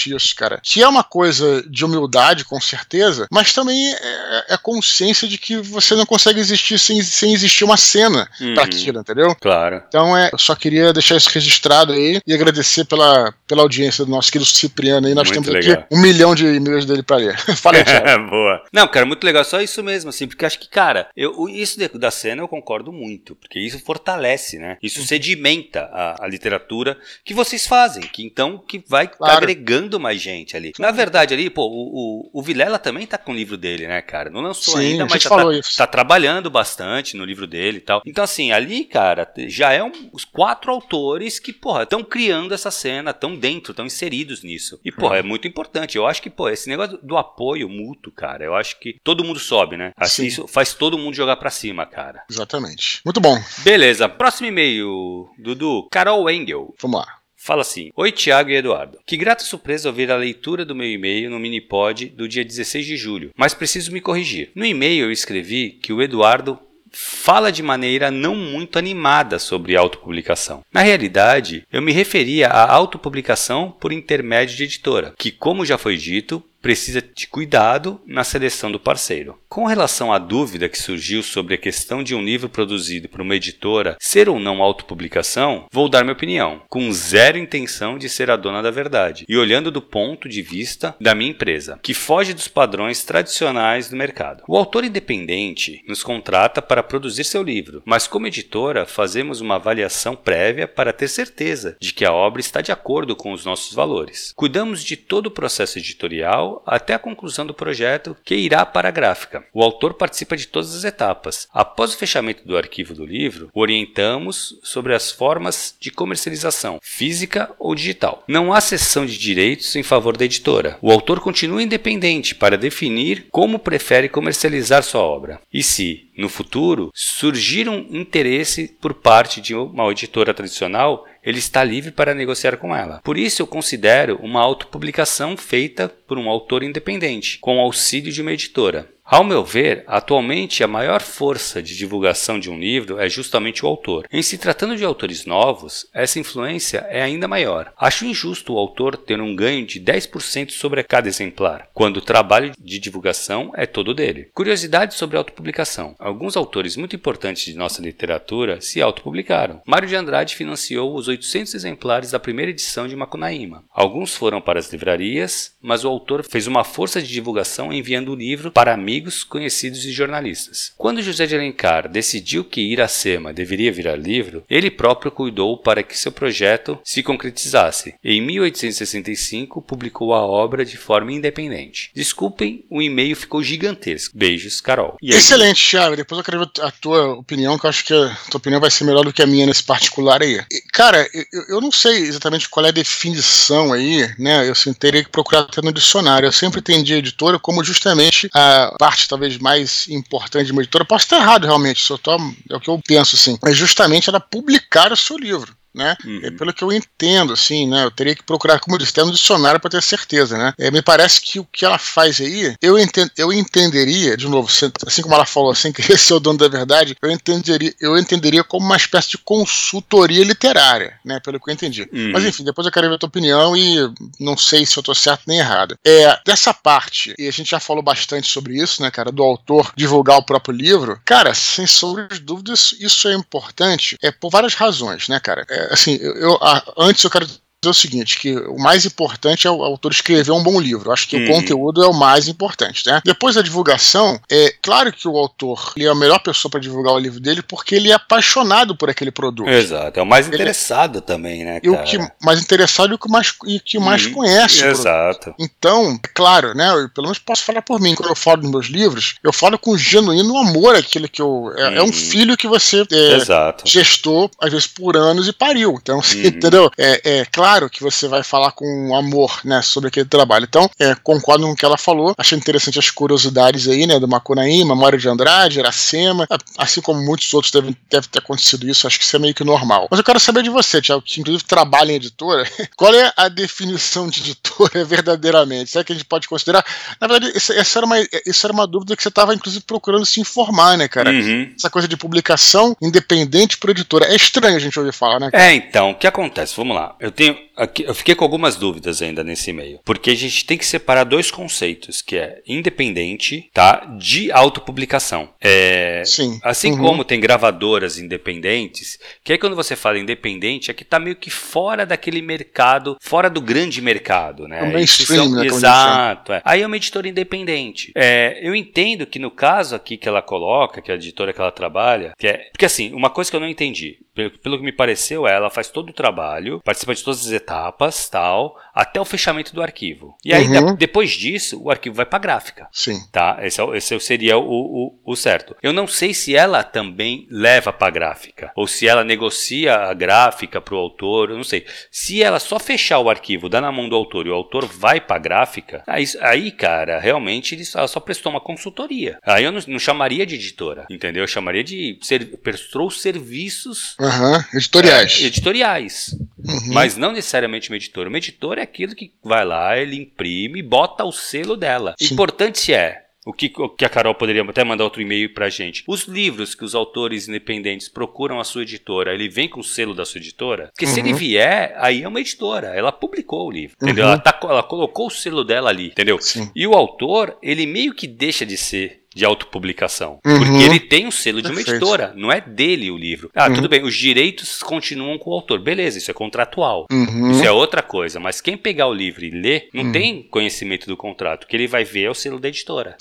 isso, 0.06 0.34
cara. 0.36 0.60
Que 0.62 0.82
é 0.82 0.88
uma 0.88 1.04
coisa 1.04 1.62
de 1.68 1.84
humildade, 1.84 2.44
com 2.44 2.60
certeza, 2.60 3.26
mas 3.30 3.52
também 3.52 3.92
é, 3.94 4.54
é 4.54 4.56
consciência 4.56 5.28
de 5.28 5.38
que 5.38 5.56
você 5.56 5.94
não 5.94 6.06
consegue 6.06 6.40
existir 6.40 6.78
sem, 6.78 7.02
sem 7.02 7.32
existir 7.32 7.64
uma 7.64 7.76
cena 7.76 8.28
uhum. 8.40 8.54
pra 8.54 8.64
aquilo, 8.64 9.00
entendeu? 9.00 9.34
Claro. 9.40 9.82
Então, 9.88 10.16
é, 10.16 10.30
eu 10.32 10.38
só 10.38 10.54
queria 10.54 10.92
deixar 10.92 11.16
isso 11.16 11.30
registrado 11.30 11.92
aí 11.92 12.20
e 12.26 12.32
agradecer 12.32 12.84
pela, 12.84 13.32
pela 13.46 13.62
audiência 13.62 14.04
do 14.04 14.10
nosso 14.10 14.30
querido 14.30 14.50
Cipriano 14.50 15.06
aí. 15.06 15.14
Nós 15.14 15.30
Muito 15.30 15.44
temos 15.44 15.66
legal. 15.66 15.84
aqui 15.84 15.94
um 15.94 16.00
milhão 16.00 16.34
de 16.34 16.46
e-mails 16.46 16.84
dele 16.84 17.02
pra 17.02 17.16
ler. 17.16 17.38
Fala 17.56 17.78
aí, 17.78 17.84
Boa. 18.28 18.64
Não, 18.72 18.86
cara, 18.88 19.06
muito 19.06 19.24
legal. 19.24 19.44
Só 19.44 19.60
isso 19.60 19.82
mesmo, 19.82 20.10
assim, 20.10 20.26
porque 20.26 20.44
acho 20.44 20.58
que, 20.58 20.68
cara, 20.68 21.08
eu, 21.16 21.48
isso 21.48 21.78
da 21.94 22.10
cena 22.10 22.42
eu 22.42 22.48
concordo 22.48 22.92
muito, 22.92 23.34
porque 23.34 23.58
isso 23.58 23.78
fortalece, 23.80 24.58
né? 24.58 24.78
Isso 24.82 25.00
uhum. 25.00 25.06
sedimenta 25.06 25.88
a, 25.92 26.24
a 26.24 26.28
literatura 26.28 26.96
que 27.24 27.34
vocês 27.34 27.66
fazem, 27.66 28.02
que 28.02 28.24
então 28.24 28.58
que 28.58 28.82
vai 28.86 29.10
claro. 29.24 29.38
agregando 29.38 29.74
chegando 29.74 30.00
mais 30.00 30.20
gente 30.20 30.56
ali. 30.56 30.72
Na 30.78 30.90
verdade, 30.90 31.34
ali, 31.34 31.50
pô, 31.50 31.66
o, 31.66 32.28
o, 32.32 32.40
o 32.40 32.42
Vilela 32.42 32.78
também 32.78 33.06
tá 33.06 33.18
com 33.18 33.32
o 33.32 33.34
livro 33.34 33.56
dele, 33.56 33.86
né, 33.86 34.00
cara? 34.00 34.30
Não 34.30 34.40
lançou 34.40 34.74
Sim, 34.74 34.92
ainda, 34.92 35.06
mas 35.08 35.22
já 35.22 35.28
falou 35.28 35.52
tá, 35.52 35.58
isso. 35.58 35.76
tá 35.76 35.86
trabalhando 35.86 36.50
bastante 36.50 37.16
no 37.16 37.24
livro 37.24 37.46
dele 37.46 37.78
e 37.78 37.80
tal. 37.80 38.02
Então, 38.06 38.24
assim, 38.24 38.52
ali, 38.52 38.84
cara, 38.84 39.30
já 39.48 39.72
é 39.72 39.82
um, 39.82 39.92
os 40.12 40.24
quatro 40.24 40.70
autores 40.70 41.38
que, 41.38 41.52
porra, 41.52 41.82
estão 41.82 42.02
criando 42.02 42.54
essa 42.54 42.70
cena, 42.70 43.10
estão 43.10 43.36
dentro, 43.36 43.72
estão 43.72 43.86
inseridos 43.86 44.42
nisso. 44.42 44.78
E, 44.84 44.92
porra, 44.92 45.18
é 45.18 45.22
muito 45.22 45.48
importante. 45.48 45.96
Eu 45.96 46.06
acho 46.06 46.22
que, 46.22 46.30
pô, 46.30 46.48
esse 46.48 46.68
negócio 46.68 46.98
do 47.02 47.16
apoio 47.16 47.68
mútuo, 47.68 48.12
cara, 48.12 48.44
eu 48.44 48.54
acho 48.54 48.78
que 48.78 48.96
todo 49.02 49.24
mundo 49.24 49.38
sobe, 49.38 49.76
né? 49.76 49.92
Assim, 49.96 50.22
Sim. 50.22 50.28
isso 50.28 50.48
faz 50.48 50.74
todo 50.74 50.98
mundo 50.98 51.14
jogar 51.14 51.36
pra 51.36 51.50
cima, 51.50 51.86
cara. 51.86 52.22
Exatamente. 52.30 53.00
Muito 53.04 53.20
bom. 53.20 53.38
Beleza, 53.62 54.08
próximo 54.08 54.48
e-mail, 54.48 55.28
Dudu. 55.38 55.88
Carol 55.90 56.30
Engel. 56.30 56.74
Vamos 56.80 57.00
lá. 57.00 57.23
Fala 57.44 57.60
assim: 57.60 57.90
Oi, 57.94 58.10
Tiago 58.10 58.48
e 58.48 58.56
Eduardo. 58.56 59.00
Que 59.04 59.18
grata 59.18 59.44
surpresa 59.44 59.90
ouvir 59.90 60.10
a 60.10 60.16
leitura 60.16 60.64
do 60.64 60.74
meu 60.74 60.88
e-mail 60.88 61.28
no 61.28 61.38
Minipod 61.38 62.06
do 62.06 62.26
dia 62.26 62.42
16 62.42 62.86
de 62.86 62.96
julho, 62.96 63.32
mas 63.36 63.52
preciso 63.52 63.92
me 63.92 64.00
corrigir. 64.00 64.50
No 64.54 64.64
e-mail 64.64 65.04
eu 65.04 65.12
escrevi 65.12 65.72
que 65.72 65.92
o 65.92 66.00
Eduardo 66.00 66.58
fala 66.90 67.52
de 67.52 67.62
maneira 67.62 68.10
não 68.10 68.34
muito 68.34 68.78
animada 68.78 69.38
sobre 69.38 69.76
autopublicação. 69.76 70.62
Na 70.72 70.80
realidade, 70.80 71.66
eu 71.70 71.82
me 71.82 71.92
referia 71.92 72.48
à 72.48 72.72
autopublicação 72.72 73.70
por 73.70 73.92
intermédio 73.92 74.56
de 74.56 74.64
editora, 74.64 75.12
que, 75.18 75.30
como 75.30 75.66
já 75.66 75.76
foi 75.76 75.98
dito, 75.98 76.42
precisa 76.64 77.02
de 77.02 77.26
cuidado 77.26 78.00
na 78.06 78.24
seleção 78.24 78.72
do 78.72 78.80
parceiro. 78.80 79.38
Com 79.50 79.66
relação 79.66 80.10
à 80.10 80.18
dúvida 80.18 80.66
que 80.66 80.78
surgiu 80.78 81.22
sobre 81.22 81.54
a 81.54 81.58
questão 81.58 82.02
de 82.02 82.14
um 82.14 82.22
livro 82.22 82.48
produzido 82.48 83.06
por 83.06 83.20
uma 83.20 83.36
editora 83.36 83.98
ser 84.00 84.30
ou 84.30 84.40
não 84.40 84.62
autopublicação, 84.62 85.66
vou 85.70 85.90
dar 85.90 86.02
minha 86.02 86.14
opinião, 86.14 86.62
com 86.70 86.90
zero 86.90 87.36
intenção 87.36 87.98
de 87.98 88.08
ser 88.08 88.30
a 88.30 88.36
dona 88.36 88.62
da 88.62 88.70
verdade 88.70 89.26
e 89.28 89.36
olhando 89.36 89.70
do 89.70 89.82
ponto 89.82 90.26
de 90.26 90.40
vista 90.40 90.96
da 90.98 91.14
minha 91.14 91.32
empresa, 91.32 91.78
que 91.82 91.92
foge 91.92 92.32
dos 92.32 92.48
padrões 92.48 93.04
tradicionais 93.04 93.90
do 93.90 93.96
mercado. 93.96 94.42
O 94.48 94.56
autor 94.56 94.84
independente 94.84 95.84
nos 95.86 96.02
contrata 96.02 96.62
para 96.62 96.82
produzir 96.82 97.24
seu 97.24 97.42
livro, 97.42 97.82
mas 97.84 98.06
como 98.06 98.26
editora 98.26 98.86
fazemos 98.86 99.42
uma 99.42 99.56
avaliação 99.56 100.16
prévia 100.16 100.66
para 100.66 100.94
ter 100.94 101.08
certeza 101.08 101.76
de 101.78 101.92
que 101.92 102.06
a 102.06 102.12
obra 102.12 102.40
está 102.40 102.62
de 102.62 102.72
acordo 102.72 103.14
com 103.14 103.32
os 103.32 103.44
nossos 103.44 103.74
valores. 103.74 104.32
Cuidamos 104.34 104.82
de 104.82 104.96
todo 104.96 105.26
o 105.26 105.30
processo 105.30 105.78
editorial 105.78 106.53
até 106.66 106.94
a 106.94 106.98
conclusão 106.98 107.46
do 107.46 107.54
projeto, 107.54 108.16
que 108.24 108.34
irá 108.34 108.64
para 108.64 108.88
a 108.88 108.92
gráfica. 108.92 109.44
O 109.52 109.62
autor 109.62 109.94
participa 109.94 110.36
de 110.36 110.46
todas 110.46 110.74
as 110.74 110.84
etapas. 110.84 111.48
Após 111.52 111.94
o 111.94 111.98
fechamento 111.98 112.46
do 112.46 112.56
arquivo 112.56 112.94
do 112.94 113.04
livro, 113.04 113.50
orientamos 113.54 114.58
sobre 114.62 114.94
as 114.94 115.10
formas 115.10 115.74
de 115.80 115.90
comercialização, 115.90 116.78
física 116.82 117.50
ou 117.58 117.74
digital. 117.74 118.22
Não 118.28 118.52
há 118.52 118.60
cessão 118.60 119.06
de 119.06 119.18
direitos 119.18 119.74
em 119.76 119.82
favor 119.82 120.16
da 120.16 120.24
editora. 120.24 120.78
O 120.80 120.90
autor 120.90 121.20
continua 121.20 121.62
independente 121.62 122.34
para 122.34 122.58
definir 122.58 123.26
como 123.30 123.58
prefere 123.58 124.08
comercializar 124.08 124.82
sua 124.82 125.00
obra. 125.00 125.40
E 125.52 125.62
se, 125.62 126.10
no 126.16 126.28
futuro, 126.28 126.90
surgir 126.94 127.68
um 127.68 127.78
interesse 127.90 128.68
por 128.80 128.94
parte 128.94 129.40
de 129.40 129.54
uma 129.54 129.90
editora 129.90 130.32
tradicional, 130.32 131.04
ele 131.22 131.38
está 131.38 131.64
livre 131.64 131.90
para 131.90 132.14
negociar 132.14 132.56
com 132.56 132.74
ela. 132.74 133.00
Por 133.02 133.18
isso, 133.18 133.42
eu 133.42 133.46
considero 133.46 134.16
uma 134.22 134.40
autopublicação 134.40 135.36
feita 135.36 135.88
por 135.88 136.18
um 136.18 136.28
autor 136.28 136.62
independente, 136.62 137.38
com 137.38 137.58
auxílio 137.58 138.12
de 138.12 138.22
uma 138.22 138.32
editora. 138.32 138.93
Ao 139.06 139.22
meu 139.22 139.44
ver, 139.44 139.84
atualmente 139.86 140.64
a 140.64 140.66
maior 140.66 141.02
força 141.02 141.62
de 141.62 141.76
divulgação 141.76 142.40
de 142.40 142.50
um 142.50 142.58
livro 142.58 142.98
é 142.98 143.06
justamente 143.06 143.62
o 143.62 143.68
autor. 143.68 144.06
Em 144.10 144.22
se 144.22 144.38
tratando 144.38 144.76
de 144.76 144.84
autores 144.84 145.26
novos, 145.26 145.86
essa 145.92 146.18
influência 146.18 146.78
é 146.88 147.02
ainda 147.02 147.28
maior. 147.28 147.70
Acho 147.78 148.06
injusto 148.06 148.54
o 148.54 148.58
autor 148.58 148.96
ter 148.96 149.20
um 149.20 149.36
ganho 149.36 149.66
de 149.66 149.78
10% 149.78 150.52
sobre 150.52 150.82
cada 150.82 151.06
exemplar, 151.06 151.68
quando 151.74 151.98
o 151.98 152.00
trabalho 152.02 152.52
de 152.58 152.78
divulgação 152.78 153.52
é 153.54 153.66
todo 153.66 153.92
dele. 153.92 154.30
Curiosidade 154.32 154.94
sobre 154.94 155.18
autopublicação. 155.18 155.94
Alguns 155.98 156.34
autores 156.34 156.74
muito 156.74 156.96
importantes 156.96 157.44
de 157.44 157.54
nossa 157.54 157.82
literatura 157.82 158.62
se 158.62 158.80
autopublicaram. 158.80 159.60
Mário 159.66 159.86
de 159.86 159.96
Andrade 159.96 160.34
financiou 160.34 160.96
os 160.96 161.08
800 161.08 161.52
exemplares 161.52 162.12
da 162.12 162.18
primeira 162.18 162.50
edição 162.50 162.88
de 162.88 162.96
Macunaíma. 162.96 163.64
Alguns 163.70 164.14
foram 164.14 164.40
para 164.40 164.58
as 164.58 164.72
livrarias, 164.72 165.52
mas 165.60 165.84
o 165.84 165.88
autor 165.88 166.24
fez 166.24 166.46
uma 166.46 166.64
força 166.64 167.02
de 167.02 167.08
divulgação 167.08 167.70
enviando 167.70 168.10
o 168.10 168.16
livro 168.16 168.50
para 168.50 168.72
amigos 168.72 168.93
amigos, 168.94 169.24
conhecidos 169.24 169.84
e 169.84 169.90
jornalistas. 169.90 170.72
Quando 170.78 171.02
José 171.02 171.26
de 171.26 171.34
Alencar 171.34 171.88
decidiu 171.88 172.44
que 172.44 172.60
Iracema 172.60 173.32
deveria 173.32 173.72
virar 173.72 173.96
livro, 173.96 174.44
ele 174.48 174.70
próprio 174.70 175.10
cuidou 175.10 175.58
para 175.58 175.82
que 175.82 175.98
seu 175.98 176.12
projeto 176.12 176.78
se 176.84 177.02
concretizasse. 177.02 177.96
Em 178.04 178.20
1865, 178.22 179.60
publicou 179.60 180.14
a 180.14 180.24
obra 180.24 180.64
de 180.64 180.76
forma 180.76 181.10
independente. 181.10 181.90
Desculpem, 181.92 182.64
o 182.70 182.80
e-mail 182.80 183.16
ficou 183.16 183.42
gigantesco. 183.42 184.16
Beijos, 184.16 184.60
Carol. 184.60 184.96
Excelente, 185.02 185.68
Thiago. 185.68 185.96
Depois 185.96 186.18
eu 186.20 186.24
quero 186.24 186.38
ver 186.38 186.50
a 186.62 186.70
tua 186.70 187.14
opinião, 187.14 187.58
que 187.58 187.66
eu 187.66 187.70
acho 187.70 187.84
que 187.84 187.92
a 187.92 188.16
tua 188.30 188.38
opinião 188.38 188.60
vai 188.60 188.70
ser 188.70 188.84
melhor 188.84 189.04
do 189.04 189.12
que 189.12 189.22
a 189.22 189.26
minha 189.26 189.44
nesse 189.44 189.64
particular 189.64 190.22
aí. 190.22 190.40
Cara, 190.74 191.08
eu, 191.14 191.44
eu, 191.50 191.60
não 191.60 191.70
sei 191.70 191.98
exatamente 191.98 192.48
qual 192.48 192.66
é 192.66 192.70
a 192.70 192.72
definição 192.72 193.72
aí, 193.72 194.12
né? 194.18 194.44
Eu 194.48 194.50
assim, 194.50 194.74
teria 194.74 195.04
que 195.04 195.08
procurar 195.08 195.42
até 195.42 195.62
no 195.62 195.72
dicionário. 195.72 196.26
Eu 196.26 196.32
sempre 196.32 196.58
entendi 196.58 196.92
a 196.92 196.98
editora 196.98 197.38
como 197.38 197.62
justamente 197.62 198.28
a 198.34 198.74
parte 198.76 199.08
talvez 199.08 199.38
mais 199.38 199.86
importante 199.88 200.46
de 200.46 200.52
uma 200.52 200.62
editora. 200.62 200.84
Posso 200.84 201.04
estar 201.04 201.18
errado 201.18 201.44
realmente, 201.44 201.80
só 201.80 201.96
tô, 201.96 202.16
é 202.50 202.56
o 202.56 202.60
que 202.60 202.68
eu 202.68 202.80
penso 202.84 203.14
assim. 203.14 203.38
Mas 203.40 203.56
justamente 203.56 204.08
ela 204.08 204.18
publicar 204.18 204.92
o 204.92 204.96
seu 204.96 205.16
livro 205.16 205.56
né? 205.74 205.96
Uhum. 206.04 206.20
É 206.22 206.30
pelo 206.30 206.52
que 206.52 206.62
eu 206.62 206.72
entendo, 206.72 207.32
assim, 207.32 207.66
né? 207.68 207.84
Eu 207.84 207.90
teria 207.90 208.14
que 208.14 208.22
procurar, 208.22 208.60
como 208.60 208.76
eu 208.76 208.78
disse, 208.78 208.92
até 208.92 209.04
no 209.04 209.12
dicionário 209.12 209.60
para 209.60 209.70
ter 209.70 209.82
certeza, 209.82 210.38
né? 210.38 210.52
É, 210.58 210.70
me 210.70 210.80
parece 210.80 211.20
que 211.20 211.40
o 211.40 211.44
que 211.44 211.64
ela 211.64 211.78
faz 211.78 212.20
aí, 212.20 212.54
eu, 212.62 212.78
entend, 212.78 213.10
eu 213.16 213.32
entenderia, 213.32 214.16
de 214.16 214.28
novo, 214.28 214.48
assim 214.86 215.02
como 215.02 215.14
ela 215.14 215.26
falou, 215.26 215.54
sem 215.54 215.72
querer 215.72 215.98
ser 215.98 216.14
o 216.14 216.20
dono 216.20 216.38
da 216.38 216.48
verdade, 216.48 216.96
eu 217.02 217.10
entenderia, 217.10 217.74
eu 217.80 217.98
entenderia 217.98 218.44
como 218.44 218.64
uma 218.64 218.76
espécie 218.76 219.10
de 219.10 219.18
consultoria 219.18 220.24
literária, 220.24 220.98
né? 221.04 221.18
Pelo 221.20 221.40
que 221.40 221.50
eu 221.50 221.54
entendi. 221.54 221.88
Uhum. 221.92 222.12
Mas 222.12 222.24
enfim, 222.24 222.44
depois 222.44 222.66
eu 222.66 222.72
quero 222.72 222.88
ver 222.88 222.94
a 222.94 222.98
tua 222.98 223.08
opinião 223.08 223.56
e 223.56 223.76
não 224.20 224.36
sei 224.36 224.64
se 224.64 224.76
eu 224.76 224.82
tô 224.82 224.94
certo 224.94 225.22
nem 225.26 225.38
errado. 225.38 225.76
É, 225.84 226.18
dessa 226.24 226.54
parte, 226.54 227.14
e 227.18 227.26
a 227.26 227.32
gente 227.32 227.50
já 227.50 227.60
falou 227.60 227.82
bastante 227.82 228.30
sobre 228.30 228.56
isso, 228.56 228.82
né, 228.82 228.90
cara, 228.90 229.10
do 229.10 229.22
autor 229.22 229.72
divulgar 229.76 230.18
o 230.18 230.24
próprio 230.24 230.54
livro, 230.54 231.00
cara, 231.04 231.34
sem 231.34 231.66
sombra 231.66 232.08
de 232.08 232.20
dúvidas, 232.20 232.74
isso 232.78 233.08
é 233.08 233.14
importante, 233.14 233.96
é 234.02 234.10
por 234.10 234.30
várias 234.30 234.54
razões, 234.54 235.08
né, 235.08 235.18
cara? 235.18 235.44
É, 235.48 235.63
assim, 235.70 235.96
eu, 236.00 236.14
eu, 236.16 236.38
antes 236.78 237.02
eu 237.04 237.10
quero 237.10 237.26
dizer 237.64 237.70
o 237.70 237.74
seguinte, 237.74 238.18
que 238.18 238.36
o 238.36 238.58
mais 238.58 238.84
importante 238.84 239.46
é 239.46 239.50
o 239.50 239.62
autor 239.62 239.92
escrever 239.92 240.32
um 240.32 240.42
bom 240.42 240.60
livro. 240.60 240.92
Acho 240.92 241.08
que 241.08 241.16
o 241.16 241.26
conteúdo 241.26 241.82
é 241.82 241.86
o 241.86 241.92
mais 241.92 242.28
importante, 242.28 242.86
né? 242.86 243.00
Depois 243.04 243.34
da 243.34 243.42
divulgação, 243.42 244.20
é 244.30 244.54
claro 244.62 244.92
que 244.92 245.08
o 245.08 245.16
autor 245.16 245.72
ele 245.76 245.86
é 245.86 245.90
a 245.90 245.94
melhor 245.94 246.18
pessoa 246.20 246.50
para 246.50 246.60
divulgar 246.60 246.94
o 246.94 246.98
livro 246.98 247.20
dele 247.20 247.42
porque 247.42 247.74
ele 247.74 247.90
é 247.90 247.94
apaixonado 247.94 248.76
por 248.76 248.90
aquele 248.90 249.10
produto. 249.10 249.48
Exato, 249.48 249.98
é 249.98 250.02
o 250.02 250.06
mais 250.06 250.26
interessado 250.26 250.98
ele, 250.98 251.06
também, 251.06 251.44
né, 251.44 251.60
E 251.62 251.68
o 251.68 251.82
que 251.82 251.98
mais 252.22 252.40
interessado 252.40 252.92
e 252.92 252.94
o 252.94 252.98
que 252.98 253.10
mais, 253.10 253.32
e 253.46 253.60
que 253.60 253.78
mais 253.78 254.06
conhece. 254.06 254.64
Exato. 254.64 255.34
Então, 255.38 255.98
é 256.02 256.08
claro, 256.14 256.54
né? 256.54 256.70
Eu, 256.70 256.88
pelo 256.88 257.06
menos 257.06 257.18
posso 257.18 257.44
falar 257.44 257.62
por 257.62 257.80
mim. 257.80 257.94
Quando 257.94 258.10
eu 258.10 258.16
falo 258.16 258.42
dos 258.42 258.50
meus 258.50 258.66
livros, 258.66 259.16
eu 259.22 259.32
falo 259.32 259.58
com 259.58 259.76
genuíno 259.76 260.36
amor 260.36 260.74
aquilo 260.76 261.08
que 261.08 261.22
eu. 261.22 261.52
É, 261.56 261.76
é 261.76 261.82
um 261.82 261.92
filho 261.92 262.36
que 262.36 262.48
você 262.48 262.82
é, 262.82 263.18
gestou, 263.64 264.30
às 264.40 264.50
vezes, 264.50 264.66
por 264.66 264.96
anos 264.96 265.28
e 265.28 265.32
pariu. 265.32 265.78
Então, 265.80 266.00
entendeu? 266.24 266.70
É, 266.78 267.20
é 267.20 267.24
claro 267.24 267.53
claro 267.54 267.70
que 267.70 267.82
você 267.82 268.08
vai 268.08 268.24
falar 268.24 268.50
com 268.50 268.96
amor, 268.96 269.40
né, 269.44 269.62
sobre 269.62 269.88
aquele 269.88 270.06
trabalho. 270.06 270.44
Então, 270.44 270.68
é, 270.78 270.94
concordo 270.96 271.46
com 271.46 271.52
o 271.52 271.56
que 271.56 271.64
ela 271.64 271.78
falou. 271.78 272.12
Achei 272.18 272.36
interessante 272.36 272.78
as 272.80 272.90
curiosidades 272.90 273.68
aí, 273.68 273.86
né, 273.86 274.00
do 274.00 274.08
Macunaíma, 274.08 274.74
Memória 274.74 274.98
de 274.98 275.08
Andrade, 275.08 275.60
Iracema, 275.60 276.26
assim 276.58 276.80
como 276.80 277.00
muitos 277.00 277.32
outros 277.32 277.52
devem, 277.52 277.76
deve 277.88 278.08
ter 278.08 278.18
acontecido 278.18 278.68
isso. 278.68 278.86
Acho 278.86 278.98
que 278.98 279.04
isso 279.04 279.14
é 279.14 279.18
meio 279.20 279.34
que 279.34 279.44
normal. 279.44 279.86
Mas 279.88 279.98
eu 279.98 280.04
quero 280.04 280.18
saber 280.18 280.42
de 280.42 280.50
você, 280.50 280.82
Tiago, 280.82 281.02
que 281.02 281.20
inclusive 281.20 281.44
trabalha 281.44 281.92
em 281.92 281.96
editora. 281.96 282.44
Qual 282.76 282.92
é 282.92 283.12
a 283.16 283.28
definição 283.28 284.08
de 284.08 284.20
editora 284.20 284.82
verdadeiramente? 284.84 285.70
Será 285.70 285.84
que 285.84 285.92
a 285.92 285.94
gente 285.94 286.06
pode 286.06 286.26
considerar? 286.26 286.64
Na 287.00 287.06
verdade, 287.06 287.32
essa 287.36 287.78
era 287.78 287.86
uma, 287.86 287.96
essa 287.98 288.46
era 288.46 288.52
uma 288.52 288.66
dúvida 288.66 288.96
que 288.96 289.02
você 289.02 289.08
estava, 289.08 289.32
inclusive, 289.32 289.64
procurando 289.64 290.04
se 290.04 290.20
informar, 290.20 290.76
né, 290.76 290.88
cara? 290.88 291.10
Uhum. 291.10 291.52
Essa 291.56 291.70
coisa 291.70 291.86
de 291.86 291.96
publicação 291.96 292.76
independente 292.82 293.56
por 293.58 293.70
editora. 293.70 294.06
É 294.06 294.16
estranho 294.16 294.56
a 294.56 294.60
gente 294.60 294.76
ouvir 294.76 294.92
falar, 294.92 295.20
né? 295.20 295.30
Cara? 295.30 295.44
É, 295.44 295.54
então, 295.54 295.90
o 295.90 295.94
que 295.94 296.06
acontece? 296.06 296.56
Vamos 296.56 296.74
lá. 296.74 296.96
Eu 296.98 297.12
tenho 297.12 297.43
aqui, 297.56 297.84
eu 297.84 297.94
fiquei 297.94 298.14
com 298.14 298.24
algumas 298.24 298.56
dúvidas 298.56 299.02
ainda 299.02 299.22
nesse 299.22 299.50
e-mail, 299.50 299.80
porque 299.84 300.10
a 300.10 300.14
gente 300.14 300.44
tem 300.44 300.58
que 300.58 300.66
separar 300.66 301.04
dois 301.04 301.30
conceitos, 301.30 302.02
que 302.02 302.16
é 302.16 302.42
independente, 302.46 303.50
tá, 303.52 303.84
de 303.98 304.30
autopublicação. 304.32 305.28
É, 305.40 306.02
Sim. 306.04 306.38
Assim 306.42 306.72
uhum. 306.72 306.78
como 306.78 307.04
tem 307.04 307.20
gravadoras 307.20 307.98
independentes, 307.98 308.98
que 309.22 309.32
aí 309.32 309.38
quando 309.38 309.56
você 309.56 309.76
fala 309.76 309.98
independente, 309.98 310.70
é 310.70 310.74
que 310.74 310.84
tá 310.84 310.98
meio 310.98 311.16
que 311.16 311.30
fora 311.30 311.86
daquele 311.86 312.22
mercado, 312.22 312.96
fora 313.00 313.28
do 313.28 313.40
grande 313.40 313.80
mercado, 313.80 314.48
né? 314.48 314.60
É 314.60 314.62
um 314.62 314.72
mainstream, 314.72 315.30
né, 315.30 315.46
Exato. 315.46 316.32
É. 316.32 316.42
Aí 316.44 316.62
é 316.62 316.66
uma 316.66 316.76
editora 316.76 317.08
independente. 317.08 317.92
É, 317.94 318.38
eu 318.42 318.54
entendo 318.54 319.06
que 319.06 319.18
no 319.18 319.30
caso 319.30 319.74
aqui 319.74 319.96
que 319.96 320.08
ela 320.08 320.22
coloca, 320.22 320.80
que 320.80 320.90
é 320.90 320.94
a 320.94 320.96
editora 320.96 321.32
que 321.32 321.40
ela 321.40 321.52
trabalha, 321.52 322.12
que 322.18 322.26
é, 322.26 322.48
porque 322.52 322.64
assim, 322.64 322.92
uma 322.92 323.10
coisa 323.10 323.30
que 323.30 323.36
eu 323.36 323.40
não 323.40 323.48
entendi, 323.48 323.98
pelo, 324.14 324.30
pelo 324.38 324.58
que 324.58 324.64
me 324.64 324.72
pareceu, 324.72 325.26
ela 325.26 325.50
faz 325.50 325.68
todo 325.68 325.90
o 325.90 325.92
trabalho, 325.92 326.60
participa 326.64 326.94
de 326.94 327.04
todas 327.04 327.26
as 327.26 327.32
etapas, 327.32 328.08
tal. 328.08 328.56
Até 328.74 329.00
o 329.00 329.04
fechamento 329.04 329.54
do 329.54 329.62
arquivo. 329.62 330.16
E 330.24 330.32
aí, 330.32 330.46
uhum. 330.48 330.74
depois 330.74 331.12
disso, 331.12 331.62
o 331.62 331.70
arquivo 331.70 331.94
vai 331.94 332.04
para 332.04 332.18
gráfica. 332.18 332.66
Sim. 332.72 332.98
Tá? 333.12 333.38
Esse, 333.42 333.60
é, 333.60 333.76
esse 333.76 334.00
seria 334.00 334.36
o, 334.36 334.42
o, 334.42 334.98
o, 335.04 335.16
certo. 335.16 335.56
Eu 335.62 335.72
não 335.72 335.86
sei 335.86 336.12
se 336.12 336.34
ela 336.34 336.64
também 336.64 337.26
leva 337.30 337.72
para 337.72 337.90
gráfica, 337.90 338.50
ou 338.56 338.66
se 338.66 338.88
ela 338.88 339.04
negocia 339.04 339.74
a 339.74 339.94
gráfica 339.94 340.60
para 340.60 340.74
o 340.74 340.78
autor, 340.78 341.30
eu 341.30 341.36
não 341.36 341.44
sei. 341.44 341.64
Se 341.90 342.22
ela 342.22 342.40
só 342.40 342.58
fechar 342.58 342.98
o 342.98 343.08
arquivo, 343.08 343.48
dá 343.48 343.60
na 343.60 343.70
mão 343.70 343.88
do 343.88 343.94
autor 343.94 344.26
e 344.26 344.30
o 344.30 344.34
autor 344.34 344.66
vai 344.66 345.00
para 345.00 345.18
gráfica, 345.18 345.82
aí, 345.86 346.04
aí, 346.20 346.50
cara, 346.50 346.98
realmente 346.98 347.56
ela 347.74 347.86
só 347.86 348.00
prestou 348.00 348.32
uma 348.32 348.40
consultoria. 348.40 349.18
Aí 349.24 349.44
eu 349.44 349.52
não, 349.52 349.60
não 349.68 349.78
chamaria 349.78 350.26
de 350.26 350.34
editora, 350.34 350.86
entendeu? 350.90 351.22
Eu 351.22 351.28
chamaria 351.28 351.62
de 351.62 351.98
ser, 352.02 352.38
prestou 352.38 352.90
serviços 352.90 353.96
uhum. 354.00 354.42
editoriais. 354.54 355.20
É, 355.20 355.26
editoriais. 355.26 356.16
Uhum. 356.46 356.74
Mas 356.74 356.96
não 356.96 357.12
necessariamente 357.12 357.70
uma 357.70 357.76
editora. 357.76 358.08
Uma 358.08 358.18
editora 358.18 358.62
é 358.62 358.63
aquilo 358.64 358.94
que 358.94 359.12
vai 359.22 359.44
lá, 359.44 359.78
ele 359.78 359.96
imprime 359.96 360.58
e 360.58 360.62
bota 360.62 361.04
o 361.04 361.12
selo 361.12 361.56
dela. 361.56 361.94
Sim. 361.98 362.14
Importante 362.14 362.72
é, 362.72 363.04
o 363.24 363.32
que, 363.32 363.50
o 363.56 363.70
que, 363.70 363.84
a 363.84 363.88
Carol 363.88 364.14
poderia 364.14 364.42
até 364.42 364.62
mandar 364.62 364.84
outro 364.84 365.00
e-mail 365.00 365.32
pra 365.32 365.48
gente. 365.48 365.82
Os 365.88 366.02
livros 366.02 366.54
que 366.54 366.64
os 366.64 366.74
autores 366.74 367.26
independentes 367.26 367.88
procuram 367.88 368.38
a 368.38 368.44
sua 368.44 368.62
editora, 368.62 369.14
ele 369.14 369.28
vem 369.28 369.48
com 369.48 369.60
o 369.60 369.64
selo 369.64 369.94
da 369.94 370.04
sua 370.04 370.18
editora? 370.18 370.70
Porque 370.74 370.84
uhum. 370.84 370.92
se 370.92 371.00
ele 371.00 371.12
uhum. 371.12 371.18
vier, 371.18 371.74
aí 371.78 372.02
é 372.02 372.08
uma 372.08 372.20
editora. 372.20 372.68
Ela 372.68 372.92
publicou 372.92 373.46
o 373.46 373.50
livro, 373.50 373.76
entendeu? 373.80 374.04
Uhum. 374.04 374.12
Ela, 374.12 374.20
tá, 374.20 374.38
ela 374.42 374.62
colocou 374.62 375.06
o 375.06 375.10
selo 375.10 375.42
dela 375.42 375.70
ali, 375.70 375.86
entendeu? 375.86 376.20
Sim. 376.20 376.50
E 376.54 376.66
o 376.66 376.74
autor, 376.74 377.38
ele 377.42 377.66
meio 377.66 377.94
que 377.94 378.06
deixa 378.06 378.44
de 378.44 378.58
ser 378.58 379.03
de 379.14 379.24
autopublicação. 379.24 380.18
Uhum. 380.24 380.38
Porque 380.38 380.62
ele 380.62 380.80
tem 380.80 381.06
um 381.06 381.10
selo 381.10 381.40
de 381.40 381.48
uma 381.48 381.56
Perfeito. 381.56 381.76
editora, 381.76 382.12
não 382.16 382.32
é 382.32 382.40
dele 382.40 382.90
o 382.90 382.96
livro. 382.96 383.30
Ah, 383.34 383.48
uhum. 383.48 383.54
tudo 383.54 383.68
bem, 383.68 383.82
os 383.82 383.94
direitos 383.94 384.62
continuam 384.62 385.18
com 385.18 385.30
o 385.30 385.34
autor. 385.34 385.60
Beleza, 385.60 385.98
isso 385.98 386.10
é 386.10 386.14
contratual. 386.14 386.86
Uhum. 386.90 387.30
Isso 387.30 387.44
é 387.44 387.50
outra 387.50 387.82
coisa. 387.82 388.18
Mas 388.18 388.40
quem 388.40 388.56
pegar 388.56 388.86
o 388.88 388.94
livro 388.94 389.24
e 389.24 389.30
ler, 389.30 389.68
não 389.72 389.84
uhum. 389.84 389.92
tem 389.92 390.22
conhecimento 390.22 390.86
do 390.86 390.96
contrato. 390.96 391.44
O 391.44 391.46
que 391.46 391.56
ele 391.56 391.66
vai 391.66 391.84
ver 391.84 392.04
é 392.04 392.10
o 392.10 392.14
selo 392.14 392.38
da 392.38 392.48
editora. 392.48 392.96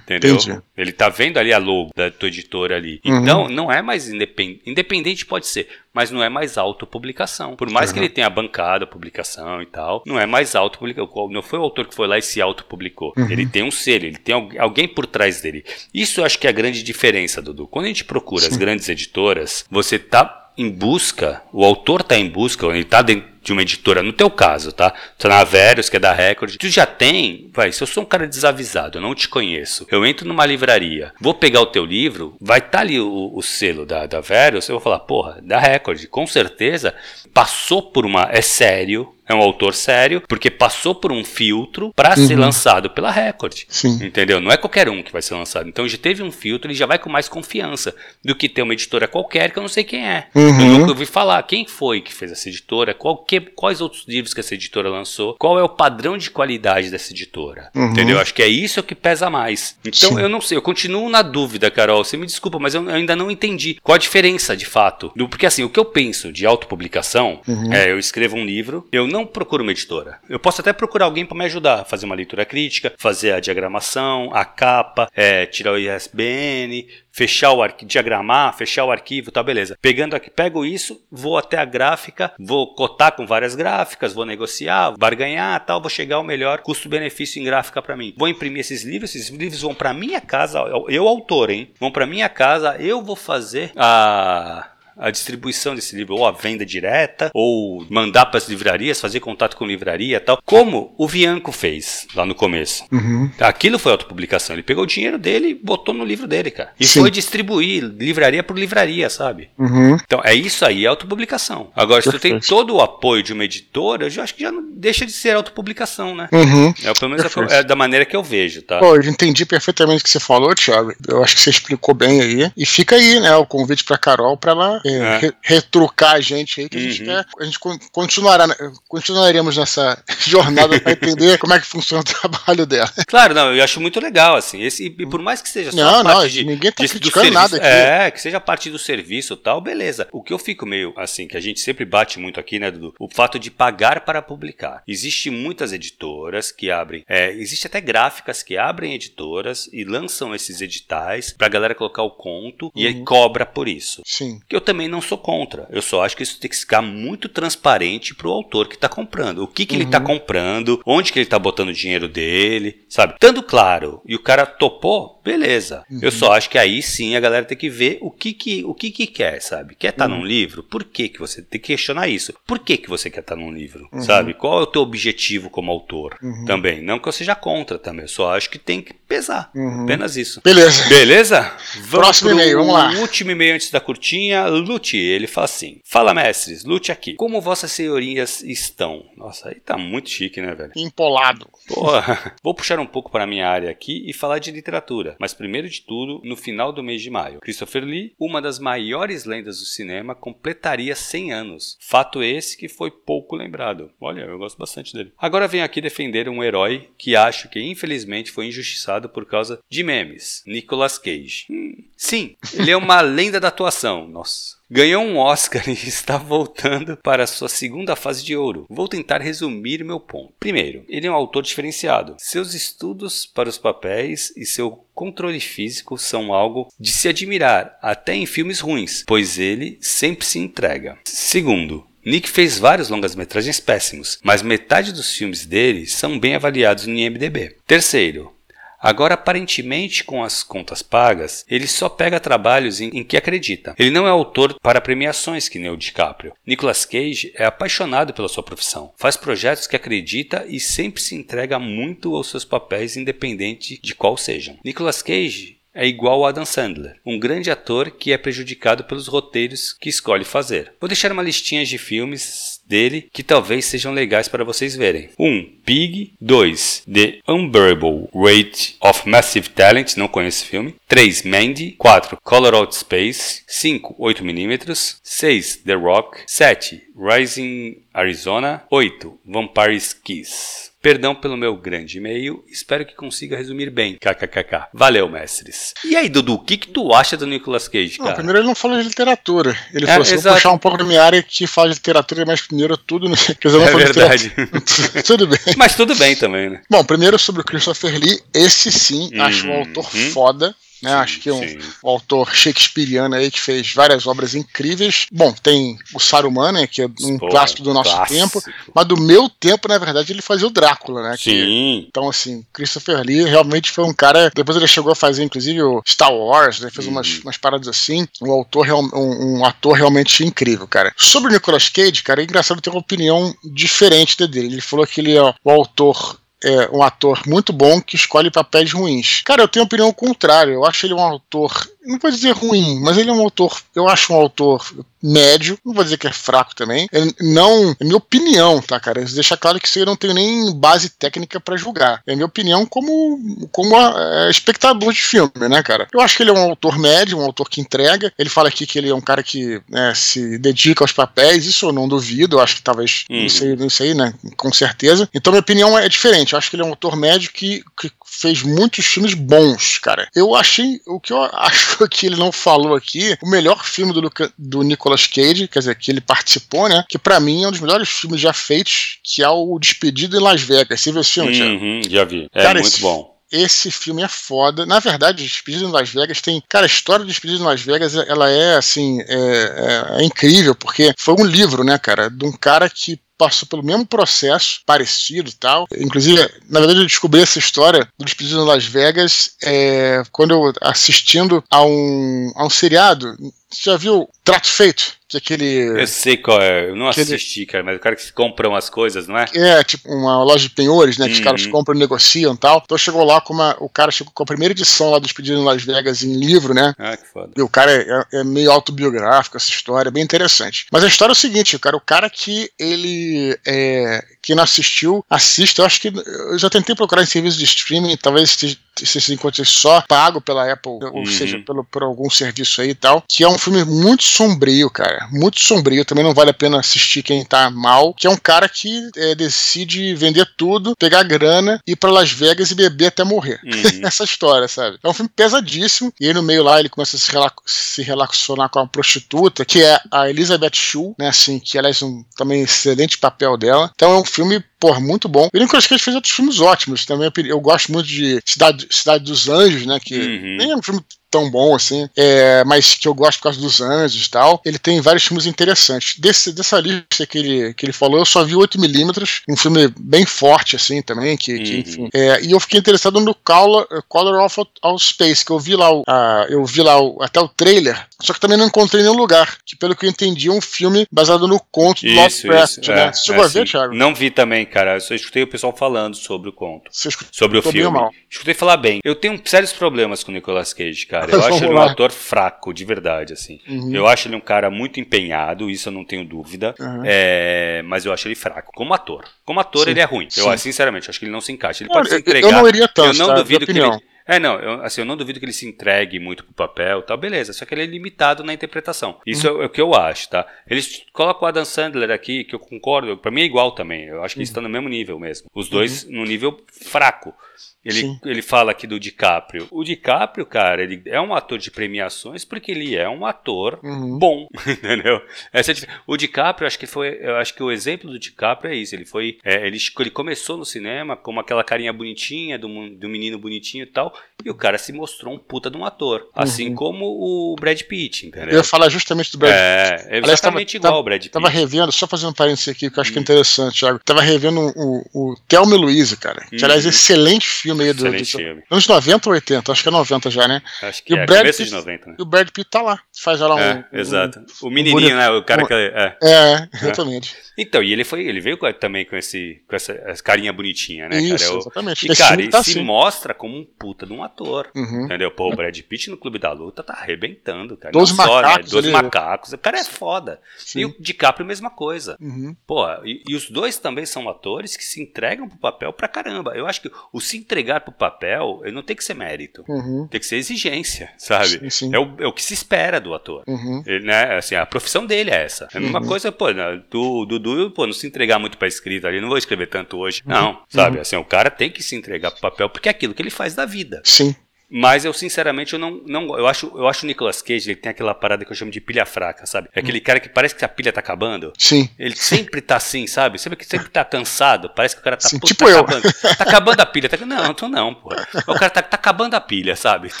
Entendeu? 0.04 0.34
Entendi. 0.34 0.60
Ele 0.76 0.92
tá 0.92 1.08
vendo 1.08 1.38
ali 1.38 1.52
a 1.52 1.58
logo 1.58 1.90
da 1.94 2.10
tua 2.10 2.28
editora 2.28 2.76
ali. 2.76 3.00
Então, 3.04 3.48
não 3.48 3.70
é 3.70 3.82
mais 3.82 4.08
independente. 4.08 4.62
Independente 4.66 5.26
pode 5.26 5.46
ser, 5.46 5.68
mas 5.92 6.10
não 6.10 6.22
é 6.22 6.28
mais 6.28 6.56
autopublicação. 6.56 7.56
Por 7.56 7.70
mais 7.70 7.90
uhum. 7.90 7.94
que 7.94 8.00
ele 8.00 8.08
tenha 8.08 8.30
bancado 8.30 8.84
a 8.84 8.86
publicação 8.86 9.60
e 9.62 9.66
tal, 9.66 10.02
não 10.06 10.18
é 10.18 10.26
mais 10.26 10.54
autopublicação. 10.54 11.28
Não 11.30 11.42
foi 11.42 11.58
o 11.58 11.62
autor 11.62 11.86
que 11.86 11.94
foi 11.94 12.06
lá 12.06 12.18
e 12.18 12.22
se 12.22 12.40
autopublicou. 12.40 13.12
Uhum. 13.16 13.30
Ele 13.30 13.46
tem 13.46 13.62
um 13.62 13.70
selo, 13.70 14.04
ele 14.04 14.18
tem 14.18 14.34
alguém 14.58 14.86
por 14.86 15.06
trás 15.06 15.40
dele. 15.40 15.64
Isso 15.92 16.20
eu 16.20 16.24
acho 16.24 16.38
que 16.38 16.46
é 16.46 16.50
a 16.50 16.52
grande 16.52 16.82
diferença, 16.82 17.42
Dudu. 17.42 17.66
Quando 17.66 17.86
a 17.86 17.88
gente 17.88 18.04
procura 18.04 18.42
Sim. 18.42 18.50
as 18.50 18.56
grandes 18.56 18.88
editoras, 18.88 19.64
você 19.70 19.98
tá 19.98 20.52
em 20.56 20.70
busca, 20.70 21.42
o 21.52 21.64
autor 21.64 22.02
está 22.02 22.18
em 22.18 22.28
busca, 22.28 22.66
ele 22.66 22.80
está 22.80 23.02
dentro 23.02 23.29
de 23.42 23.52
uma 23.52 23.62
editora, 23.62 24.02
no 24.02 24.12
teu 24.12 24.30
caso, 24.30 24.72
tá? 24.72 24.92
Tu 25.18 25.28
na 25.28 25.42
Verius, 25.44 25.88
que 25.88 25.96
é 25.96 26.00
da 26.00 26.12
Record, 26.12 26.56
tu 26.56 26.68
já 26.68 26.86
tem, 26.86 27.50
vai, 27.52 27.72
se 27.72 27.82
eu 27.82 27.86
sou 27.86 28.02
um 28.02 28.06
cara 28.06 28.26
desavisado, 28.26 28.98
eu 28.98 29.02
não 29.02 29.14
te 29.14 29.28
conheço, 29.28 29.86
eu 29.90 30.04
entro 30.04 30.28
numa 30.28 30.44
livraria, 30.44 31.12
vou 31.20 31.34
pegar 31.34 31.60
o 31.60 31.66
teu 31.66 31.84
livro, 31.84 32.36
vai 32.40 32.58
estar 32.58 32.70
tá 32.70 32.80
ali 32.80 33.00
o, 33.00 33.30
o, 33.34 33.42
selo 33.42 33.86
da, 33.86 34.06
da 34.06 34.20
Verius, 34.20 34.68
eu 34.68 34.74
vou 34.74 34.82
falar, 34.82 35.00
porra, 35.00 35.40
da 35.42 35.58
Record, 35.58 36.06
com 36.06 36.26
certeza 36.26 36.94
passou 37.32 37.82
por 37.82 38.04
uma, 38.04 38.28
é 38.30 38.42
sério, 38.42 39.14
é 39.30 39.34
um 39.34 39.40
autor 39.40 39.74
sério, 39.74 40.22
porque 40.26 40.50
passou 40.50 40.94
por 40.94 41.12
um 41.12 41.24
filtro 41.24 41.92
para 41.94 42.18
uhum. 42.18 42.26
ser 42.26 42.36
lançado 42.36 42.90
pela 42.90 43.10
Record. 43.10 43.62
Sim. 43.68 44.04
Entendeu? 44.04 44.40
Não 44.40 44.50
é 44.50 44.56
qualquer 44.56 44.88
um 44.88 45.02
que 45.02 45.12
vai 45.12 45.22
ser 45.22 45.34
lançado. 45.34 45.68
Então 45.68 45.86
já 45.86 45.96
teve 45.96 46.22
um 46.22 46.32
filtro, 46.32 46.68
ele 46.68 46.76
já 46.76 46.86
vai 46.86 46.98
com 46.98 47.08
mais 47.08 47.28
confiança 47.28 47.94
do 48.24 48.34
que 48.34 48.48
ter 48.48 48.62
uma 48.62 48.72
editora 48.72 49.06
qualquer 49.06 49.52
que 49.52 49.58
eu 49.58 49.62
não 49.62 49.68
sei 49.68 49.84
quem 49.84 50.06
é. 50.06 50.26
Uhum. 50.34 50.60
Eu 50.60 50.78
nunca 50.78 50.90
ouvi 50.90 51.06
falar 51.06 51.40
quem 51.44 51.66
foi 51.66 52.00
que 52.00 52.12
fez 52.12 52.32
essa 52.32 52.48
editora, 52.48 52.92
qual, 52.92 53.18
que, 53.18 53.40
quais 53.40 53.80
outros 53.80 54.04
livros 54.08 54.34
que 54.34 54.40
essa 54.40 54.54
editora 54.54 54.88
lançou, 54.88 55.36
qual 55.38 55.58
é 55.58 55.62
o 55.62 55.68
padrão 55.68 56.18
de 56.18 56.30
qualidade 56.30 56.90
dessa 56.90 57.12
editora. 57.12 57.70
Uhum. 57.74 57.90
Entendeu? 57.90 58.18
Acho 58.18 58.34
que 58.34 58.42
é 58.42 58.48
isso 58.48 58.82
que 58.82 58.94
pesa 58.94 59.30
mais. 59.30 59.76
Então 59.84 60.10
Sim. 60.10 60.20
eu 60.20 60.28
não 60.28 60.40
sei, 60.40 60.56
eu 60.56 60.62
continuo 60.62 61.08
na 61.08 61.22
dúvida, 61.22 61.70
Carol. 61.70 62.02
Você 62.04 62.16
me 62.16 62.26
desculpa, 62.26 62.58
mas 62.58 62.74
eu 62.74 62.88
ainda 62.88 63.14
não 63.14 63.30
entendi 63.30 63.78
qual 63.82 63.94
a 63.94 63.98
diferença 63.98 64.56
de 64.56 64.66
fato. 64.66 65.12
Porque 65.28 65.46
assim, 65.46 65.62
o 65.62 65.70
que 65.70 65.78
eu 65.78 65.84
penso 65.84 66.32
de 66.32 66.44
autopublicação 66.44 67.40
uhum. 67.46 67.72
é 67.72 67.90
eu 67.92 67.98
escrevo 67.98 68.36
um 68.36 68.44
livro, 68.44 68.86
eu 68.90 69.06
não 69.06 69.19
não 69.20 69.26
procuro 69.26 69.62
uma 69.62 69.72
editora. 69.72 70.18
Eu 70.28 70.38
posso 70.38 70.60
até 70.60 70.72
procurar 70.72 71.04
alguém 71.04 71.26
para 71.26 71.36
me 71.36 71.44
ajudar, 71.44 71.84
fazer 71.84 72.06
uma 72.06 72.14
leitura 72.14 72.44
crítica, 72.44 72.92
fazer 72.98 73.32
a 73.32 73.40
diagramação, 73.40 74.30
a 74.32 74.44
capa, 74.44 75.08
é, 75.14 75.46
tirar 75.46 75.72
o 75.72 75.78
ISBN, 75.78 76.88
fechar 77.12 77.52
o 77.52 77.62
arquivo, 77.62 77.88
diagramar, 77.88 78.56
fechar 78.56 78.84
o 78.84 78.90
arquivo, 78.90 79.30
tá 79.30 79.42
beleza. 79.42 79.76
Pegando 79.80 80.16
aqui, 80.16 80.30
pego 80.30 80.64
isso, 80.64 81.00
vou 81.10 81.36
até 81.36 81.58
a 81.58 81.64
gráfica, 81.64 82.32
vou 82.38 82.74
cotar 82.74 83.12
com 83.12 83.26
várias 83.26 83.54
gráficas, 83.54 84.14
vou 84.14 84.24
negociar, 84.24 84.92
barganhar, 84.96 85.64
tal, 85.64 85.80
vou 85.80 85.90
chegar 85.90 86.16
ao 86.16 86.24
melhor 86.24 86.62
custo-benefício 86.62 87.40
em 87.40 87.44
gráfica 87.44 87.82
para 87.82 87.96
mim. 87.96 88.14
Vou 88.16 88.28
imprimir 88.28 88.60
esses 88.60 88.82
livros, 88.84 89.14
esses 89.14 89.28
livros 89.28 89.60
vão 89.60 89.74
para 89.74 89.92
minha 89.92 90.20
casa, 90.20 90.60
eu, 90.60 90.86
eu 90.88 91.08
autor, 91.08 91.50
hein? 91.50 91.70
Vão 91.78 91.90
para 91.90 92.06
minha 92.06 92.28
casa, 92.28 92.76
eu 92.78 93.02
vou 93.02 93.16
fazer 93.16 93.72
a 93.76 94.70
a 95.00 95.10
distribuição 95.10 95.74
desse 95.74 95.96
livro, 95.96 96.14
ou 96.14 96.26
a 96.26 96.32
venda 96.32 96.64
direta, 96.64 97.30
ou 97.32 97.86
mandar 97.88 98.26
para 98.26 98.38
as 98.38 98.48
livrarias, 98.48 99.00
fazer 99.00 99.20
contato 99.20 99.56
com 99.56 99.66
livraria 99.66 100.18
e 100.18 100.20
tal, 100.20 100.38
como 100.44 100.94
o 100.98 101.08
Vianco 101.08 101.50
fez 101.50 102.06
lá 102.14 102.26
no 102.26 102.34
começo. 102.34 102.84
Uhum. 102.92 103.30
Aquilo 103.40 103.78
foi 103.78 103.92
autopublicação. 103.92 104.54
Ele 104.54 104.62
pegou 104.62 104.84
o 104.84 104.86
dinheiro 104.86 105.18
dele 105.18 105.48
e 105.48 105.54
botou 105.54 105.94
no 105.94 106.04
livro 106.04 106.26
dele, 106.26 106.50
cara. 106.50 106.72
E 106.78 106.86
Sim. 106.86 107.00
foi 107.00 107.10
distribuir 107.10 107.84
livraria 107.84 108.42
por 108.42 108.58
livraria, 108.58 109.08
sabe? 109.08 109.48
Uhum. 109.58 109.96
Então 110.04 110.20
é 110.22 110.34
isso 110.34 110.64
aí, 110.64 110.84
é 110.84 110.88
autopublicação. 110.88 111.70
Agora, 111.74 112.02
se 112.02 112.10
tu 112.10 112.18
tem 112.18 112.38
todo 112.38 112.76
o 112.76 112.80
apoio 112.80 113.22
de 113.22 113.32
uma 113.32 113.44
editora, 113.44 114.04
eu 114.04 114.10
já 114.10 114.22
acho 114.22 114.34
que 114.34 114.42
já 114.42 114.52
não 114.52 114.62
deixa 114.74 115.06
de 115.06 115.12
ser 115.12 115.34
autopublicação, 115.34 116.14
né? 116.14 116.28
Uhum. 116.30 116.74
É 116.84 116.92
pelo 116.92 117.10
menos 117.10 117.24
é, 117.24 117.58
é 117.60 117.62
da 117.62 117.74
maneira 117.74 118.04
que 118.04 118.14
eu 118.14 118.22
vejo, 118.22 118.62
tá? 118.62 118.78
Pô, 118.78 118.96
eu 118.96 119.02
entendi 119.02 119.46
perfeitamente 119.46 120.00
o 120.02 120.04
que 120.04 120.10
você 120.10 120.20
falou, 120.20 120.54
Thiago. 120.54 120.92
Eu 121.08 121.22
acho 121.22 121.36
que 121.36 121.40
você 121.42 121.50
explicou 121.50 121.94
bem 121.94 122.20
aí. 122.20 122.52
E 122.56 122.66
fica 122.66 122.96
aí, 122.96 123.18
né, 123.20 123.34
o 123.36 123.46
convite 123.46 123.84
pra 123.84 123.96
Carol 123.96 124.36
pra 124.36 124.52
ela 124.52 124.80
é, 124.96 125.18
re, 125.18 125.32
retrucar 125.42 126.14
a 126.14 126.20
gente 126.20 126.60
aí, 126.60 126.68
que 126.68 126.76
uhum. 126.76 126.82
a 126.82 126.88
gente 126.88 127.00
uhum. 127.02 127.06
quer. 127.06 127.26
A 127.38 127.44
gente 127.44 127.58
continuará, 127.92 128.46
né, 128.46 128.54
continuaremos 128.88 129.56
nessa 129.56 130.02
jornada 130.26 130.80
para 130.80 130.92
entender 130.92 131.38
como 131.38 131.54
é 131.54 131.60
que 131.60 131.66
funciona 131.66 132.02
o 132.02 132.04
trabalho 132.04 132.66
dela. 132.66 132.90
Claro, 133.06 133.34
não, 133.34 133.54
eu 133.54 133.62
acho 133.62 133.80
muito 133.80 134.00
legal, 134.00 134.36
assim. 134.36 134.62
Esse, 134.62 134.86
e 134.86 135.06
por 135.06 135.20
mais 135.20 135.40
que 135.42 135.48
seja 135.48 135.72
só 135.72 135.76
não, 135.76 136.04
parte 136.04 136.18
não, 136.18 136.28
de, 136.28 136.44
ninguém 136.44 136.72
tá 136.72 136.84
de, 136.84 136.88
criticando 136.90 137.30
nada 137.30 137.56
aqui. 137.56 137.66
É, 137.66 138.10
que 138.10 138.20
seja 138.20 138.40
parte 138.40 138.70
do 138.70 138.78
serviço 138.78 139.36
tal, 139.36 139.60
beleza. 139.60 140.08
O 140.12 140.22
que 140.22 140.32
eu 140.32 140.38
fico 140.38 140.66
meio 140.66 140.92
assim, 140.96 141.26
que 141.26 141.36
a 141.36 141.40
gente 141.40 141.60
sempre 141.60 141.84
bate 141.84 142.18
muito 142.18 142.40
aqui, 142.40 142.58
né, 142.58 142.70
Dudu? 142.70 142.94
O 142.98 143.08
fato 143.08 143.38
de 143.38 143.50
pagar 143.50 144.00
para 144.00 144.22
publicar. 144.22 144.82
Existe 144.86 145.30
muitas 145.30 145.72
editoras 145.72 146.52
que 146.52 146.70
abrem, 146.70 147.04
é, 147.08 147.32
existe 147.32 147.66
até 147.66 147.80
gráficas 147.80 148.42
que 148.42 148.56
abrem 148.56 148.94
editoras 148.94 149.68
e 149.72 149.84
lançam 149.84 150.34
esses 150.34 150.60
editais 150.60 151.32
pra 151.32 151.48
galera 151.48 151.74
colocar 151.74 152.02
o 152.02 152.10
conto 152.10 152.66
uhum. 152.66 152.72
e 152.74 152.86
aí 152.86 153.02
cobra 153.04 153.46
por 153.46 153.68
isso. 153.68 154.02
Sim. 154.04 154.40
Que 154.48 154.56
eu 154.56 154.60
também 154.70 154.86
não 154.86 155.00
sou 155.00 155.18
contra. 155.18 155.66
Eu 155.68 155.82
só 155.82 156.04
acho 156.04 156.16
que 156.16 156.22
isso 156.22 156.38
tem 156.38 156.48
que 156.48 156.56
ficar 156.56 156.80
muito 156.80 157.28
transparente 157.28 158.14
pro 158.14 158.30
autor 158.30 158.68
que 158.68 158.76
está 158.76 158.88
comprando. 158.88 159.42
O 159.42 159.48
que, 159.48 159.66
que 159.66 159.70
tá 159.70 159.74
uhum. 159.74 159.80
ele 159.80 159.88
está 159.88 160.00
comprando, 160.00 160.80
onde 160.86 161.12
que 161.12 161.18
ele 161.18 161.26
está 161.26 161.40
botando 161.40 161.70
o 161.70 161.74
dinheiro 161.74 162.06
dele, 162.06 162.84
sabe? 162.88 163.16
Tando 163.18 163.42
claro, 163.42 164.00
e 164.06 164.14
o 164.14 164.22
cara 164.22 164.46
topou, 164.46 165.20
beleza. 165.24 165.84
Uhum. 165.90 165.98
Eu 166.02 166.12
só 166.12 166.32
acho 166.32 166.48
que 166.48 166.56
aí 166.56 166.80
sim 166.82 167.16
a 167.16 167.20
galera 167.20 167.44
tem 167.44 167.58
que 167.58 167.68
ver 167.68 167.98
o 168.00 168.12
que 168.12 168.32
que, 168.32 168.64
o 168.64 168.72
que, 168.72 168.92
que 168.92 169.08
quer, 169.08 169.42
sabe? 169.42 169.74
Quer 169.74 169.88
estar 169.88 170.06
tá 170.06 170.12
uhum. 170.12 170.20
num 170.20 170.24
livro? 170.24 170.62
Por 170.62 170.84
que, 170.84 171.08
que 171.08 171.18
você 171.18 171.42
tem 171.42 171.60
que 171.60 171.66
questionar 171.66 172.06
isso? 172.06 172.32
Por 172.46 172.60
que, 172.60 172.76
que 172.76 172.88
você 172.88 173.10
quer 173.10 173.20
estar 173.20 173.34
tá 173.34 173.40
num 173.40 173.52
livro, 173.52 173.88
uhum. 173.92 174.02
sabe? 174.02 174.34
Qual 174.34 174.60
é 174.60 174.62
o 174.62 174.66
teu 174.66 174.82
objetivo 174.82 175.50
como 175.50 175.72
autor 175.72 176.16
uhum. 176.22 176.44
também? 176.44 176.80
Não 176.80 177.00
que 177.00 177.08
eu 177.08 177.12
seja 177.12 177.34
contra 177.34 177.76
também, 177.76 178.02
eu 178.02 178.08
só 178.08 178.36
acho 178.36 178.48
que 178.48 178.58
tem 178.58 178.80
que 178.80 178.94
pesar. 178.94 179.50
Uhum. 179.52 179.82
Apenas 179.82 180.16
isso. 180.16 180.40
Beleza. 180.44 180.84
Beleza? 180.88 181.52
Vamos 181.74 181.90
Próximo 181.90 182.30
e-mail, 182.30 182.58
vamos 182.58 182.72
lá. 182.72 182.92
O 182.92 183.00
último 183.00 183.32
e-mail 183.32 183.56
antes 183.56 183.70
da 183.70 183.80
curtinha, 183.80 184.44
Lute, 184.60 184.96
ele 184.96 185.26
fala 185.26 185.46
assim: 185.46 185.80
Fala, 185.84 186.14
mestres, 186.14 186.64
lute 186.64 186.92
aqui. 186.92 187.14
Como 187.14 187.40
vossas 187.40 187.72
senhorias 187.72 188.42
estão? 188.42 189.04
Nossa, 189.16 189.48
aí 189.48 189.56
tá 189.56 189.76
muito 189.76 190.10
chique, 190.10 190.40
né, 190.40 190.54
velho? 190.54 190.72
Empolado. 190.76 191.48
Porra. 191.66 192.36
Vou 192.42 192.54
puxar 192.54 192.78
um 192.78 192.86
pouco 192.86 193.10
para 193.10 193.26
minha 193.26 193.48
área 193.48 193.70
aqui 193.70 194.04
e 194.06 194.12
falar 194.12 194.38
de 194.38 194.50
literatura. 194.50 195.16
Mas 195.18 195.34
primeiro 195.34 195.68
de 195.68 195.82
tudo, 195.82 196.20
no 196.24 196.36
final 196.36 196.72
do 196.72 196.82
mês 196.82 197.02
de 197.02 197.10
maio, 197.10 197.40
Christopher 197.40 197.84
Lee, 197.84 198.14
uma 198.18 198.40
das 198.40 198.58
maiores 198.58 199.24
lendas 199.24 199.58
do 199.58 199.64
cinema, 199.64 200.14
completaria 200.14 200.94
100 200.94 201.32
anos. 201.32 201.76
Fato 201.80 202.22
esse 202.22 202.56
que 202.56 202.68
foi 202.68 202.90
pouco 202.90 203.36
lembrado. 203.36 203.90
Olha, 204.00 204.22
eu 204.22 204.38
gosto 204.38 204.58
bastante 204.58 204.92
dele. 204.92 205.12
Agora 205.18 205.48
venho 205.48 205.64
aqui 205.64 205.80
defender 205.80 206.28
um 206.28 206.42
herói 206.42 206.88
que 206.96 207.16
acho 207.16 207.48
que 207.48 207.60
infelizmente 207.60 208.30
foi 208.30 208.46
injustiçado 208.46 209.08
por 209.08 209.26
causa 209.26 209.60
de 209.68 209.82
memes. 209.82 210.42
Nicolas 210.46 210.98
Cage. 210.98 211.46
Hum, 211.50 211.84
sim, 211.96 212.36
ele 212.54 212.70
é 212.70 212.76
uma 212.76 213.00
lenda 213.02 213.40
da 213.40 213.48
atuação. 213.48 214.06
Nossa 214.08 214.49
ganhou 214.70 215.02
um 215.02 215.16
Oscar 215.16 215.66
e 215.68 215.72
está 215.72 216.16
voltando 216.16 216.96
para 216.98 217.26
sua 217.26 217.48
segunda 217.48 217.96
fase 217.96 218.24
de 218.24 218.36
ouro. 218.36 218.66
Vou 218.68 218.88
tentar 218.88 219.20
resumir 219.20 219.84
meu 219.84 220.00
ponto. 220.00 220.32
Primeiro, 220.38 220.84
ele 220.88 221.06
é 221.06 221.10
um 221.10 221.14
autor 221.14 221.42
diferenciado. 221.42 222.16
Seus 222.18 222.54
estudos 222.54 223.26
para 223.26 223.48
os 223.48 223.58
papéis 223.58 224.32
e 224.36 224.44
seu 224.44 224.84
controle 224.94 225.40
físico 225.40 225.96
são 225.96 226.32
algo 226.32 226.68
de 226.78 226.90
se 226.90 227.08
admirar, 227.08 227.78
até 227.80 228.14
em 228.14 228.26
filmes 228.26 228.60
ruins, 228.60 229.04
pois 229.06 229.38
ele 229.38 229.78
sempre 229.80 230.26
se 230.26 230.38
entrega. 230.38 230.98
Segundo, 231.04 231.86
Nick 232.04 232.28
fez 232.28 232.58
vários 232.58 232.88
longas-metragens 232.88 233.60
péssimos, 233.60 234.18
mas 234.22 234.42
metade 234.42 234.92
dos 234.92 235.14
filmes 235.14 235.44
dele 235.44 235.86
são 235.86 236.18
bem 236.18 236.34
avaliados 236.34 236.86
no 236.86 236.94
IMDb. 236.94 237.56
Terceiro, 237.66 238.32
Agora, 238.80 239.14
aparentemente, 239.14 240.02
com 240.02 240.24
as 240.24 240.42
contas 240.42 240.82
pagas, 240.82 241.44
ele 241.48 241.66
só 241.66 241.88
pega 241.88 242.18
trabalhos 242.18 242.80
em, 242.80 242.88
em, 242.88 243.04
que 243.04 243.16
acredita. 243.16 243.74
Ele 243.78 243.90
não 243.90 244.06
é 244.06 244.10
autor 244.10 244.58
para 244.60 244.80
premiações 244.80 245.48
que 245.48 245.58
nem 245.58 245.70
o 245.70 245.76
DiCaprio. 245.76 246.32
Nicolas 246.46 246.84
Cage 246.84 247.32
é 247.34 247.44
apaixonado 247.44 248.14
pela 248.14 248.28
sua 248.28 248.42
profissão, 248.42 248.92
faz 248.96 249.16
projetos 249.16 249.66
que 249.66 249.76
acredita 249.76 250.44
e 250.48 250.58
sempre 250.58 251.02
se 251.02 251.14
entrega 251.14 251.58
muito 251.58 252.14
aos 252.14 252.28
seus 252.28 252.44
papéis, 252.44 252.96
independente 252.96 253.78
de 253.82 253.94
qual 253.94 254.16
sejam. 254.16 254.58
Nicolas 254.64 255.02
Cage 255.02 255.60
é 255.74 255.86
igual 255.86 256.24
a 256.24 256.30
Adam 256.30 256.44
Sandler, 256.44 256.98
um 257.06 257.18
grande 257.18 257.50
ator 257.50 257.90
que 257.92 258.12
é 258.12 258.18
prejudicado 258.18 258.84
pelos 258.84 259.06
roteiros 259.06 259.72
que 259.72 259.88
escolhe 259.88 260.24
fazer. 260.24 260.72
Vou 260.80 260.88
deixar 260.88 261.12
uma 261.12 261.22
listinha 261.22 261.64
de 261.64 261.78
filmes 261.78 262.49
dele 262.70 263.08
que 263.12 263.24
talvez 263.24 263.64
sejam 263.64 263.92
legais 263.92 264.28
para 264.28 264.44
vocês 264.44 264.76
verem. 264.76 265.10
1. 265.18 265.26
Um, 265.26 265.52
Pig. 265.66 266.14
2. 266.20 266.84
The 266.90 267.18
Unbearable 267.28 268.08
Weight 268.14 268.76
of 268.80 269.08
Massive 269.08 269.50
Talent, 269.50 269.96
não 269.96 270.06
conheço 270.06 270.38
esse 270.38 270.50
filme. 270.50 270.76
3. 270.88 271.24
Mandy. 271.24 271.72
4. 271.76 272.18
Color 272.22 272.54
Out 272.54 272.76
Space. 272.76 273.42
5. 273.48 273.96
8mm. 273.98 274.98
6. 275.02 275.56
The 275.56 275.74
Rock. 275.74 276.22
7. 276.26 276.80
Rising 276.94 277.82
Arizona. 277.94 278.62
8. 278.70 279.18
Vampire's 279.26 279.92
Kiss. 279.92 280.69
Perdão 280.82 281.14
pelo 281.14 281.36
meu 281.36 281.56
grande 281.56 281.98
e-mail, 281.98 282.42
espero 282.48 282.86
que 282.86 282.94
consiga 282.94 283.36
resumir 283.36 283.70
bem. 283.70 283.98
KKKK. 284.00 284.68
Valeu, 284.72 285.10
mestres. 285.10 285.74
E 285.84 285.94
aí, 285.94 286.08
Dudu, 286.08 286.34
o 286.34 286.38
que, 286.38 286.56
que 286.56 286.68
tu 286.68 286.94
acha 286.94 287.18
do 287.18 287.26
Nicolas 287.26 287.68
Cage, 287.68 287.98
cara? 287.98 288.10
Não, 288.10 288.16
primeiro 288.16 288.38
ele 288.38 288.46
não 288.46 288.54
falou 288.54 288.78
de 288.78 288.84
literatura. 288.84 289.54
Ele 289.74 289.84
é, 289.84 289.88
falou 289.88 290.02
assim, 290.02 290.16
vou 290.16 290.32
puxar 290.32 290.52
um 290.52 290.58
pouco 290.58 290.78
da 290.78 290.84
minha 290.84 291.02
área 291.02 291.22
que 291.22 291.46
fala 291.46 291.68
de 291.68 291.74
literatura, 291.74 292.24
mas 292.26 292.40
primeiro 292.40 292.78
tudo... 292.78 293.10
Né? 293.10 293.16
Quer 293.38 293.48
dizer, 293.48 293.58
não 293.58 293.68
é 293.68 293.76
verdade. 293.76 294.32
tudo 295.04 295.26
bem. 295.26 295.38
Mas 295.56 295.74
tudo 295.74 295.94
bem 295.96 296.16
também, 296.16 296.48
né? 296.48 296.62
Bom, 296.70 296.82
primeiro 296.82 297.18
sobre 297.18 297.42
o 297.42 297.44
Christopher 297.44 297.98
Lee, 297.98 298.18
esse 298.32 298.72
sim, 298.72 299.10
hum, 299.12 299.22
acho 299.22 299.46
um 299.46 299.52
autor 299.52 299.86
hum. 299.94 300.10
foda. 300.12 300.56
Né? 300.82 300.90
Sim, 300.90 300.96
Acho 300.96 301.20
que 301.20 301.28
é 301.28 301.32
um, 301.32 301.40
um, 301.84 301.88
autor 301.90 302.34
shakespeariano 302.34 303.14
aí 303.14 303.30
que 303.30 303.40
fez 303.40 303.72
várias 303.72 304.06
obras 304.06 304.34
incríveis. 304.34 305.06
Bom, 305.12 305.32
tem 305.32 305.78
o 305.94 306.00
Saruman, 306.00 306.52
né, 306.52 306.66
que 306.66 306.82
é 306.82 306.86
um 307.02 307.18
Pô, 307.18 307.28
clássico 307.28 307.62
do 307.62 307.74
nosso 307.74 307.90
clássico. 307.94 308.18
tempo, 308.18 308.42
mas 308.74 308.86
do 308.86 308.96
meu 308.96 309.28
tempo, 309.28 309.68
na 309.68 309.78
verdade, 309.78 310.12
ele 310.12 310.22
fazia 310.22 310.46
o 310.46 310.50
Drácula, 310.50 311.02
né? 311.02 311.16
Que, 311.18 311.30
Sim. 311.30 311.86
então, 311.88 312.08
assim, 312.08 312.44
Christopher 312.52 313.00
Lee 313.04 313.24
realmente 313.24 313.70
foi 313.70 313.84
um 313.84 313.92
cara. 313.92 314.30
Depois 314.34 314.56
ele 314.56 314.66
chegou 314.66 314.92
a 314.92 314.96
fazer, 314.96 315.22
inclusive, 315.22 315.62
o 315.62 315.82
Star 315.86 316.12
Wars, 316.12 316.60
né? 316.60 316.70
Fez 316.70 316.86
umas, 316.86 317.08
uhum. 317.08 317.20
umas 317.24 317.36
paradas 317.36 317.68
assim. 317.68 318.06
Um 318.22 318.30
autor, 318.30 318.68
um, 318.70 319.38
um, 319.38 319.44
ator 319.44 319.76
realmente 319.76 320.24
incrível, 320.24 320.66
cara. 320.66 320.92
Sobre 320.96 321.30
o 321.30 321.32
Nicolas 321.32 321.68
Cage, 321.68 322.02
cara, 322.02 322.20
é 322.20 322.24
engraçado 322.24 322.60
ter 322.60 322.70
uma 322.70 322.80
opinião 322.80 323.34
diferente 323.44 324.16
dele. 324.26 324.46
Ele 324.46 324.60
falou 324.60 324.86
que 324.86 325.00
ele 325.00 325.16
é 325.16 325.22
o 325.22 325.50
autor 325.50 326.18
é 326.42 326.70
um 326.72 326.82
ator 326.82 327.22
muito 327.26 327.52
bom 327.52 327.80
que 327.80 327.96
escolhe 327.96 328.30
papéis 328.30 328.72
ruins. 328.72 329.22
Cara, 329.22 329.42
eu 329.42 329.48
tenho 329.48 329.64
opinião 329.64 329.92
contrária. 329.92 330.52
Eu 330.52 330.64
acho 330.64 330.86
ele 330.86 330.94
um 330.94 331.00
autor 331.00 331.52
não 331.90 331.98
vou 331.98 332.10
dizer 332.10 332.32
ruim, 332.32 332.80
mas 332.80 332.96
ele 332.96 333.10
é 333.10 333.12
um 333.12 333.20
autor, 333.20 333.60
eu 333.74 333.88
acho 333.88 334.12
um 334.12 334.16
autor 334.16 334.64
médio, 335.02 335.58
não 335.64 335.72
vou 335.72 335.82
dizer 335.82 335.96
que 335.96 336.06
é 336.06 336.12
fraco 336.12 336.54
também. 336.54 336.86
Ele 336.92 337.14
não, 337.20 337.74
é 337.80 337.84
minha 337.84 337.96
opinião, 337.96 338.60
tá, 338.60 338.78
cara? 338.78 339.04
Deixa 339.04 339.36
claro 339.36 339.58
que 339.58 339.66
isso 339.66 339.78
eu 339.78 339.86
não 339.86 339.96
tenho 339.96 340.14
nem 340.14 340.54
base 340.54 340.90
técnica 340.90 341.40
para 341.40 341.56
julgar. 341.56 342.02
É 342.06 342.14
minha 342.14 342.26
opinião 342.26 342.66
como, 342.66 343.48
como 343.50 343.76
a, 343.76 344.26
é, 344.26 344.30
espectador 344.30 344.92
de 344.92 345.02
filme, 345.02 345.32
né, 345.48 345.62
cara? 345.62 345.88
Eu 345.92 346.00
acho 346.00 346.16
que 346.16 346.22
ele 346.22 346.30
é 346.30 346.34
um 346.34 346.50
autor 346.50 346.78
médio, 346.78 347.18
um 347.18 347.24
autor 347.24 347.48
que 347.48 347.60
entrega. 347.60 348.12
Ele 348.18 348.28
fala 348.28 348.48
aqui 348.48 348.66
que 348.66 348.78
ele 348.78 348.90
é 348.90 348.94
um 348.94 349.00
cara 349.00 349.22
que 349.22 349.60
né, 349.68 349.92
se 349.94 350.38
dedica 350.38 350.84
aos 350.84 350.92
papéis, 350.92 351.46
isso 351.46 351.66
eu 351.66 351.72
não 351.72 351.88
duvido, 351.88 352.36
eu 352.36 352.40
acho 352.40 352.56
que 352.56 352.62
talvez, 352.62 353.04
uhum. 353.10 353.22
não 353.22 353.28
sei, 353.28 353.56
não 353.56 353.70
sei, 353.70 353.94
né, 353.94 354.14
com 354.36 354.52
certeza. 354.52 355.08
Então 355.14 355.32
minha 355.32 355.40
opinião 355.40 355.78
é 355.78 355.88
diferente. 355.88 356.32
Eu 356.32 356.38
acho 356.38 356.50
que 356.50 356.56
ele 356.56 356.62
é 356.62 356.66
um 356.66 356.70
autor 356.70 356.96
médio 356.96 357.30
que, 357.32 357.64
que 357.78 357.90
fez 358.20 358.42
muitos 358.42 358.84
filmes 358.84 359.14
bons, 359.14 359.78
cara. 359.78 360.08
Eu 360.14 360.34
achei, 360.34 360.80
o 360.86 361.00
que 361.00 361.12
eu 361.12 361.22
acho 361.32 361.88
que 361.88 362.06
ele 362.06 362.16
não 362.16 362.30
falou 362.30 362.74
aqui, 362.74 363.16
o 363.22 363.30
melhor 363.30 363.64
filme 363.64 363.92
do, 363.92 364.10
do 364.38 364.62
Nicolas 364.62 365.06
Cage, 365.06 365.48
quer 365.48 365.60
dizer, 365.60 365.74
que 365.76 365.90
ele 365.90 366.00
participou, 366.00 366.68
né? 366.68 366.84
Que 366.88 366.98
para 366.98 367.20
mim 367.20 367.44
é 367.44 367.48
um 367.48 367.50
dos 367.50 367.60
melhores 367.60 367.88
filmes 367.88 368.20
já 368.20 368.32
feitos, 368.32 368.98
que 369.02 369.22
é 369.22 369.28
o 369.28 369.58
Despedido 369.58 370.16
em 370.16 370.20
Las 370.20 370.42
Vegas. 370.42 370.80
Você 370.80 370.92
viu 370.92 371.00
esse 371.00 371.12
filme, 371.12 371.42
uhum, 371.42 371.80
Já 371.88 372.04
vi. 372.04 372.28
É 372.34 372.42
Cara, 372.42 372.60
muito 372.60 372.80
bom 372.80 373.20
esse 373.32 373.70
filme 373.70 374.02
é 374.02 374.08
foda. 374.08 374.66
Na 374.66 374.80
verdade, 374.80 375.22
Despedido 375.22 375.68
em 375.68 375.70
Las 375.70 375.88
Vegas 375.88 376.20
tem. 376.20 376.42
Cara, 376.48 376.64
a 376.64 376.66
história 376.66 377.04
do 377.04 377.08
Despedido 377.08 377.40
em 377.40 377.46
Las 377.46 377.60
Vegas, 377.60 377.94
ela 377.94 378.28
é 378.28 378.56
assim. 378.56 379.00
É, 379.02 379.06
é, 379.06 380.00
é, 380.00 380.04
incrível, 380.04 380.54
porque 380.54 380.92
foi 380.98 381.14
um 381.14 381.24
livro, 381.24 381.62
né, 381.62 381.78
cara? 381.78 382.10
De 382.10 382.24
um 382.24 382.32
cara 382.32 382.68
que 382.68 383.00
passou 383.20 383.46
pelo 383.46 383.62
mesmo 383.62 383.84
processo, 383.84 384.62
parecido 384.64 385.28
e 385.28 385.34
tal. 385.34 385.66
Inclusive, 385.76 386.16
na 386.48 386.58
verdade, 386.58 386.80
eu 386.80 386.86
descobri 386.86 387.20
essa 387.20 387.38
história 387.38 387.86
do 387.98 388.04
Despedido 388.06 388.40
em 388.40 388.46
Las 388.46 388.64
Vegas 388.64 389.32
é, 389.42 390.02
quando 390.10 390.30
eu 390.30 390.52
assistindo 390.62 391.44
a 391.50 391.62
um, 391.62 392.32
a 392.34 392.46
um 392.46 392.48
seriado. 392.48 393.14
Você 393.52 393.70
já 393.70 393.76
viu 393.76 394.08
Trato 394.24 394.48
Feito? 394.48 395.00
Que 395.08 395.16
aquele. 395.16 395.80
Eu 395.80 395.86
sei 395.88 396.16
qual 396.16 396.40
é, 396.40 396.70
eu 396.70 396.76
não 396.76 396.88
aquele... 396.88 397.16
assisti, 397.16 397.44
cara, 397.44 397.64
mas 397.64 397.76
o 397.76 397.80
cara 397.80 397.96
que 397.96 398.02
se 398.02 398.12
compram 398.12 398.54
as 398.54 398.70
coisas, 398.70 399.08
não 399.08 399.18
é? 399.18 399.24
É, 399.34 399.64
tipo 399.64 399.92
uma 399.92 400.22
loja 400.22 400.48
de 400.48 400.54
penhores, 400.54 400.98
né? 400.98 401.06
Que 401.06 401.14
uhum. 401.14 401.18
os 401.18 401.24
caras 401.24 401.46
compram, 401.48 401.76
negociam 401.76 402.32
e 402.32 402.36
tal. 402.36 402.62
Então 402.64 402.78
chegou 402.78 403.02
lá 403.04 403.20
com 403.20 403.34
uma. 403.34 403.56
O 403.58 403.68
cara 403.68 403.90
chegou 403.90 404.12
com 404.14 404.22
a 404.22 404.26
primeira 404.26 404.52
edição 404.52 404.90
lá 404.90 405.00
dos 405.00 405.12
pedidos 405.12 405.40
em 405.40 405.44
Las 405.44 405.64
Vegas 405.64 406.04
em 406.04 406.14
livro, 406.14 406.54
né? 406.54 406.72
Ah, 406.78 406.96
que 406.96 407.08
foda. 407.08 407.32
E 407.36 407.42
o 407.42 407.48
cara 407.48 407.72
é, 407.72 408.20
é, 408.20 408.22
meio 408.24 408.52
autobiográfico, 408.52 409.36
essa 409.36 409.50
história, 409.50 409.88
é 409.88 409.92
bem 409.92 410.04
interessante. 410.04 410.66
Mas 410.70 410.84
a 410.84 410.88
história 410.88 411.10
é 411.10 411.14
o 411.14 411.16
seguinte, 411.16 411.58
cara, 411.58 411.76
o 411.76 411.80
cara 411.80 412.08
que 412.08 412.48
ele. 412.56 413.36
É, 413.44 414.04
quem 414.22 414.36
não 414.36 414.44
assistiu, 414.44 415.04
assista. 415.08 415.62
Eu 415.62 415.66
acho 415.66 415.80
que. 415.80 415.88
Eu 415.88 416.38
já 416.38 416.50
tentei 416.50 416.74
procurar 416.74 417.02
em 417.02 417.06
serviço 417.06 417.38
de 417.38 417.44
streaming, 417.44 417.96
talvez 417.96 418.30
se 418.30 418.58
se 418.82 419.12
encontre 419.12 419.44
só 419.44 419.82
pago 419.82 420.22
pela 420.22 420.50
Apple, 420.50 420.72
uhum. 420.72 421.00
ou 421.00 421.06
seja, 421.06 421.38
pelo, 421.40 421.62
por 421.62 421.82
algum 421.82 422.08
serviço 422.08 422.62
aí 422.62 422.70
e 422.70 422.74
tal. 422.74 423.04
Que 423.06 423.22
é 423.22 423.28
um 423.28 423.38
filme 423.38 423.62
muito 423.62 424.04
sombrio, 424.04 424.70
cara 424.70 425.08
muito 425.12 425.40
sombrio, 425.40 425.84
também 425.84 426.04
não 426.04 426.14
vale 426.14 426.30
a 426.30 426.34
pena 426.34 426.58
assistir 426.58 427.02
quem 427.02 427.24
tá 427.24 427.50
mal, 427.50 427.94
que 427.94 428.06
é 428.06 428.10
um 428.10 428.16
cara 428.16 428.48
que 428.48 428.88
é, 428.96 429.14
decide 429.14 429.94
vender 429.94 430.26
tudo, 430.36 430.74
pegar 430.76 431.02
grana, 431.02 431.60
ir 431.66 431.76
para 431.76 431.90
Las 431.90 432.10
Vegas 432.10 432.50
e 432.50 432.54
beber 432.54 432.86
até 432.86 433.04
morrer. 433.04 433.40
Uhum. 433.44 433.80
Essa 433.86 434.04
história, 434.04 434.48
sabe? 434.48 434.78
É 434.82 434.88
um 434.88 434.94
filme 434.94 435.10
pesadíssimo, 435.14 435.92
e 436.00 436.06
aí 436.06 436.14
no 436.14 436.22
meio 436.22 436.42
lá 436.42 436.58
ele 436.58 436.68
começa 436.68 436.96
a 436.96 437.00
se, 437.00 437.10
rela 437.10 437.32
se 437.44 437.82
relacionar 437.82 438.48
com 438.48 438.60
uma 438.60 438.68
prostituta, 438.68 439.44
que 439.44 439.62
é 439.62 439.80
a 439.90 440.08
Elizabeth 440.08 440.54
Shue, 440.54 440.94
né, 440.98 441.08
assim, 441.08 441.38
que 441.38 441.58
ela 441.58 441.68
é 441.68 441.72
um 441.84 442.04
também 442.16 442.42
excelente 442.42 442.98
papel 442.98 443.36
dela. 443.36 443.70
Então 443.74 443.92
é 443.92 443.98
um 443.98 444.04
filme 444.10 444.44
porra, 444.58 444.80
muito 444.80 445.08
bom. 445.08 445.28
O 445.32 445.38
Nicolas 445.38 445.66
Cage 445.66 445.82
fez 445.82 445.94
outros 445.94 446.14
filmes 446.14 446.40
ótimos 446.40 446.84
também. 446.84 447.10
Eu 447.26 447.40
gosto 447.40 447.72
muito 447.72 447.86
de 447.86 448.20
Cidade, 448.24 448.66
Cidade 448.70 449.04
dos 449.04 449.28
Anjos, 449.28 449.64
né? 449.64 449.80
Que 449.80 449.98
uhum. 449.98 450.36
nem 450.36 450.50
é 450.50 450.56
um 450.56 450.62
filme 450.62 450.80
tão 451.10 451.30
bom 451.30 451.54
assim, 451.54 451.88
é, 451.96 452.44
mas 452.44 452.74
que 452.74 452.86
eu 452.88 452.94
gosto 452.94 453.18
por 453.18 453.24
causa 453.24 453.40
dos 453.40 453.60
anjos 453.60 454.06
e 454.06 454.10
tal. 454.10 454.40
Ele 454.44 454.58
tem 454.58 454.80
vários 454.80 455.04
filmes 455.04 455.26
interessantes. 455.26 455.98
Desse, 455.98 456.32
dessa 456.32 456.60
lista 456.60 457.06
que 457.06 457.18
ele, 457.18 457.54
que 457.54 457.66
ele 457.66 457.72
falou, 457.72 457.98
eu 457.98 458.06
só 458.06 458.24
vi 458.24 458.34
8mm, 458.34 459.22
um 459.28 459.36
filme 459.36 459.72
bem 459.78 460.06
forte 460.06 460.56
assim 460.56 460.80
também, 460.82 461.16
que, 461.16 461.34
uhum. 461.34 461.42
que 461.42 461.58
enfim. 461.58 461.88
É, 461.92 462.22
e 462.22 462.30
eu 462.30 462.40
fiquei 462.40 462.60
interessado 462.60 463.00
no 463.00 463.14
Color, 463.14 463.66
Color 463.88 464.24
of 464.24 464.40
Outer 464.62 464.86
Space, 464.86 465.24
que 465.24 465.32
eu 465.32 465.38
vi 465.38 465.56
lá, 465.56 465.72
o, 465.72 465.82
a, 465.86 466.26
eu 466.28 466.44
vi 466.44 466.62
lá 466.62 466.80
o, 466.80 467.02
até 467.02 467.20
o 467.20 467.28
trailer, 467.28 467.86
só 468.00 468.12
que 468.12 468.20
também 468.20 468.38
não 468.38 468.46
encontrei 468.46 468.82
nenhum 468.82 468.96
lugar, 468.96 469.38
que 469.44 469.56
pelo 469.56 469.74
que 469.74 469.86
eu 469.86 469.90
entendi 469.90 470.28
é 470.28 470.32
um 470.32 470.40
filme 470.40 470.86
baseado 470.90 471.26
no 471.26 471.40
conto 471.50 471.84
do 471.84 471.92
Lovecraft, 471.92 472.68
né? 472.68 472.88
É, 472.88 472.92
Você 472.92 473.04
chegou 473.06 473.22
é, 473.22 473.26
a 473.26 473.28
ver, 473.28 473.46
Thiago? 473.46 473.74
Não 473.74 473.94
vi 473.94 474.10
também, 474.10 474.46
cara. 474.46 474.74
Eu 474.74 474.80
só 474.80 474.94
escutei 474.94 475.22
o 475.22 475.26
pessoal 475.26 475.54
falando 475.56 475.94
sobre 475.96 476.28
o 476.30 476.32
conto. 476.32 476.70
sobre 476.72 477.38
o 477.38 477.42
filme. 477.42 477.78
Escutei 478.08 478.34
falar 478.34 478.56
bem. 478.56 478.80
Eu 478.84 478.94
tenho 478.94 479.20
sérios 479.24 479.52
problemas 479.52 480.02
com 480.02 480.10
o 480.10 480.14
Nicolas 480.14 480.52
Cage, 480.52 480.86
cara. 480.86 480.99
Eu 481.08 481.22
acho 481.24 481.44
ele 481.44 481.54
um 481.54 481.60
ator 481.60 481.90
fraco, 481.90 482.52
de 482.52 482.64
verdade, 482.64 483.12
assim. 483.12 483.40
Uhum. 483.48 483.72
Eu 483.72 483.86
acho 483.86 484.08
ele 484.08 484.16
um 484.16 484.20
cara 484.20 484.50
muito 484.50 484.80
empenhado, 484.80 485.48
isso 485.48 485.68
eu 485.68 485.72
não 485.72 485.84
tenho 485.84 486.04
dúvida. 486.04 486.54
Uhum. 486.58 486.82
É, 486.84 487.62
mas 487.64 487.84
eu 487.84 487.92
acho 487.92 488.08
ele 488.08 488.14
fraco. 488.14 488.52
Como 488.54 488.74
ator. 488.74 489.04
Como 489.24 489.40
ator, 489.40 489.64
Sim. 489.64 489.70
ele 489.70 489.80
é 489.80 489.84
ruim. 489.84 490.08
Eu, 490.16 490.36
sinceramente, 490.38 490.90
acho 490.90 490.98
que 490.98 491.04
ele 491.04 491.12
não 491.12 491.20
se 491.20 491.32
encaixa. 491.32 491.62
Ele 491.62 491.72
pode 491.72 491.88
se 491.88 491.96
entregar. 491.96 492.28
Eu 492.28 492.32
não 492.32 492.48
iria 492.48 492.68
tanto, 492.68 492.96
Eu 492.96 492.98
não 492.98 493.08
tá? 493.08 493.14
duvido 493.14 493.46
que 493.46 493.52
ele 493.52 493.80
é, 494.10 494.18
não, 494.18 494.40
eu, 494.40 494.62
assim, 494.62 494.80
eu 494.80 494.84
não 494.84 494.96
duvido 494.96 495.20
que 495.20 495.24
ele 495.24 495.32
se 495.32 495.46
entregue 495.46 496.00
muito 496.00 496.24
pro 496.24 496.34
papel 496.34 496.82
tal, 496.82 496.96
beleza, 496.96 497.32
só 497.32 497.44
que 497.44 497.54
ele 497.54 497.62
é 497.62 497.66
limitado 497.66 498.24
na 498.24 498.34
interpretação. 498.34 499.00
Isso 499.06 499.30
uhum. 499.30 499.40
é, 499.40 499.44
é, 499.44 499.46
o 499.46 499.48
que 499.48 499.60
eu 499.60 499.72
acho, 499.72 500.10
tá? 500.10 500.26
Eles 500.48 500.84
colocam 500.92 501.22
o 501.22 501.26
Adam 501.26 501.44
Sandler 501.44 501.92
aqui, 501.92 502.24
que 502.24 502.34
eu 502.34 502.40
concordo, 502.40 502.96
para 502.96 503.12
mim 503.12 503.20
é 503.20 503.24
igual 503.24 503.52
também, 503.52 503.84
eu 503.84 504.02
acho 504.02 504.14
que 504.14 504.18
uhum. 504.18 504.22
eles 504.22 504.30
estão 504.30 504.42
no 504.42 504.48
mesmo 504.48 504.68
nível 504.68 504.98
mesmo. 504.98 505.30
Os 505.32 505.48
dois 505.48 505.84
uhum. 505.84 505.92
no 505.92 506.04
nível 506.04 506.44
fraco. 506.50 507.14
Ele, 507.62 507.98
ele 508.06 508.22
fala 508.22 508.52
aqui 508.52 508.66
do 508.66 508.80
DiCaprio. 508.80 509.46
O 509.50 509.62
DiCaprio, 509.62 510.24
cara, 510.24 510.62
ele 510.62 510.82
é 510.86 510.98
um 510.98 511.14
ator 511.14 511.38
de 511.38 511.50
premiações 511.50 512.24
porque 512.24 512.50
ele 512.50 512.74
é 512.74 512.88
um 512.88 513.04
ator 513.04 513.60
uhum. 513.62 513.98
bom, 513.98 514.26
entendeu? 514.48 515.00
Essa 515.30 515.52
é 515.52 515.54
o 515.86 515.96
DiCaprio, 515.96 516.46
acho 516.46 516.58
que 516.58 516.66
foi, 516.66 516.98
eu 517.00 517.16
acho 517.16 517.34
que 517.34 517.42
o 517.42 517.50
exemplo 517.50 517.90
do 517.90 517.98
DiCaprio 517.98 518.52
é 518.52 518.56
isso. 518.56 518.74
Ele 518.74 518.86
foi, 518.86 519.18
é, 519.22 519.46
ele, 519.46 519.58
ele 519.78 519.90
começou 519.90 520.38
no 520.38 520.44
cinema 520.44 520.96
como 520.96 521.20
aquela 521.20 521.44
carinha 521.44 521.72
bonitinha 521.72 522.38
do, 522.38 522.48
do 522.70 522.88
menino 522.88 523.18
bonitinho 523.18 523.64
e 523.64 523.66
tal, 523.66 523.94
E 524.24 524.30
o 524.30 524.34
cara 524.34 524.58
se 524.58 524.72
mostrou 524.72 525.14
um 525.14 525.18
puta 525.18 525.50
de 525.50 525.56
um 525.56 525.64
ator. 525.64 526.00
Uhum. 526.00 526.08
Assim 526.14 526.54
como 526.54 526.84
o 526.84 527.36
Brad 527.36 527.60
Pitt, 527.62 528.06
entendeu? 528.06 528.30
Eu 528.30 528.36
ia 528.38 528.44
falar 528.44 528.68
justamente 528.68 529.12
do 529.12 529.18
Brad 529.18 529.32
é, 529.32 529.76
Pitt. 529.76 529.88
É, 529.88 529.98
exatamente 529.98 530.56
igual 530.56 530.72
tava, 530.72 530.80
o 530.80 530.84
Brad 530.84 531.02
Pitt. 531.02 531.10
Tava 531.10 531.28
revendo, 531.28 531.72
só 531.72 531.86
fazendo 531.86 532.10
um 532.10 532.14
parênteses 532.14 532.48
aqui, 532.48 532.70
que 532.70 532.78
eu 532.78 532.80
acho 532.80 532.92
que 532.92 532.98
é 532.98 533.02
interessante, 533.02 533.60
Thiago. 533.60 533.80
Tava 533.84 534.02
revendo 534.02 534.40
o, 534.54 534.84
o 534.94 535.14
Thelma 535.26 535.54
e 535.54 535.58
Louise, 535.58 535.96
cara. 535.96 536.26
Que, 536.28 536.44
aliás, 536.44 536.64
uhum. 536.64 536.70
excelente 536.70 537.26
filme 537.26 537.64
aí 537.64 537.72
do. 537.72 537.86
Excelente 537.86 538.12
do, 538.12 538.18
filme. 538.18 538.42
Anos 538.50 538.66
90 538.66 539.08
ou 539.08 539.14
80? 539.14 539.52
Acho 539.52 539.62
que 539.62 539.68
é 539.68 539.72
90 539.72 540.10
já, 540.10 540.28
né? 540.28 540.42
Acho 540.62 540.84
que 540.84 540.94
e 540.94 540.98
é, 540.98 541.02
o 541.02 541.06
Brad 541.06 541.26
Pitt, 541.26 541.44
de 541.44 541.52
90, 541.52 541.86
né? 541.86 541.96
E 541.98 542.02
o 542.02 542.06
Brad 542.06 542.28
Pitt 542.28 542.50
tá 542.50 542.62
lá. 542.62 542.80
Faz 543.02 543.20
lá 543.20 543.34
um. 543.34 543.38
É, 543.38 543.66
um, 543.72 543.78
exato. 543.78 544.18
Um, 544.18 544.46
o 544.48 544.50
menininho, 544.50 544.94
um, 544.94 544.98
né? 544.98 545.10
O 545.10 545.24
cara 545.24 545.46
que. 545.46 545.54
É, 545.54 545.96
é 546.02 546.48
exatamente. 546.54 547.16
Então, 547.38 547.62
e 547.62 547.72
ele 547.72 547.84
foi, 547.84 548.06
ele 548.06 548.20
veio 548.20 548.38
também 548.52 548.84
com, 548.84 548.96
esse, 548.96 549.42
com 549.48 549.56
essa 549.56 549.72
carinha 550.04 550.30
bonitinha, 550.30 550.88
né, 550.88 551.00
Isso, 551.00 551.24
cara? 551.24 551.38
exatamente. 551.38 551.90
E, 551.90 551.96
cara, 551.96 552.20
ele 552.20 552.28
tá 552.28 552.42
se 552.42 552.50
assim. 552.50 552.62
mostra 552.62 553.14
como 553.14 553.38
um 553.38 553.44
puta 553.44 553.86
de 553.90 553.92
um 553.92 554.02
ator. 554.02 554.50
Uhum. 554.54 554.84
Entendeu? 554.84 555.10
Pô, 555.10 555.32
o 555.32 555.36
Brad 555.36 555.58
Pitt 555.60 555.90
no 555.90 555.96
Clube 555.96 556.18
da 556.18 556.32
Luta 556.32 556.62
tá 556.62 556.74
arrebentando, 556.74 557.56
cara. 557.56 557.72
Dois 557.72 557.92
macacos. 557.92 558.14
Só, 558.14 558.22
né? 558.22 558.62
Dois 558.62 558.66
macacos. 558.68 559.32
O 559.32 559.38
cara 559.38 559.58
é 559.58 559.64
foda. 559.64 560.20
Sim. 560.38 560.60
E 560.60 560.64
o 560.64 560.76
DiCaprio, 560.78 561.26
mesma 561.26 561.50
coisa. 561.50 561.96
Uhum. 562.00 562.34
Pô, 562.46 562.66
e, 562.84 563.02
e, 563.08 563.14
os 563.14 563.28
dois 563.28 563.58
também 563.58 563.84
são 563.84 564.08
atores 564.08 564.56
que 564.56 564.64
se 564.64 564.80
entregam 564.80 565.28
pro 565.28 565.38
papel 565.38 565.72
pra 565.72 565.88
caramba. 565.88 566.32
Eu 566.34 566.46
acho 566.46 566.62
que 566.62 566.70
o 566.92 567.00
se 567.00 567.16
entregar 567.16 567.60
pro 567.60 567.72
papel, 567.72 568.40
ele 568.44 568.54
não 568.54 568.62
tem 568.62 568.76
que 568.76 568.84
ser 568.84 568.94
mérito. 568.94 569.44
Uhum. 569.48 569.88
Tem 569.88 570.00
que 570.00 570.06
ser 570.06 570.16
exigência, 570.16 570.90
sabe? 570.96 571.28
Sim, 571.28 571.50
sim. 571.50 571.74
É, 571.74 571.78
o, 571.78 571.94
é 571.98 572.06
o 572.06 572.12
que 572.12 572.22
se 572.22 572.34
espera 572.34 572.80
do 572.80 572.94
ator. 572.94 573.24
Uhum. 573.26 573.62
Ele, 573.66 573.84
né? 573.84 574.16
Assim, 574.16 574.34
a 574.34 574.46
profissão 574.46 574.86
dele 574.86 575.10
é 575.10 575.24
essa. 575.24 575.48
É 575.52 575.58
a 575.58 575.60
mesma 575.60 575.80
uhum. 575.80 575.86
coisa, 575.86 576.12
pô, 576.12 576.30
né, 576.30 576.62
do 576.70 577.04
Dudu, 577.06 577.50
pô, 577.50 577.66
não 577.66 577.72
se 577.72 577.86
entregar 577.86 578.18
muito 578.18 578.38
pra 578.38 578.46
escrita 578.46 578.88
ali, 578.88 579.00
não 579.00 579.08
vou 579.08 579.18
escrever 579.18 579.48
tanto 579.48 579.78
hoje. 579.78 580.02
Não, 580.06 580.42
sabe? 580.48 580.76
Uhum. 580.76 580.82
Assim, 580.82 580.96
o 580.96 581.04
cara 581.04 581.30
tem 581.30 581.50
que 581.50 581.62
se 581.62 581.74
entregar 581.74 582.10
pro 582.10 582.20
papel 582.20 582.48
porque 582.48 582.68
é 582.68 582.70
aquilo 582.72 582.94
que 582.94 583.02
ele 583.02 583.10
faz 583.10 583.34
da 583.34 583.46
vida. 583.46 583.69
Sim. 583.84 584.14
Mas 584.50 584.84
eu, 584.84 584.92
sinceramente, 584.92 585.52
eu 585.52 585.58
não. 585.58 585.80
não 585.86 586.18
eu, 586.18 586.26
acho, 586.26 586.50
eu 586.56 586.66
acho 586.66 586.84
o 586.84 586.86
Nicolas 586.86 587.22
Cage, 587.22 587.50
ele 587.50 587.60
tem 587.60 587.70
aquela 587.70 587.94
parada 587.94 588.24
que 588.24 588.32
eu 588.32 588.36
chamo 588.36 588.50
de 588.50 588.60
pilha 588.60 588.84
fraca, 588.84 589.24
sabe? 589.24 589.48
É 589.54 589.60
aquele 589.60 589.78
hum. 589.78 589.82
cara 589.82 590.00
que 590.00 590.08
parece 590.08 590.34
que 590.34 590.44
a 590.44 590.48
pilha 590.48 590.72
tá 590.72 590.80
acabando. 590.80 591.32
Sim. 591.38 591.68
Ele 591.78 591.94
sempre 591.94 592.40
tá 592.40 592.56
assim, 592.56 592.86
sabe? 592.86 593.18
Sempre 593.18 593.38
que 593.38 593.46
sempre 593.46 593.68
tá 593.68 593.84
cansado. 593.84 594.50
Parece 594.54 594.74
que 594.74 594.80
o 594.80 594.84
cara 594.84 594.96
tá. 594.96 595.08
Sim, 595.08 595.20
tipo 595.20 595.44
tá 595.44 595.50
eu. 595.50 595.60
Acabando, 595.60 595.82
tá 595.92 596.24
acabando 596.24 596.60
a 596.60 596.66
pilha. 596.66 596.88
Tá, 596.88 597.06
não, 597.06 597.32
tô 597.32 597.48
não, 597.48 597.74
pô. 597.74 597.90
O 598.26 598.34
cara 598.34 598.50
tá, 598.50 598.62
tá 598.62 598.76
acabando 598.76 599.14
a 599.14 599.20
pilha, 599.20 599.54
sabe? 599.54 599.90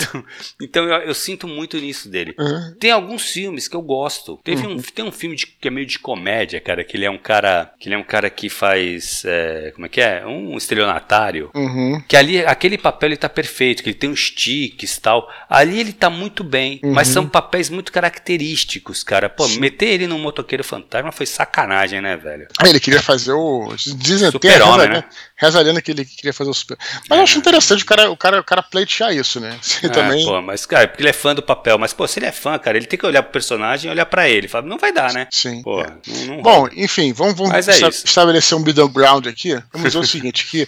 Então, 0.00 0.24
então 0.62 0.84
eu, 0.84 1.08
eu, 1.08 1.14
sinto 1.14 1.46
muito 1.46 1.76
nisso 1.76 2.08
dele. 2.08 2.34
Uhum. 2.38 2.74
Tem 2.78 2.90
alguns 2.90 3.30
filmes 3.30 3.68
que 3.68 3.76
eu 3.76 3.82
gosto. 3.82 4.38
Teve 4.42 4.66
uhum. 4.66 4.74
um, 4.74 4.82
tem 4.82 5.04
um 5.04 5.12
filme 5.12 5.36
de, 5.36 5.46
que 5.46 5.68
é 5.68 5.70
meio 5.70 5.86
de 5.86 5.98
comédia, 5.98 6.60
cara, 6.60 6.82
que 6.82 6.96
ele 6.96 7.04
é 7.04 7.10
um 7.10 7.18
cara. 7.18 7.70
Que 7.78 7.88
ele 7.88 7.94
é 7.94 7.98
um 7.98 8.02
cara 8.02 8.30
que 8.30 8.48
faz. 8.48 9.22
É, 9.26 9.72
como 9.74 9.86
é 9.86 9.88
que 9.88 10.00
é? 10.00 10.26
Um 10.26 10.56
estelionatário. 10.56 11.50
Uhum. 11.54 12.02
Que 12.08 12.16
ali, 12.16 12.44
aquele 12.44 12.78
papel 12.78 13.10
ele 13.10 13.16
tá 13.16 13.28
perfeito, 13.28 13.82
que 13.82 13.90
ele 13.90 13.98
tem 13.98 14.08
uns 14.08 14.30
tiques 14.40 14.96
tal. 14.98 15.28
Ali 15.48 15.80
ele 15.80 15.92
tá 15.92 16.08
muito 16.08 16.42
bem, 16.42 16.80
uhum. 16.82 16.94
mas 16.94 17.08
são 17.08 17.28
papéis 17.28 17.68
muito 17.68 17.92
característicos, 17.92 19.04
cara. 19.04 19.28
Pô, 19.28 19.46
Sim. 19.46 19.60
meter 19.60 19.88
ele 19.88 20.06
num 20.06 20.18
motoqueiro 20.18 20.64
fantasma 20.64 21.12
foi 21.12 21.26
sacanagem, 21.26 22.00
né, 22.00 22.16
velho? 22.16 22.48
Ah, 22.58 22.68
ele 22.68 22.80
queria 22.80 23.02
fazer 23.02 23.32
o. 23.32 23.74
Dizem 23.96 24.30
Super-Homem, 24.30 24.88
né? 24.88 25.04
Reza 25.36 25.60
a 25.60 25.82
que 25.82 25.90
ele 25.90 26.04
queria 26.04 26.32
fazer 26.32 26.50
o 26.50 26.54
Super. 26.54 26.78
Mas 27.08 27.18
é. 27.18 27.20
eu 27.20 27.24
acho 27.24 27.38
interessante 27.38 27.82
o 27.82 27.86
cara, 27.86 28.10
o 28.10 28.16
cara, 28.16 28.40
o 28.40 28.44
cara 28.44 28.62
pleitear 28.62 29.14
isso, 29.14 29.40
né? 29.40 29.56
Você 29.60 29.86
é, 29.86 29.88
também... 29.88 30.24
Pô, 30.24 30.40
mas, 30.40 30.64
cara, 30.64 30.88
porque 30.88 31.02
ele 31.02 31.10
é 31.10 31.14
fã 31.14 31.34
do 31.34 31.42
papel. 31.42 31.78
Mas, 31.78 31.92
pô, 31.92 32.06
se 32.06 32.18
ele 32.18 32.26
é 32.26 32.32
fã, 32.32 32.58
cara, 32.58 32.76
ele 32.76 32.86
tem 32.86 32.98
que 32.98 33.06
olhar 33.06 33.22
pro 33.22 33.32
personagem 33.32 33.88
e 33.88 33.92
olhar 33.92 34.06
pra 34.06 34.28
ele. 34.28 34.48
Fala, 34.48 34.66
não 34.66 34.78
vai 34.78 34.92
dar, 34.92 35.12
né? 35.12 35.26
Sim. 35.30 35.62
Pô, 35.62 35.82
não, 35.82 36.26
não 36.26 36.42
Bom, 36.42 36.68
enfim, 36.76 37.12
vamos, 37.12 37.34
vamos 37.36 37.68
é 37.68 37.88
estabelecer 37.88 38.56
um 38.56 38.60
middle 38.60 38.88
ground 38.88 39.26
aqui. 39.26 39.54
Vamos 39.72 39.88
dizer 39.88 39.98
o 39.98 40.04
seguinte: 40.06 40.46
que 40.46 40.66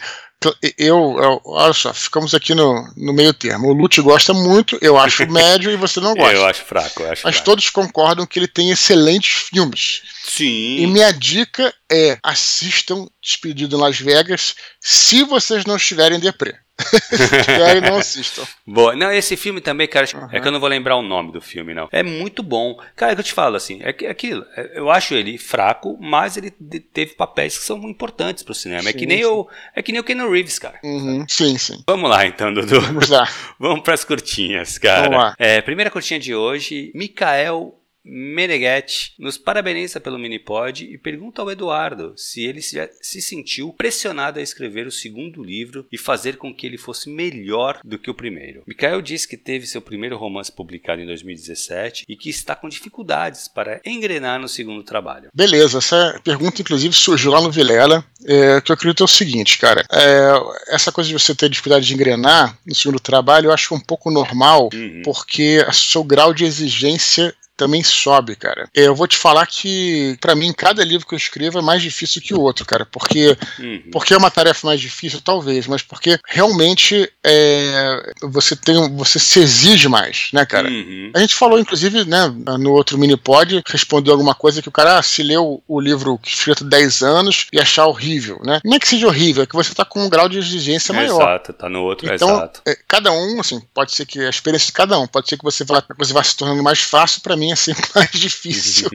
eu, 0.78 1.16
eu, 1.18 1.40
olha 1.44 1.72
só, 1.72 1.92
ficamos 1.92 2.34
aqui 2.34 2.54
no, 2.54 2.90
no 2.96 3.12
meio 3.12 3.32
termo. 3.32 3.68
O 3.68 3.72
Lute 3.72 4.00
gosta 4.00 4.32
muito, 4.32 4.78
eu 4.80 4.98
acho 4.98 5.26
médio 5.30 5.70
e 5.70 5.76
você 5.76 6.00
não 6.00 6.14
gosta. 6.14 6.34
Eu 6.34 6.46
acho 6.46 6.64
fraco, 6.64 7.02
eu 7.02 7.12
acho 7.12 7.22
Mas 7.24 7.36
fraco. 7.36 7.44
todos 7.44 7.70
concordam 7.70 8.26
que 8.26 8.38
ele 8.38 8.48
tem 8.48 8.70
excelentes 8.70 9.48
filmes. 9.48 10.02
Sim. 10.24 10.78
E 10.78 10.86
minha 10.86 11.12
dica 11.12 11.72
é: 11.90 12.18
assistam 12.22 13.06
Despedido 13.22 13.76
em 13.76 13.80
Las 13.80 13.98
Vegas 13.98 14.54
se 14.80 15.22
vocês 15.24 15.64
não 15.64 15.76
estiverem 15.76 16.18
deprê. 16.18 16.56
e 17.76 17.80
não 17.80 17.96
assistam. 17.96 18.46
Boa. 18.66 18.94
Não, 18.94 19.12
esse 19.12 19.36
filme 19.36 19.60
também, 19.60 19.86
cara, 19.86 20.06
uhum. 20.14 20.28
é 20.32 20.40
que 20.40 20.46
eu 20.46 20.52
não 20.52 20.60
vou 20.60 20.68
lembrar 20.68 20.96
o 20.96 21.02
nome 21.02 21.32
do 21.32 21.40
filme, 21.40 21.74
não. 21.74 21.88
É 21.92 22.02
muito 22.02 22.42
bom. 22.42 22.78
Cara, 22.96 23.12
é 23.12 23.14
que 23.14 23.20
eu 23.20 23.24
te 23.24 23.32
falo 23.32 23.56
assim, 23.56 23.80
é, 23.82 23.92
que, 23.92 24.06
é 24.06 24.10
aquilo. 24.10 24.44
É, 24.56 24.78
eu 24.78 24.90
acho 24.90 25.14
ele 25.14 25.38
fraco, 25.38 25.98
mas 26.00 26.36
ele 26.36 26.50
teve 26.50 27.14
papéis 27.14 27.58
que 27.58 27.64
são 27.64 27.78
importantes 27.88 28.42
pro 28.42 28.54
cinema. 28.54 28.82
Sim, 28.82 28.88
é 28.88 28.92
que 28.92 29.06
nem 29.06 29.18
sim. 29.18 29.24
o. 29.24 29.48
É 29.74 29.82
que 29.82 29.92
nem 29.92 30.00
o 30.00 30.04
Ken 30.04 30.28
Reeves, 30.28 30.58
cara. 30.58 30.78
Uhum. 30.82 31.24
Sim, 31.28 31.58
sim. 31.58 31.82
Vamos 31.86 32.08
lá, 32.08 32.26
então, 32.26 32.52
Dudu. 32.52 32.80
Vamos 32.80 33.08
lá. 33.08 33.28
Vamos 33.58 33.82
pras 33.82 34.04
curtinhas, 34.04 34.78
cara. 34.78 35.02
Vamos 35.02 35.18
lá. 35.18 35.34
É, 35.38 35.60
primeira 35.60 35.90
curtinha 35.90 36.18
de 36.18 36.34
hoje, 36.34 36.90
Mikael 36.94 37.78
Meneghetti 38.04 39.14
nos 39.18 39.38
parabeniza 39.38 40.00
pelo 40.00 40.18
Minipod 40.18 40.84
e 40.84 40.98
pergunta 40.98 41.40
ao 41.40 41.50
Eduardo 41.50 42.14
se 42.16 42.44
ele 42.44 42.60
se, 42.60 42.76
se 43.00 43.22
sentiu 43.22 43.72
pressionado 43.72 44.38
a 44.38 44.42
escrever 44.42 44.86
o 44.86 44.92
segundo 44.92 45.42
livro 45.42 45.86
e 45.90 45.96
fazer 45.96 46.36
com 46.36 46.52
que 46.54 46.66
ele 46.66 46.78
fosse 46.78 47.08
melhor 47.08 47.80
do 47.84 47.98
que 47.98 48.10
o 48.10 48.14
primeiro. 48.14 48.62
Mikael 48.66 49.00
diz 49.00 49.24
que 49.24 49.36
teve 49.36 49.66
seu 49.66 49.80
primeiro 49.80 50.16
romance 50.16 50.50
publicado 50.50 51.00
em 51.00 51.06
2017 51.06 52.04
e 52.08 52.16
que 52.16 52.28
está 52.28 52.56
com 52.56 52.68
dificuldades 52.68 53.46
para 53.46 53.80
engrenar 53.84 54.40
no 54.40 54.48
segundo 54.48 54.82
trabalho. 54.82 55.28
Beleza, 55.32 55.78
essa 55.78 56.20
pergunta 56.24 56.60
inclusive 56.60 56.94
surgiu 56.94 57.30
lá 57.30 57.40
no 57.40 57.50
Vilela, 57.50 58.04
é, 58.24 58.60
que 58.60 58.72
eu 58.72 58.74
acredito 58.74 59.02
é 59.02 59.04
o 59.04 59.08
seguinte, 59.08 59.58
cara, 59.58 59.84
é, 59.92 60.74
essa 60.74 60.90
coisa 60.90 61.08
de 61.08 61.14
você 61.14 61.34
ter 61.34 61.48
dificuldade 61.48 61.86
de 61.86 61.94
engrenar 61.94 62.58
no 62.66 62.74
segundo 62.74 63.00
trabalho 63.00 63.46
eu 63.46 63.52
acho 63.52 63.74
um 63.74 63.80
pouco 63.80 64.10
normal, 64.10 64.68
uhum. 64.72 65.02
porque 65.04 65.64
o 65.68 65.72
seu 65.72 66.02
grau 66.02 66.34
de 66.34 66.44
exigência 66.44 67.34
também 67.56 67.82
sobe, 67.82 68.34
cara. 68.34 68.68
É, 68.74 68.86
eu 68.86 68.94
vou 68.94 69.06
te 69.06 69.16
falar 69.16 69.46
que, 69.46 70.16
para 70.20 70.34
mim, 70.34 70.52
cada 70.52 70.84
livro 70.84 71.06
que 71.06 71.14
eu 71.14 71.18
escrevo 71.18 71.58
é 71.58 71.62
mais 71.62 71.82
difícil 71.82 72.22
que 72.22 72.34
o 72.34 72.40
outro, 72.40 72.64
cara. 72.64 72.86
Porque, 72.86 73.36
uhum. 73.58 73.82
porque 73.92 74.14
é 74.14 74.16
uma 74.16 74.30
tarefa 74.30 74.66
mais 74.66 74.80
difícil, 74.80 75.20
talvez, 75.20 75.66
mas 75.66 75.82
porque 75.82 76.18
realmente 76.26 77.10
é, 77.24 78.12
você 78.22 78.56
tem 78.56 78.96
você 78.96 79.18
se 79.18 79.40
exige 79.40 79.88
mais, 79.88 80.28
né, 80.32 80.44
cara? 80.44 80.68
Uhum. 80.68 81.10
A 81.14 81.20
gente 81.20 81.34
falou, 81.34 81.58
inclusive, 81.58 82.04
né, 82.04 82.32
no 82.58 82.72
outro 82.72 82.98
mini-pod, 82.98 83.62
respondeu 83.66 84.12
alguma 84.12 84.34
coisa 84.34 84.62
que 84.62 84.68
o 84.68 84.72
cara 84.72 84.98
ah, 84.98 85.02
se 85.02 85.22
leu 85.22 85.62
o 85.66 85.80
livro 85.80 86.18
escrito 86.24 86.64
10 86.64 87.02
anos 87.02 87.46
e 87.52 87.60
achar 87.60 87.86
horrível, 87.86 88.40
né? 88.44 88.60
Não 88.64 88.74
é 88.74 88.78
que 88.78 88.88
seja 88.88 89.06
horrível, 89.06 89.42
é 89.42 89.46
que 89.46 89.54
você 89.54 89.74
tá 89.74 89.84
com 89.84 90.04
um 90.04 90.08
grau 90.08 90.28
de 90.28 90.38
exigência 90.38 90.94
maior. 90.94 91.20
Exato, 91.20 91.52
tá 91.52 91.68
no 91.68 91.82
outro, 91.82 92.12
então, 92.12 92.30
exato. 92.30 92.62
É, 92.66 92.76
cada 92.88 93.12
um, 93.12 93.40
assim, 93.40 93.60
pode 93.74 93.92
ser 93.94 94.06
que 94.06 94.20
a 94.20 94.30
experiência 94.30 94.66
de 94.66 94.72
cada 94.72 94.98
um, 94.98 95.06
pode 95.06 95.28
ser 95.28 95.36
que 95.36 95.44
você 95.44 95.64
vá, 95.64 95.82
você 95.98 96.12
vá 96.12 96.22
se 96.22 96.36
tornando 96.36 96.62
mais 96.62 96.80
fácil 96.80 97.20
para 97.20 97.36
mim 97.36 97.41
é 97.50 97.56
sempre 97.56 97.88
mais 97.94 98.10
difícil. 98.10 98.90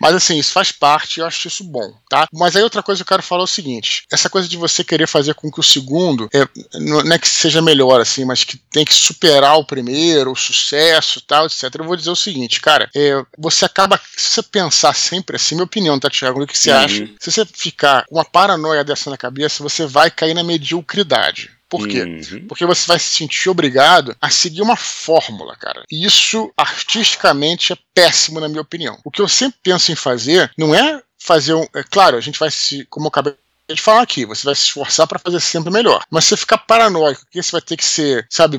Mas 0.00 0.14
assim, 0.14 0.38
isso 0.38 0.52
faz 0.52 0.72
parte, 0.72 1.20
eu 1.20 1.26
acho 1.26 1.46
isso 1.46 1.62
bom, 1.62 1.92
tá? 2.08 2.26
Mas 2.32 2.56
aí 2.56 2.62
outra 2.62 2.82
coisa 2.82 3.04
que 3.04 3.12
eu 3.12 3.14
quero 3.14 3.22
falar 3.22 3.42
é 3.42 3.44
o 3.44 3.46
seguinte: 3.46 4.04
essa 4.10 4.30
coisa 4.30 4.48
de 4.48 4.56
você 4.56 4.82
querer 4.82 5.06
fazer 5.06 5.34
com 5.34 5.50
que 5.50 5.60
o 5.60 5.62
segundo 5.62 6.28
é, 6.32 6.48
não 6.78 7.12
é 7.12 7.18
que 7.18 7.28
seja 7.28 7.60
melhor, 7.62 8.00
assim, 8.00 8.24
mas 8.24 8.44
que 8.44 8.56
tem 8.56 8.84
que 8.84 8.94
superar 8.94 9.58
o 9.58 9.64
primeiro, 9.64 10.32
o 10.32 10.36
sucesso 10.36 11.20
tal, 11.20 11.46
etc. 11.46 11.62
Eu 11.74 11.84
vou 11.84 11.96
dizer 11.96 12.10
o 12.10 12.16
seguinte, 12.16 12.60
cara, 12.60 12.90
é, 12.94 13.22
você 13.38 13.64
acaba, 13.64 14.00
se 14.16 14.30
você 14.30 14.42
pensar 14.42 14.94
sempre 14.94 15.36
assim, 15.36 15.54
minha 15.54 15.64
opinião, 15.64 15.98
tá, 15.98 16.08
Thiago? 16.08 16.42
O 16.42 16.46
que 16.46 16.58
você 16.58 16.70
uhum. 16.70 16.78
acha? 16.78 17.10
Se 17.18 17.30
você 17.30 17.44
ficar 17.44 18.06
com 18.06 18.16
uma 18.16 18.24
paranoia 18.24 18.82
dessa 18.82 19.10
na 19.10 19.16
cabeça, 19.16 19.62
você 19.62 19.86
vai 19.86 20.10
cair 20.10 20.34
na 20.34 20.42
mediocridade. 20.42 21.50
Por 21.70 21.86
quê? 21.86 22.02
Uhum. 22.02 22.46
Porque 22.48 22.66
você 22.66 22.84
vai 22.84 22.98
se 22.98 23.16
sentir 23.16 23.48
obrigado 23.48 24.16
a 24.20 24.28
seguir 24.28 24.60
uma 24.60 24.74
fórmula, 24.74 25.54
cara. 25.54 25.84
E 25.88 26.04
isso, 26.04 26.52
artisticamente, 26.56 27.72
é 27.72 27.76
péssimo, 27.94 28.40
na 28.40 28.48
minha 28.48 28.60
opinião. 28.60 28.98
O 29.04 29.10
que 29.10 29.22
eu 29.22 29.28
sempre 29.28 29.60
penso 29.62 29.92
em 29.92 29.94
fazer 29.94 30.50
não 30.58 30.74
é 30.74 31.00
fazer 31.16 31.54
um. 31.54 31.64
É 31.72 31.84
claro, 31.84 32.16
a 32.16 32.20
gente 32.20 32.40
vai 32.40 32.50
se. 32.50 32.84
Como 32.86 33.06
eu 33.06 33.08
acabei 33.08 33.34
de 33.74 33.82
falar 33.82 34.02
aqui, 34.02 34.24
você 34.24 34.44
vai 34.44 34.54
se 34.54 34.62
esforçar 34.62 35.06
para 35.06 35.18
fazer 35.18 35.40
sempre 35.40 35.72
melhor. 35.72 36.02
Mas 36.10 36.24
se 36.24 36.30
você 36.30 36.36
ficar 36.38 36.58
paranoico 36.58 37.26
que 37.30 37.42
você 37.42 37.52
vai 37.52 37.60
ter 37.60 37.76
que 37.76 37.84
ser, 37.84 38.26
sabe, 38.28 38.58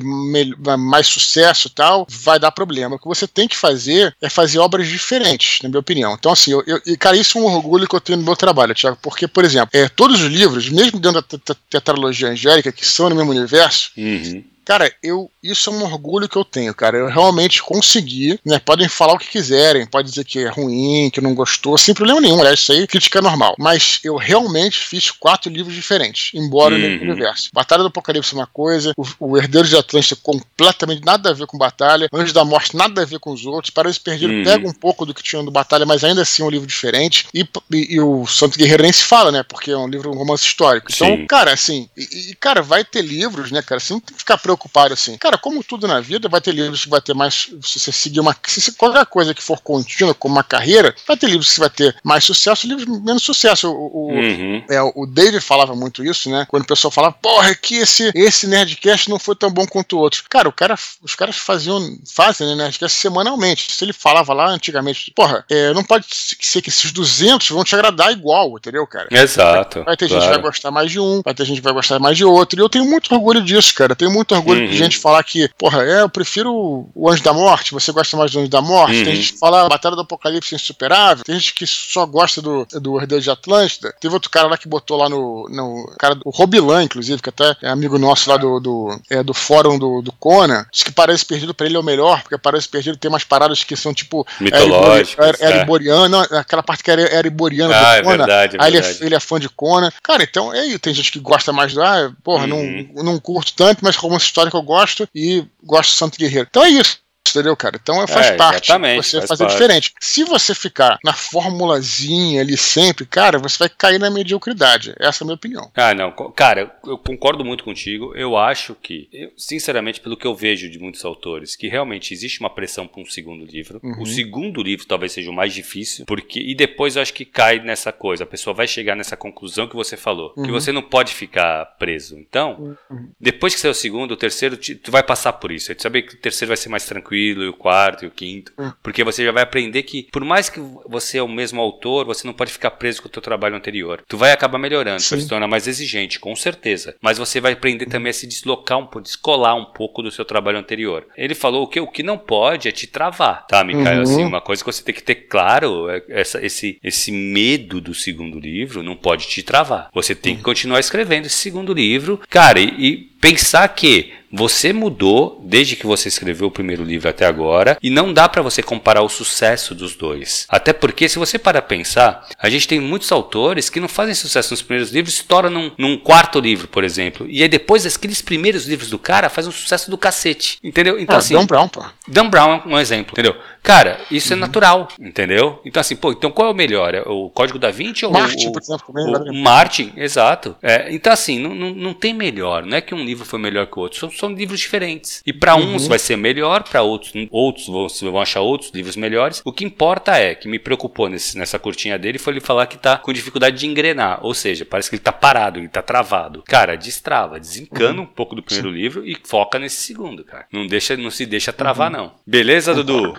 mais 0.78 1.06
sucesso 1.06 1.68
e 1.68 1.70
tal, 1.70 2.06
vai 2.08 2.38
dar 2.38 2.52
problema. 2.52 2.96
O 2.96 2.98
que 2.98 3.06
você 3.06 3.26
tem 3.26 3.48
que 3.48 3.56
fazer 3.56 4.14
é 4.20 4.28
fazer 4.28 4.58
obras 4.58 4.88
diferentes, 4.88 5.60
na 5.62 5.68
minha 5.68 5.80
opinião. 5.80 6.14
Então, 6.14 6.32
assim, 6.32 6.52
eu, 6.52 6.62
eu, 6.66 6.80
cara, 6.98 7.16
isso 7.16 7.38
é 7.38 7.40
um 7.40 7.44
orgulho 7.44 7.88
que 7.88 7.94
eu 7.94 8.00
tenho 8.00 8.18
no 8.18 8.24
meu 8.24 8.36
trabalho, 8.36 8.74
Tiago, 8.74 8.98
porque, 9.00 9.26
por 9.26 9.44
exemplo, 9.44 9.70
é, 9.72 9.88
todos 9.88 10.20
os 10.20 10.30
livros, 10.30 10.68
mesmo 10.68 10.98
dentro 10.98 11.22
da 11.22 11.54
tetralogia 11.70 12.28
angélica, 12.28 12.72
que 12.72 12.86
são 12.86 13.08
no 13.08 13.16
mesmo 13.16 13.30
universo, 13.30 13.90
uhum. 13.96 14.44
Cara, 14.64 14.92
eu 15.02 15.30
isso 15.42 15.70
é 15.70 15.72
um 15.72 15.82
orgulho 15.82 16.28
que 16.28 16.36
eu 16.36 16.44
tenho, 16.44 16.72
cara. 16.72 16.96
Eu 16.96 17.08
realmente 17.08 17.62
consegui, 17.62 18.38
né? 18.44 18.60
Podem 18.60 18.88
falar 18.88 19.14
o 19.14 19.18
que 19.18 19.28
quiserem, 19.28 19.84
pode 19.84 20.08
dizer 20.08 20.24
que 20.24 20.38
é 20.38 20.48
ruim, 20.48 21.10
que 21.10 21.20
não 21.20 21.34
gostou, 21.34 21.76
sem 21.76 21.92
problema 21.92 22.20
nenhum. 22.20 22.38
Aliás, 22.38 22.60
isso 22.60 22.72
aí 22.72 22.86
crítica 22.86 23.18
é 23.18 23.22
normal. 23.22 23.56
Mas 23.58 23.98
eu 24.04 24.16
realmente 24.16 24.78
fiz 24.78 25.10
quatro 25.10 25.50
livros 25.50 25.74
diferentes, 25.74 26.30
embora 26.32 26.76
uhum. 26.76 26.96
no 26.98 27.02
universo. 27.02 27.50
Batalha 27.52 27.82
do 27.82 27.88
Apocalipse 27.88 28.34
é 28.34 28.38
uma 28.38 28.46
coisa, 28.46 28.92
o, 28.96 29.04
o 29.18 29.36
Herdeiro 29.36 29.66
de 29.66 29.76
Atlântida 29.76 30.20
completamente 30.22 31.04
nada 31.04 31.30
a 31.30 31.32
ver 31.32 31.46
com 31.46 31.58
Batalha, 31.58 32.08
Anjos 32.12 32.32
da 32.32 32.44
Morte 32.44 32.76
nada 32.76 33.02
a 33.02 33.04
ver 33.04 33.18
com 33.18 33.32
os 33.32 33.44
outros, 33.44 33.70
Paraíso 33.70 34.00
Perdido 34.00 34.32
uhum. 34.32 34.44
pega 34.44 34.68
um 34.68 34.72
pouco 34.72 35.04
do 35.04 35.12
que 35.12 35.22
tinha 35.22 35.42
no 35.42 35.50
Batalha, 35.50 35.84
mas 35.84 36.04
ainda 36.04 36.22
assim 36.22 36.42
é 36.42 36.46
um 36.46 36.50
livro 36.50 36.66
diferente. 36.68 37.26
E, 37.34 37.40
e, 37.72 37.94
e 37.94 38.00
o 38.00 38.26
Santo 38.26 38.56
Guerreiro 38.56 38.84
nem 38.84 38.92
se 38.92 39.02
fala, 39.02 39.32
né? 39.32 39.42
Porque 39.42 39.72
é 39.72 39.76
um 39.76 39.88
livro, 39.88 40.10
um 40.10 40.16
romance 40.16 40.44
histórico. 40.44 40.88
Então, 40.92 41.08
Sim. 41.08 41.26
cara, 41.26 41.52
assim, 41.52 41.88
e, 41.96 42.30
e, 42.30 42.34
cara, 42.36 42.62
vai 42.62 42.84
ter 42.84 43.02
livros, 43.02 43.50
né, 43.50 43.60
cara? 43.60 43.80
Você 43.80 43.92
não 43.92 44.00
tem 44.00 44.14
que 44.14 44.20
ficar 44.20 44.38
preocupado 44.38 44.51
preocupado 44.52 44.94
assim. 44.94 45.16
Cara, 45.16 45.38
como 45.38 45.64
tudo 45.64 45.88
na 45.88 46.00
vida, 46.00 46.28
vai 46.28 46.40
ter 46.40 46.52
livros 46.52 46.84
que 46.84 46.90
vai 46.90 47.00
ter 47.00 47.14
mais. 47.14 47.50
Se 47.62 47.78
você 47.78 47.92
seguir 47.92 48.20
uma. 48.20 48.36
Se 48.46 48.72
qualquer 48.72 49.06
coisa 49.06 49.34
que 49.34 49.42
for 49.42 49.60
contínua, 49.60 50.14
como 50.14 50.34
uma 50.34 50.44
carreira, 50.44 50.94
vai 51.06 51.16
ter 51.16 51.28
livros 51.28 51.52
que 51.52 51.60
vai 51.60 51.70
ter 51.70 51.96
mais 52.02 52.24
sucesso, 52.24 52.66
livros 52.66 52.86
menos 52.86 53.22
sucesso. 53.22 53.70
O, 53.70 54.08
o, 54.08 54.12
uhum. 54.12 54.64
é, 54.68 54.80
o 54.94 55.06
David 55.06 55.40
falava 55.40 55.74
muito 55.74 56.04
isso, 56.04 56.30
né? 56.30 56.46
Quando 56.48 56.64
o 56.64 56.66
pessoal 56.66 56.90
falava, 56.90 57.14
porra, 57.20 57.50
é 57.50 57.54
que 57.54 57.76
esse, 57.76 58.10
esse 58.14 58.46
Nerdcast 58.46 59.08
não 59.08 59.18
foi 59.18 59.34
tão 59.34 59.50
bom 59.50 59.66
quanto 59.66 59.96
o 59.96 60.00
outro. 60.00 60.22
Cara, 60.28 60.48
o 60.48 60.52
cara, 60.52 60.74
os 61.02 61.14
caras 61.14 61.36
faziam, 61.36 61.80
fazem 62.14 62.46
né, 62.46 62.54
Nerdcast 62.54 62.98
semanalmente. 62.98 63.72
Se 63.72 63.84
ele 63.84 63.92
falava 63.92 64.32
lá 64.32 64.48
antigamente, 64.50 65.12
porra, 65.14 65.44
é, 65.50 65.72
não 65.72 65.84
pode 65.84 66.06
ser 66.08 66.60
que 66.60 66.68
esses 66.68 66.92
200 66.92 67.48
vão 67.50 67.64
te 67.64 67.74
agradar 67.74 68.12
igual, 68.12 68.56
entendeu, 68.56 68.86
cara? 68.86 69.08
Exato. 69.10 69.78
Vai, 69.78 69.84
vai 69.86 69.96
ter 69.96 70.08
claro. 70.08 70.20
gente 70.20 70.30
que 70.30 70.40
vai 70.40 70.50
gostar 70.50 70.70
mais 70.70 70.90
de 70.90 71.00
um, 71.00 71.22
vai 71.24 71.34
ter 71.34 71.44
gente 71.44 71.56
que 71.56 71.64
vai 71.64 71.72
gostar 71.72 71.98
mais 71.98 72.16
de 72.16 72.24
outro. 72.24 72.58
E 72.58 72.62
eu 72.62 72.68
tenho 72.68 72.84
muito 72.84 73.12
orgulho 73.14 73.42
disso, 73.42 73.74
cara. 73.74 73.94
tenho 73.94 74.10
muito 74.10 74.34
orgulho 74.34 74.41
uhum. 74.50 74.66
de 74.66 74.76
gente 74.76 74.98
falar 74.98 75.22
que, 75.22 75.48
porra, 75.58 75.82
é, 75.84 76.02
eu 76.02 76.08
prefiro 76.08 76.88
o 76.94 77.10
Anjo 77.10 77.22
da 77.22 77.32
Morte, 77.32 77.72
você 77.72 77.92
gosta 77.92 78.16
mais 78.16 78.30
do 78.30 78.40
Anjo 78.40 78.48
da 78.48 78.60
Morte. 78.60 78.98
Uhum. 78.98 79.04
Tem 79.04 79.16
gente 79.16 79.32
que 79.32 79.38
fala 79.38 79.64
a 79.64 79.68
Batalha 79.68 79.96
do 79.96 80.02
Apocalipse 80.02 80.54
é 80.54 80.56
insuperável. 80.56 81.24
Tem 81.24 81.38
gente 81.38 81.54
que 81.54 81.66
só 81.66 82.06
gosta 82.06 82.40
do, 82.40 82.66
do 82.80 83.00
Herdeiro 83.00 83.22
de 83.22 83.30
Atlântida. 83.30 83.94
Teve 84.00 84.14
outro 84.14 84.30
cara 84.30 84.48
lá 84.48 84.56
que 84.56 84.68
botou 84.68 84.96
lá 84.96 85.08
no. 85.08 85.48
no 85.48 85.94
cara, 85.98 86.18
o 86.24 86.30
Robilan, 86.30 86.84
inclusive, 86.84 87.22
que 87.22 87.28
até 87.28 87.56
é 87.62 87.68
amigo 87.68 87.98
nosso 87.98 88.28
lá 88.28 88.36
do, 88.36 88.60
do, 88.60 89.00
é, 89.10 89.22
do 89.22 89.34
fórum 89.34 89.78
do, 89.78 90.02
do 90.02 90.12
Conan. 90.12 90.66
Diz 90.72 90.82
que 90.82 90.92
Parece 90.92 91.24
Perdido 91.24 91.54
pra 91.54 91.66
ele 91.66 91.76
é 91.76 91.80
o 91.80 91.82
melhor, 91.82 92.22
porque 92.22 92.38
Parece 92.38 92.68
Perdido 92.68 92.96
tem 92.96 93.08
umas 93.08 93.24
paradas 93.24 93.64
que 93.64 93.76
são 93.76 93.92
tipo. 93.94 94.26
Mitológicas. 94.40 95.40
Eriboriana, 95.40 96.26
é. 96.30 96.38
aquela 96.38 96.62
parte 96.62 96.82
que 96.82 96.90
era 96.90 97.16
eriboriana 97.16 97.74
ah, 97.74 97.80
do 97.80 97.86
é 97.86 98.02
Conan. 98.02 98.16
Verdade, 98.18 98.56
é 98.56 98.62
aí 98.62 98.72
verdade. 98.72 98.96
Ele, 98.96 99.04
é, 99.04 99.06
ele 99.06 99.14
é 99.14 99.20
fã 99.20 99.40
de 99.40 99.48
Conan. 99.48 99.90
Cara, 100.02 100.22
então, 100.22 100.50
aí 100.50 100.78
tem 100.78 100.94
gente 100.94 101.12
que 101.12 101.18
gosta 101.18 101.52
mais 101.52 101.72
do. 101.74 101.82
Ah, 101.82 102.12
porra, 102.22 102.44
uhum. 102.44 102.88
não, 102.94 103.04
não 103.04 103.18
curto 103.18 103.52
tanto, 103.54 103.80
mas 103.82 103.96
romance 104.32 104.50
histórico 104.52 104.56
eu 104.56 104.62
gosto 104.62 105.08
e 105.14 105.44
gosto 105.62 105.90
de 105.90 105.96
Santo 105.96 106.18
Guerreiro. 106.18 106.48
Então 106.50 106.64
é 106.64 106.70
isso 106.70 107.00
entendeu, 107.30 107.56
cara? 107.56 107.78
Então 107.80 108.06
faz 108.06 108.26
é, 108.26 108.36
parte 108.36 108.66
você 108.66 109.18
faz 109.18 109.28
fazer 109.28 109.44
parte. 109.44 109.52
diferente. 109.52 109.94
Se 110.00 110.24
você 110.24 110.54
ficar 110.54 110.98
na 111.04 111.12
formulazinha 111.12 112.40
ali 112.40 112.56
sempre, 112.56 113.06
cara, 113.06 113.38
você 113.38 113.58
vai 113.58 113.68
cair 113.68 113.98
na 113.98 114.10
mediocridade. 114.10 114.94
Essa 114.98 115.22
é 115.22 115.24
a 115.24 115.26
minha 115.26 115.34
opinião. 115.34 115.70
Ah, 115.74 115.94
não. 115.94 116.12
Cara, 116.32 116.74
eu 116.84 116.98
concordo 116.98 117.44
muito 117.44 117.64
contigo. 117.64 118.12
Eu 118.14 118.36
acho 118.36 118.74
que, 118.74 119.08
eu, 119.12 119.30
sinceramente, 119.36 120.00
pelo 120.00 120.16
que 120.16 120.26
eu 120.26 120.34
vejo 120.34 120.68
de 120.68 120.78
muitos 120.78 121.04
autores, 121.04 121.56
que 121.56 121.68
realmente 121.68 122.12
existe 122.12 122.40
uma 122.40 122.50
pressão 122.50 122.86
para 122.86 123.00
um 123.00 123.06
segundo 123.06 123.44
livro. 123.44 123.80
Uhum. 123.82 124.02
O 124.02 124.06
segundo 124.06 124.62
livro 124.62 124.86
talvez 124.86 125.12
seja 125.12 125.30
o 125.30 125.34
mais 125.34 125.54
difícil, 125.54 126.04
porque 126.06 126.40
e 126.40 126.54
depois 126.54 126.96
eu 126.96 127.02
acho 127.02 127.14
que 127.14 127.24
cai 127.24 127.60
nessa 127.60 127.92
coisa. 127.92 128.24
A 128.24 128.26
pessoa 128.26 128.52
vai 128.52 128.66
chegar 128.66 128.96
nessa 128.96 129.16
conclusão 129.16 129.68
que 129.68 129.76
você 129.76 129.96
falou, 129.96 130.32
uhum. 130.36 130.44
que 130.44 130.50
você 130.50 130.72
não 130.72 130.82
pode 130.82 131.14
ficar 131.14 131.64
preso. 131.78 132.18
Então, 132.18 132.76
uhum. 132.90 133.08
depois 133.20 133.54
que 133.54 133.60
sair 133.60 133.70
o 133.70 133.74
segundo, 133.74 134.12
o 134.12 134.16
terceiro, 134.16 134.56
tu 134.56 134.90
vai 134.90 135.02
passar 135.02 135.34
por 135.34 135.52
isso. 135.52 135.74
Tu 135.74 135.82
sabe 135.82 136.02
que 136.02 136.14
o 136.14 136.18
terceiro 136.18 136.48
vai 136.48 136.56
ser 136.56 136.68
mais 136.68 136.84
tranquilo 136.84 137.11
tranquilo, 137.12 137.44
e 137.44 137.48
o 137.48 137.52
quarto 137.52 138.04
e 138.04 138.08
o 138.08 138.10
quinto. 138.10 138.52
Hum. 138.58 138.72
Porque 138.82 139.04
você 139.04 139.24
já 139.24 139.32
vai 139.32 139.42
aprender 139.42 139.82
que, 139.82 140.08
por 140.10 140.24
mais 140.24 140.48
que 140.48 140.60
você 140.88 141.18
é 141.18 141.22
o 141.22 141.28
mesmo 141.28 141.60
autor, 141.60 142.06
você 142.06 142.26
não 142.26 142.32
pode 142.32 142.52
ficar 142.52 142.72
preso 142.72 143.02
com 143.02 143.08
o 143.08 143.10
teu 143.10 143.20
trabalho 143.20 143.54
anterior. 143.54 144.02
Tu 144.08 144.16
vai 144.16 144.32
acabar 144.32 144.58
melhorando, 144.58 145.02
Sim. 145.02 145.20
se 145.20 145.28
torna 145.28 145.46
mais 145.46 145.68
exigente, 145.68 146.18
com 146.18 146.34
certeza. 146.34 146.96
Mas 147.00 147.18
você 147.18 147.40
vai 147.40 147.52
aprender 147.52 147.86
também 147.86 148.10
a 148.10 148.14
se 148.14 148.26
deslocar 148.26 148.78
um 148.78 148.86
pouco, 148.86 149.02
descolar 149.02 149.54
um 149.54 149.66
pouco 149.66 150.02
do 150.02 150.10
seu 150.10 150.24
trabalho 150.24 150.58
anterior. 150.58 151.06
Ele 151.16 151.34
falou 151.34 151.66
que 151.66 151.80
o 151.80 151.86
que 151.86 152.02
não 152.02 152.16
pode 152.16 152.68
é 152.68 152.72
te 152.72 152.86
travar, 152.86 153.46
tá, 153.46 153.62
Mikael? 153.62 153.96
Uhum. 153.96 154.02
Assim, 154.02 154.24
uma 154.24 154.40
coisa 154.40 154.64
que 154.64 154.72
você 154.72 154.82
tem 154.82 154.94
que 154.94 155.02
ter 155.02 155.14
claro, 155.14 155.90
é 155.90 156.02
essa, 156.08 156.44
esse, 156.44 156.78
esse 156.82 157.12
medo 157.12 157.80
do 157.80 157.94
segundo 157.94 158.38
livro 158.38 158.82
não 158.82 158.96
pode 158.96 159.26
te 159.26 159.42
travar. 159.42 159.88
Você 159.92 160.14
tem 160.14 160.36
que 160.36 160.42
continuar 160.42 160.80
escrevendo 160.80 161.26
esse 161.26 161.36
segundo 161.36 161.72
livro, 161.72 162.20
cara, 162.28 162.60
e, 162.60 162.64
e 162.78 162.96
pensar 163.20 163.68
que 163.68 164.12
você 164.32 164.72
mudou 164.72 165.40
desde 165.44 165.76
que 165.76 165.86
você 165.86 166.08
escreveu 166.08 166.48
o 166.48 166.50
primeiro 166.50 166.82
livro 166.82 167.08
até 167.08 167.26
agora 167.26 167.76
e 167.82 167.90
não 167.90 168.12
dá 168.12 168.28
para 168.28 168.40
você 168.40 168.62
comparar 168.62 169.02
o 169.02 169.08
sucesso 169.08 169.74
dos 169.74 169.94
dois. 169.94 170.46
Até 170.48 170.72
porque, 170.72 171.08
se 171.08 171.18
você 171.18 171.38
para 171.38 171.60
pensar, 171.60 172.26
a 172.38 172.48
gente 172.48 172.66
tem 172.66 172.80
muitos 172.80 173.12
autores 173.12 173.68
que 173.68 173.80
não 173.80 173.88
fazem 173.88 174.14
sucesso 174.14 174.52
nos 174.52 174.62
primeiros 174.62 174.92
livros 174.92 175.14
e 175.14 175.18
estouram 175.18 175.50
num, 175.50 175.70
num, 175.76 175.98
quarto 175.98 176.40
livro, 176.40 176.66
por 176.66 176.82
exemplo. 176.82 177.26
E 177.28 177.42
aí 177.42 177.48
depois, 177.48 177.84
aqueles 177.84 178.22
primeiros 178.22 178.66
livros 178.66 178.88
do 178.88 178.98
cara 178.98 179.28
fazem 179.28 179.50
um 179.50 179.52
sucesso 179.52 179.90
do 179.90 179.98
cacete. 179.98 180.58
Entendeu? 180.62 180.98
Então, 180.98 181.16
ah, 181.16 181.18
assim. 181.18 181.34
Dan 181.34 181.46
Brown, 181.46 181.68
pô. 181.68 181.84
Dan 182.08 182.30
Brown 182.30 182.62
é 182.64 182.68
um 182.68 182.78
exemplo, 182.78 183.12
entendeu? 183.12 183.36
Cara, 183.62 184.00
isso 184.10 184.32
é 184.32 184.36
uhum. 184.36 184.42
é 184.42 184.46
natural, 184.46 184.88
entendeu? 185.00 185.60
Então, 185.64 185.80
assim, 185.80 185.94
pô, 185.94 186.10
então 186.10 186.32
qual 186.32 186.48
é 186.48 186.50
o 186.50 186.54
melhor? 186.54 186.94
É 186.94 187.02
o 187.06 187.30
Código 187.30 187.58
da 187.58 187.70
Vinci 187.70 188.04
ou 188.04 188.10
Martin, 188.10 188.48
o, 188.48 188.52
por 188.52 188.60
exemplo, 188.60 188.84
o, 188.88 189.30
o 189.30 189.34
Martin? 189.34 189.92
Exato. 189.96 190.56
É, 190.60 190.92
então, 190.92 191.12
assim, 191.12 191.38
não, 191.38 191.54
não, 191.54 191.70
não 191.70 191.94
tem 191.94 192.12
melhor. 192.12 192.64
Não 192.66 192.76
é 192.76 192.80
que 192.80 192.94
um 192.94 193.04
livro 193.04 193.24
foi 193.24 193.38
melhor 193.38 193.66
que 193.66 193.78
o 193.78 193.82
outro. 193.82 193.98
São, 193.98 194.10
são 194.10 194.32
livros 194.32 194.58
diferentes. 194.58 195.22
E 195.24 195.32
para 195.32 195.54
uhum. 195.54 195.76
uns 195.76 195.86
vai 195.86 195.98
ser 195.98 196.16
melhor, 196.16 196.64
para 196.64 196.82
outros, 196.82 197.12
outros 197.30 197.66
vão, 197.66 197.86
vão 198.10 198.20
achar 198.20 198.40
outros 198.40 198.72
livros 198.74 198.96
melhores. 198.96 199.40
O 199.44 199.52
que 199.52 199.64
importa 199.64 200.16
é, 200.16 200.34
que 200.34 200.48
me 200.48 200.58
preocupou 200.58 201.08
nesse, 201.08 201.38
nessa 201.38 201.58
curtinha 201.58 201.96
dele, 201.98 202.18
foi 202.18 202.32
ele 202.32 202.40
falar 202.40 202.66
que 202.66 202.76
tá 202.76 202.98
com 202.98 203.12
dificuldade 203.12 203.56
de 203.58 203.66
engrenar. 203.66 204.18
Ou 204.22 204.34
seja, 204.34 204.64
parece 204.64 204.90
que 204.90 204.96
ele 204.96 205.02
tá 205.02 205.12
parado, 205.12 205.60
ele 205.60 205.68
tá 205.68 205.82
travado. 205.82 206.42
Cara, 206.46 206.76
destrava, 206.76 207.38
desencana 207.38 207.98
uhum. 207.98 208.04
um 208.04 208.06
pouco 208.06 208.34
do 208.34 208.42
primeiro 208.42 208.70
Sim. 208.70 208.76
livro 208.76 209.06
e 209.06 209.16
foca 209.22 209.58
nesse 209.58 209.82
segundo, 209.82 210.24
cara. 210.24 210.46
Não, 210.52 210.66
deixa, 210.66 210.96
não 210.96 211.10
se 211.10 211.24
deixa 211.24 211.52
travar, 211.52 211.92
uhum. 211.92 211.96
não. 211.96 212.12
Beleza, 212.26 212.74
Dudu? 212.74 213.14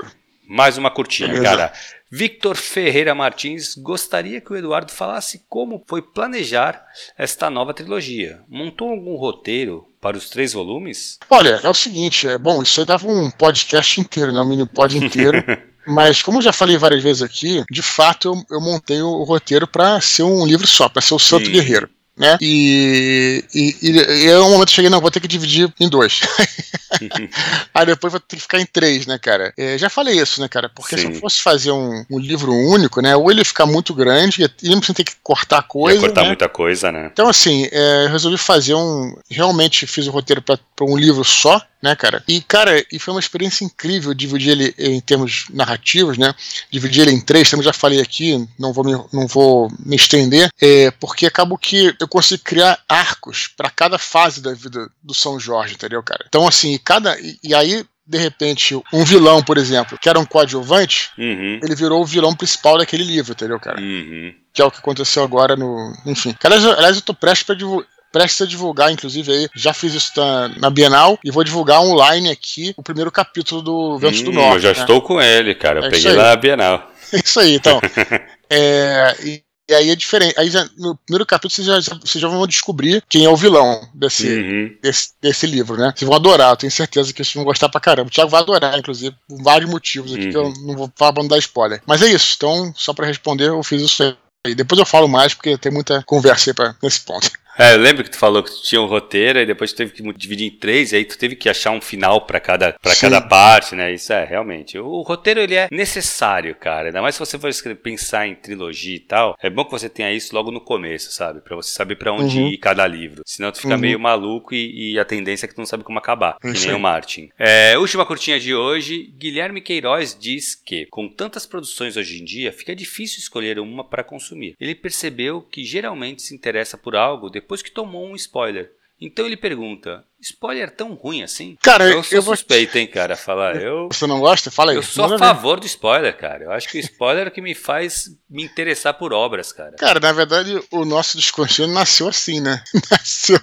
Mais 0.54 0.78
uma 0.78 0.92
curtinha, 0.92 1.42
cara. 1.42 1.74
Victor 2.12 2.56
Ferreira 2.56 3.16
Martins 3.16 3.74
gostaria 3.74 4.40
que 4.40 4.54
o 4.54 4.56
Eduardo 4.56 4.92
falasse 4.92 5.44
como 5.50 5.84
foi 5.88 6.00
planejar 6.00 6.86
esta 7.18 7.50
nova 7.50 7.74
trilogia. 7.74 8.40
Montou 8.48 8.92
algum 8.92 9.16
roteiro 9.16 9.88
para 10.00 10.16
os 10.16 10.30
três 10.30 10.54
volumes? 10.54 11.18
Olha, 11.28 11.60
é 11.64 11.68
o 11.68 11.74
seguinte, 11.74 12.28
é 12.28 12.38
bom, 12.38 12.62
isso 12.62 12.80
aí 12.80 12.86
dava 12.86 13.08
um 13.08 13.32
podcast 13.32 14.00
inteiro, 14.00 14.32
né, 14.32 14.42
um 14.42 14.48
mini 14.48 14.68
pod 14.68 14.96
inteiro. 14.96 15.44
Mas, 15.88 16.22
como 16.22 16.38
eu 16.38 16.44
já 16.44 16.54
falei 16.54 16.78
várias 16.78 17.02
vezes 17.02 17.24
aqui, 17.24 17.64
de 17.72 17.82
fato 17.82 18.28
eu, 18.28 18.58
eu 18.58 18.62
montei 18.62 19.02
o 19.02 19.24
roteiro 19.24 19.66
para 19.66 20.00
ser 20.02 20.22
um 20.22 20.46
livro 20.46 20.68
só, 20.68 20.88
para 20.88 21.02
ser 21.02 21.16
o 21.16 21.20
Santo 21.20 21.48
Sim. 21.48 21.52
Guerreiro 21.52 21.90
né? 22.16 22.38
E, 22.40 23.44
e, 23.54 23.76
e, 23.82 23.92
e 24.26 24.30
é 24.30 24.40
um 24.40 24.52
momento 24.52 24.70
eu 24.70 24.76
cheguei, 24.76 24.90
não, 24.90 25.02
vou 25.02 25.12
ter 25.12 25.20
que 25.20 25.28
dividir 25.28 25.72
em 25.80 25.90
dois. 25.90 26.22
Aí 27.74 27.86
depois 27.86 28.14
vou 28.14 28.20
ter 28.20 28.36
que 28.36 28.42
ficar 28.42 28.60
em 28.60 28.66
três, 28.66 29.08
né, 29.08 29.18
cara? 29.18 29.52
É, 29.58 29.78
já 29.78 29.90
falei 29.90 30.20
isso, 30.20 30.40
né, 30.40 30.48
cara? 30.48 30.70
Porque 30.70 30.96
Sim. 30.96 31.08
se 31.08 31.14
eu 31.14 31.20
fosse 31.20 31.42
fazer 31.42 31.72
um, 31.72 32.06
um, 32.10 32.20
livro 32.20 32.54
único, 32.54 33.02
né? 33.02 33.16
Ou 33.16 33.32
ele 33.32 33.42
ia 33.42 33.46
ficar 33.46 33.66
muito 33.66 33.94
grande, 33.94 34.42
e 34.42 34.70
ia 34.70 34.82
ter 34.82 35.04
que 35.04 35.14
cortar 35.24 35.64
coisa. 35.64 36.00
Ia 36.00 36.06
cortar 36.06 36.22
né? 36.22 36.28
muita 36.28 36.48
coisa, 36.48 36.92
né? 36.92 37.10
Então, 37.12 37.28
assim, 37.28 37.68
é, 37.72 38.08
resolvi 38.10 38.38
fazer 38.38 38.76
um. 38.76 39.16
Realmente 39.30 39.88
fiz 39.88 40.08
o 40.08 40.12
roteiro 40.12 40.42
para 40.42 40.60
um 40.82 40.98
livro 40.98 41.24
só, 41.24 41.62
né, 41.82 41.96
cara? 41.96 42.24
E, 42.28 42.42
cara, 42.42 42.84
e 42.92 42.98
foi 42.98 43.14
uma 43.14 43.20
experiência 43.20 43.66
incrível 43.66 44.14
dividir 44.14 44.52
ele 44.52 44.74
em 44.78 45.02
termos 45.02 45.46
narrativos, 45.50 46.18
né? 46.18 46.34
Dividir 46.72 47.02
ele 47.02 47.12
em 47.12 47.20
três, 47.20 47.50
como 47.50 47.62
já 47.62 47.74
falei 47.74 48.00
aqui, 48.00 48.48
não 48.58 48.72
vou 48.72 48.86
me, 48.86 48.94
não 49.12 49.28
vou 49.28 49.70
me 49.86 49.96
estender, 49.96 50.50
é, 50.62 50.92
porque 50.92 51.26
acabou 51.26 51.58
que 51.58 51.94
eu 52.04 52.08
consegui 52.08 52.44
criar 52.44 52.80
arcos 52.88 53.48
para 53.48 53.70
cada 53.70 53.98
fase 53.98 54.42
da 54.42 54.54
vida 54.54 54.90
do 55.02 55.14
São 55.14 55.40
Jorge, 55.40 55.76
entendeu, 55.76 56.02
cara? 56.04 56.26
Então, 56.28 56.48
assim, 56.48 56.78
cada. 56.84 57.20
E, 57.20 57.38
e 57.44 57.56
aí, 57.56 57.86
de 58.06 58.18
repente, 58.18 58.80
um 58.92 59.04
vilão, 59.04 59.42
por 59.42 59.58
exemplo, 59.58 59.98
que 59.98 60.10
era 60.10 60.20
um 60.20 60.26
coadjuvante, 60.26 61.12
uhum. 61.18 61.60
ele 61.64 61.76
virou 61.76 62.02
o 62.02 62.06
vilão 62.06 62.36
principal 62.36 62.78
daquele 62.78 63.04
livro, 63.04 63.32
entendeu, 63.32 63.60
cara? 63.60 63.80
Uhum. 63.80 64.34
Que 64.54 64.62
é 64.62 64.66
o 64.66 64.72
que 64.72 64.80
aconteceu 64.80 65.24
agora 65.24 65.56
no. 65.56 65.94
Enfim. 66.06 66.36
Aliás, 66.44 66.66
aliás 66.66 66.96
eu 66.98 67.02
tô 67.02 67.14
prestes 67.14 67.46
pra 67.46 67.56
divulgar 67.56 67.88
prestes 68.14 68.44
a 68.44 68.46
divulgar, 68.46 68.92
inclusive 68.92 69.32
aí, 69.32 69.50
já 69.56 69.74
fiz 69.74 69.96
isso 69.96 70.12
na, 70.16 70.48
na, 70.60 70.70
Bienal 70.70 71.18
e 71.26 71.32
vou 71.32 71.44
divulgar 71.44 71.82
online 71.82 72.30
aqui 72.30 72.72
o 72.78 72.84
primeiro 72.84 73.12
capítulo 73.12 73.64
do 73.64 73.98
Ventos 73.98 74.22
hum, 74.22 74.26
do 74.26 74.32
Norte. 74.32 74.54
Eu 74.54 74.60
já 74.60 74.74
né? 74.74 74.80
estou 74.82 75.02
com 75.02 75.20
ele, 75.20 75.56
cara. 75.56 75.80
Eu 75.80 75.86
é 75.86 75.90
peguei 75.90 76.14
lá 76.14 76.30
na 76.30 76.36
Bienal. 76.36 76.90
É 77.12 77.18
isso 77.18 77.40
aí, 77.40 77.54
então. 77.54 77.80
é, 78.50 79.16
e, 79.24 79.44
e 79.74 79.76
aí 79.76 79.90
é 79.90 79.96
diferente. 79.96 80.36
Aí 80.38 80.50
no 80.78 80.96
primeiro 80.96 81.26
capítulo 81.26 81.52
vocês 81.52 81.68
já, 81.68 81.98
vocês 82.00 82.22
já 82.22 82.28
vão 82.28 82.46
descobrir 82.46 83.04
quem 83.10 83.26
é 83.26 83.30
o 83.30 83.36
vilão 83.36 83.88
desse, 83.94 84.28
uhum. 84.28 84.78
desse, 84.82 85.10
desse, 85.22 85.48
livro, 85.48 85.78
né? 85.78 85.92
Vocês 85.96 86.08
vão 86.08 86.16
adorar, 86.16 86.52
eu 86.52 86.58
tenho 86.58 86.72
certeza 86.72 87.12
que 87.12 87.24
vocês 87.24 87.34
vão 87.34 87.44
gostar 87.44 87.70
pra 87.70 87.82
caramba. 87.82 88.08
O 88.08 88.12
Thiago 88.12 88.30
vai 88.30 88.42
adorar, 88.42 88.78
inclusive, 88.78 89.16
por 89.28 89.42
vários 89.42 89.70
motivos 89.70 90.14
aqui 90.14 90.26
uhum. 90.26 90.32
que 90.32 90.38
eu 90.38 90.44
uhum. 90.44 90.68
não 90.68 90.76
vou 90.76 90.92
falar 90.96 91.14
pra 91.14 91.24
não 91.24 91.30
dar 91.30 91.40
spoiler. 91.40 91.82
Mas 91.86 92.02
é 92.02 92.08
isso, 92.08 92.36
então, 92.38 92.72
só 92.76 92.94
pra 92.94 93.08
responder, 93.08 93.48
eu 93.48 93.64
fiz 93.64 93.82
isso 93.82 94.04
aí. 94.46 94.54
Depois 94.54 94.78
eu 94.78 94.86
falo 94.86 95.08
mais, 95.08 95.34
porque 95.34 95.58
tem 95.58 95.72
muita 95.72 96.04
conversa 96.04 96.52
aí 96.52 96.54
pra, 96.54 96.76
nesse 96.84 97.02
ponto. 97.02 97.30
É, 97.58 97.74
eu 97.74 97.78
lembro 97.78 98.04
que 98.04 98.10
tu 98.10 98.18
falou 98.18 98.42
que 98.42 98.50
tu 98.50 98.64
tinha 98.64 98.82
um 98.82 98.88
roteiro 98.88 99.40
e 99.40 99.46
depois 99.46 99.72
tu 99.72 99.78
teve 99.78 99.92
que 99.92 100.14
dividir 100.14 100.48
em 100.48 100.58
três 100.58 100.92
e 100.92 100.96
aí 100.96 101.06
tu 101.06 101.18
teve 101.18 101.36
que 101.36 101.48
achar 101.48 101.72
um 101.72 101.82
final 101.82 102.26
para 102.26 102.40
cada, 102.40 102.74
pra 102.82 102.96
cada 102.96 103.22
parte, 103.22 103.76
né? 103.76 103.94
Isso 103.94 104.12
é, 104.12 104.26
realmente. 104.26 104.78
O, 104.80 104.88
o, 104.88 105.02
roteiro, 105.02 105.40
ele 105.40 105.56
é 105.56 105.68
necessário, 105.72 106.56
cara. 106.56 106.88
Ainda 106.88 107.02
mais 107.02 107.16
se 107.16 107.20
você 107.20 107.38
for 107.38 107.52
pensar 107.76 108.28
em 108.28 108.36
trilogia 108.36 108.96
e 108.96 109.00
tal, 109.00 109.38
é 109.42 109.50
bom 109.50 109.64
que 109.64 109.72
você 109.72 109.88
tenha 109.88 110.12
isso 110.12 110.36
logo 110.36 110.50
no 110.50 110.60
começo, 110.60 111.12
sabe? 111.12 111.42
Pra 111.42 111.56
você 111.56 111.72
saber 111.72 111.96
para 111.96 112.12
onde 112.12 112.40
uhum. 112.40 112.48
ir 112.48 112.58
cada 112.58 112.88
livro. 112.88 113.22
Senão 113.26 113.52
tu 113.52 113.60
fica 113.60 113.76
uhum. 113.76 113.80
meio 113.80 114.00
maluco 114.00 114.54
e, 114.56 114.94
e, 114.94 115.00
a 115.00 115.06
tendência 115.06 115.46
é 115.46 115.48
que 115.48 115.56
tu 115.56 115.60
não 115.60 115.66
sabe 115.66 115.84
como 115.84 116.00
acabar. 116.00 116.38
Que 116.40 116.48
nem 116.48 116.74
o 116.74 116.80
Martin. 116.80 117.30
É, 117.38 117.78
última 117.78 118.06
curtinha 118.06 118.40
de 118.40 118.56
hoje. 118.56 119.14
Guilherme 119.18 119.62
Queiroz 119.62 120.18
diz 120.20 120.56
que, 120.56 120.88
com 120.88 121.08
tantas 121.08 121.46
produções 121.46 121.98
hoje 121.98 122.20
em 122.20 122.26
dia, 122.26 122.52
fica 122.52 122.76
difícil 122.76 123.20
escolher 123.20 123.60
uma 123.60 123.84
para 123.84 124.04
consumir. 124.04 124.56
Ele 124.60 124.74
percebeu 124.74 125.42
que 125.42 125.64
geralmente 125.64 126.24
se 126.24 126.34
interessa 126.34 126.78
por 126.78 126.96
algo 126.96 127.30
depois 127.30 127.43
depois 127.44 127.62
que 127.62 127.70
tomou 127.70 128.08
um 128.08 128.16
spoiler. 128.16 128.74
Então 129.00 129.26
ele 129.26 129.38
pergunta: 129.38 130.08
spoiler 130.24 130.72
tão 130.72 130.94
ruim 130.94 131.24
assim? 131.24 131.58
Cara, 131.62 131.86
eu 131.90 132.04
sou 132.04 132.18
eu 132.18 132.22
vou- 132.22 132.36
suspeito, 132.36 132.78
hein, 132.78 132.88
cara, 132.88 133.16
falar. 133.16 133.56
Eu, 133.62 133.90
Você 133.92 134.08
não 134.08 134.20
gosta? 134.20 134.50
Fala 134.50 134.72
aí. 134.72 134.78
eu 134.78 134.84
sou 134.84 135.14
a 135.14 135.18
favor 135.20 135.60
do 135.60 135.66
spoiler, 135.66 136.16
cara. 136.18 136.44
Eu 136.46 136.52
acho 136.52 136.68
que 136.70 136.78
o 136.78 136.80
spoiler 136.80 137.26
é 137.28 137.30
o 137.30 137.32
que 137.32 137.42
me 137.42 137.54
faz 137.56 138.10
me 138.30 138.44
interessar 138.44 138.94
por 138.96 139.14
obras, 139.14 139.52
cara. 139.52 139.76
Cara, 139.78 140.00
na 140.00 140.12
verdade, 140.12 140.60
o 140.72 140.84
nosso 140.86 141.18
descontínuo 141.18 141.72
nasceu 141.74 142.08
assim, 142.08 142.40
né? 142.40 142.64
Nasceu, 142.90 143.40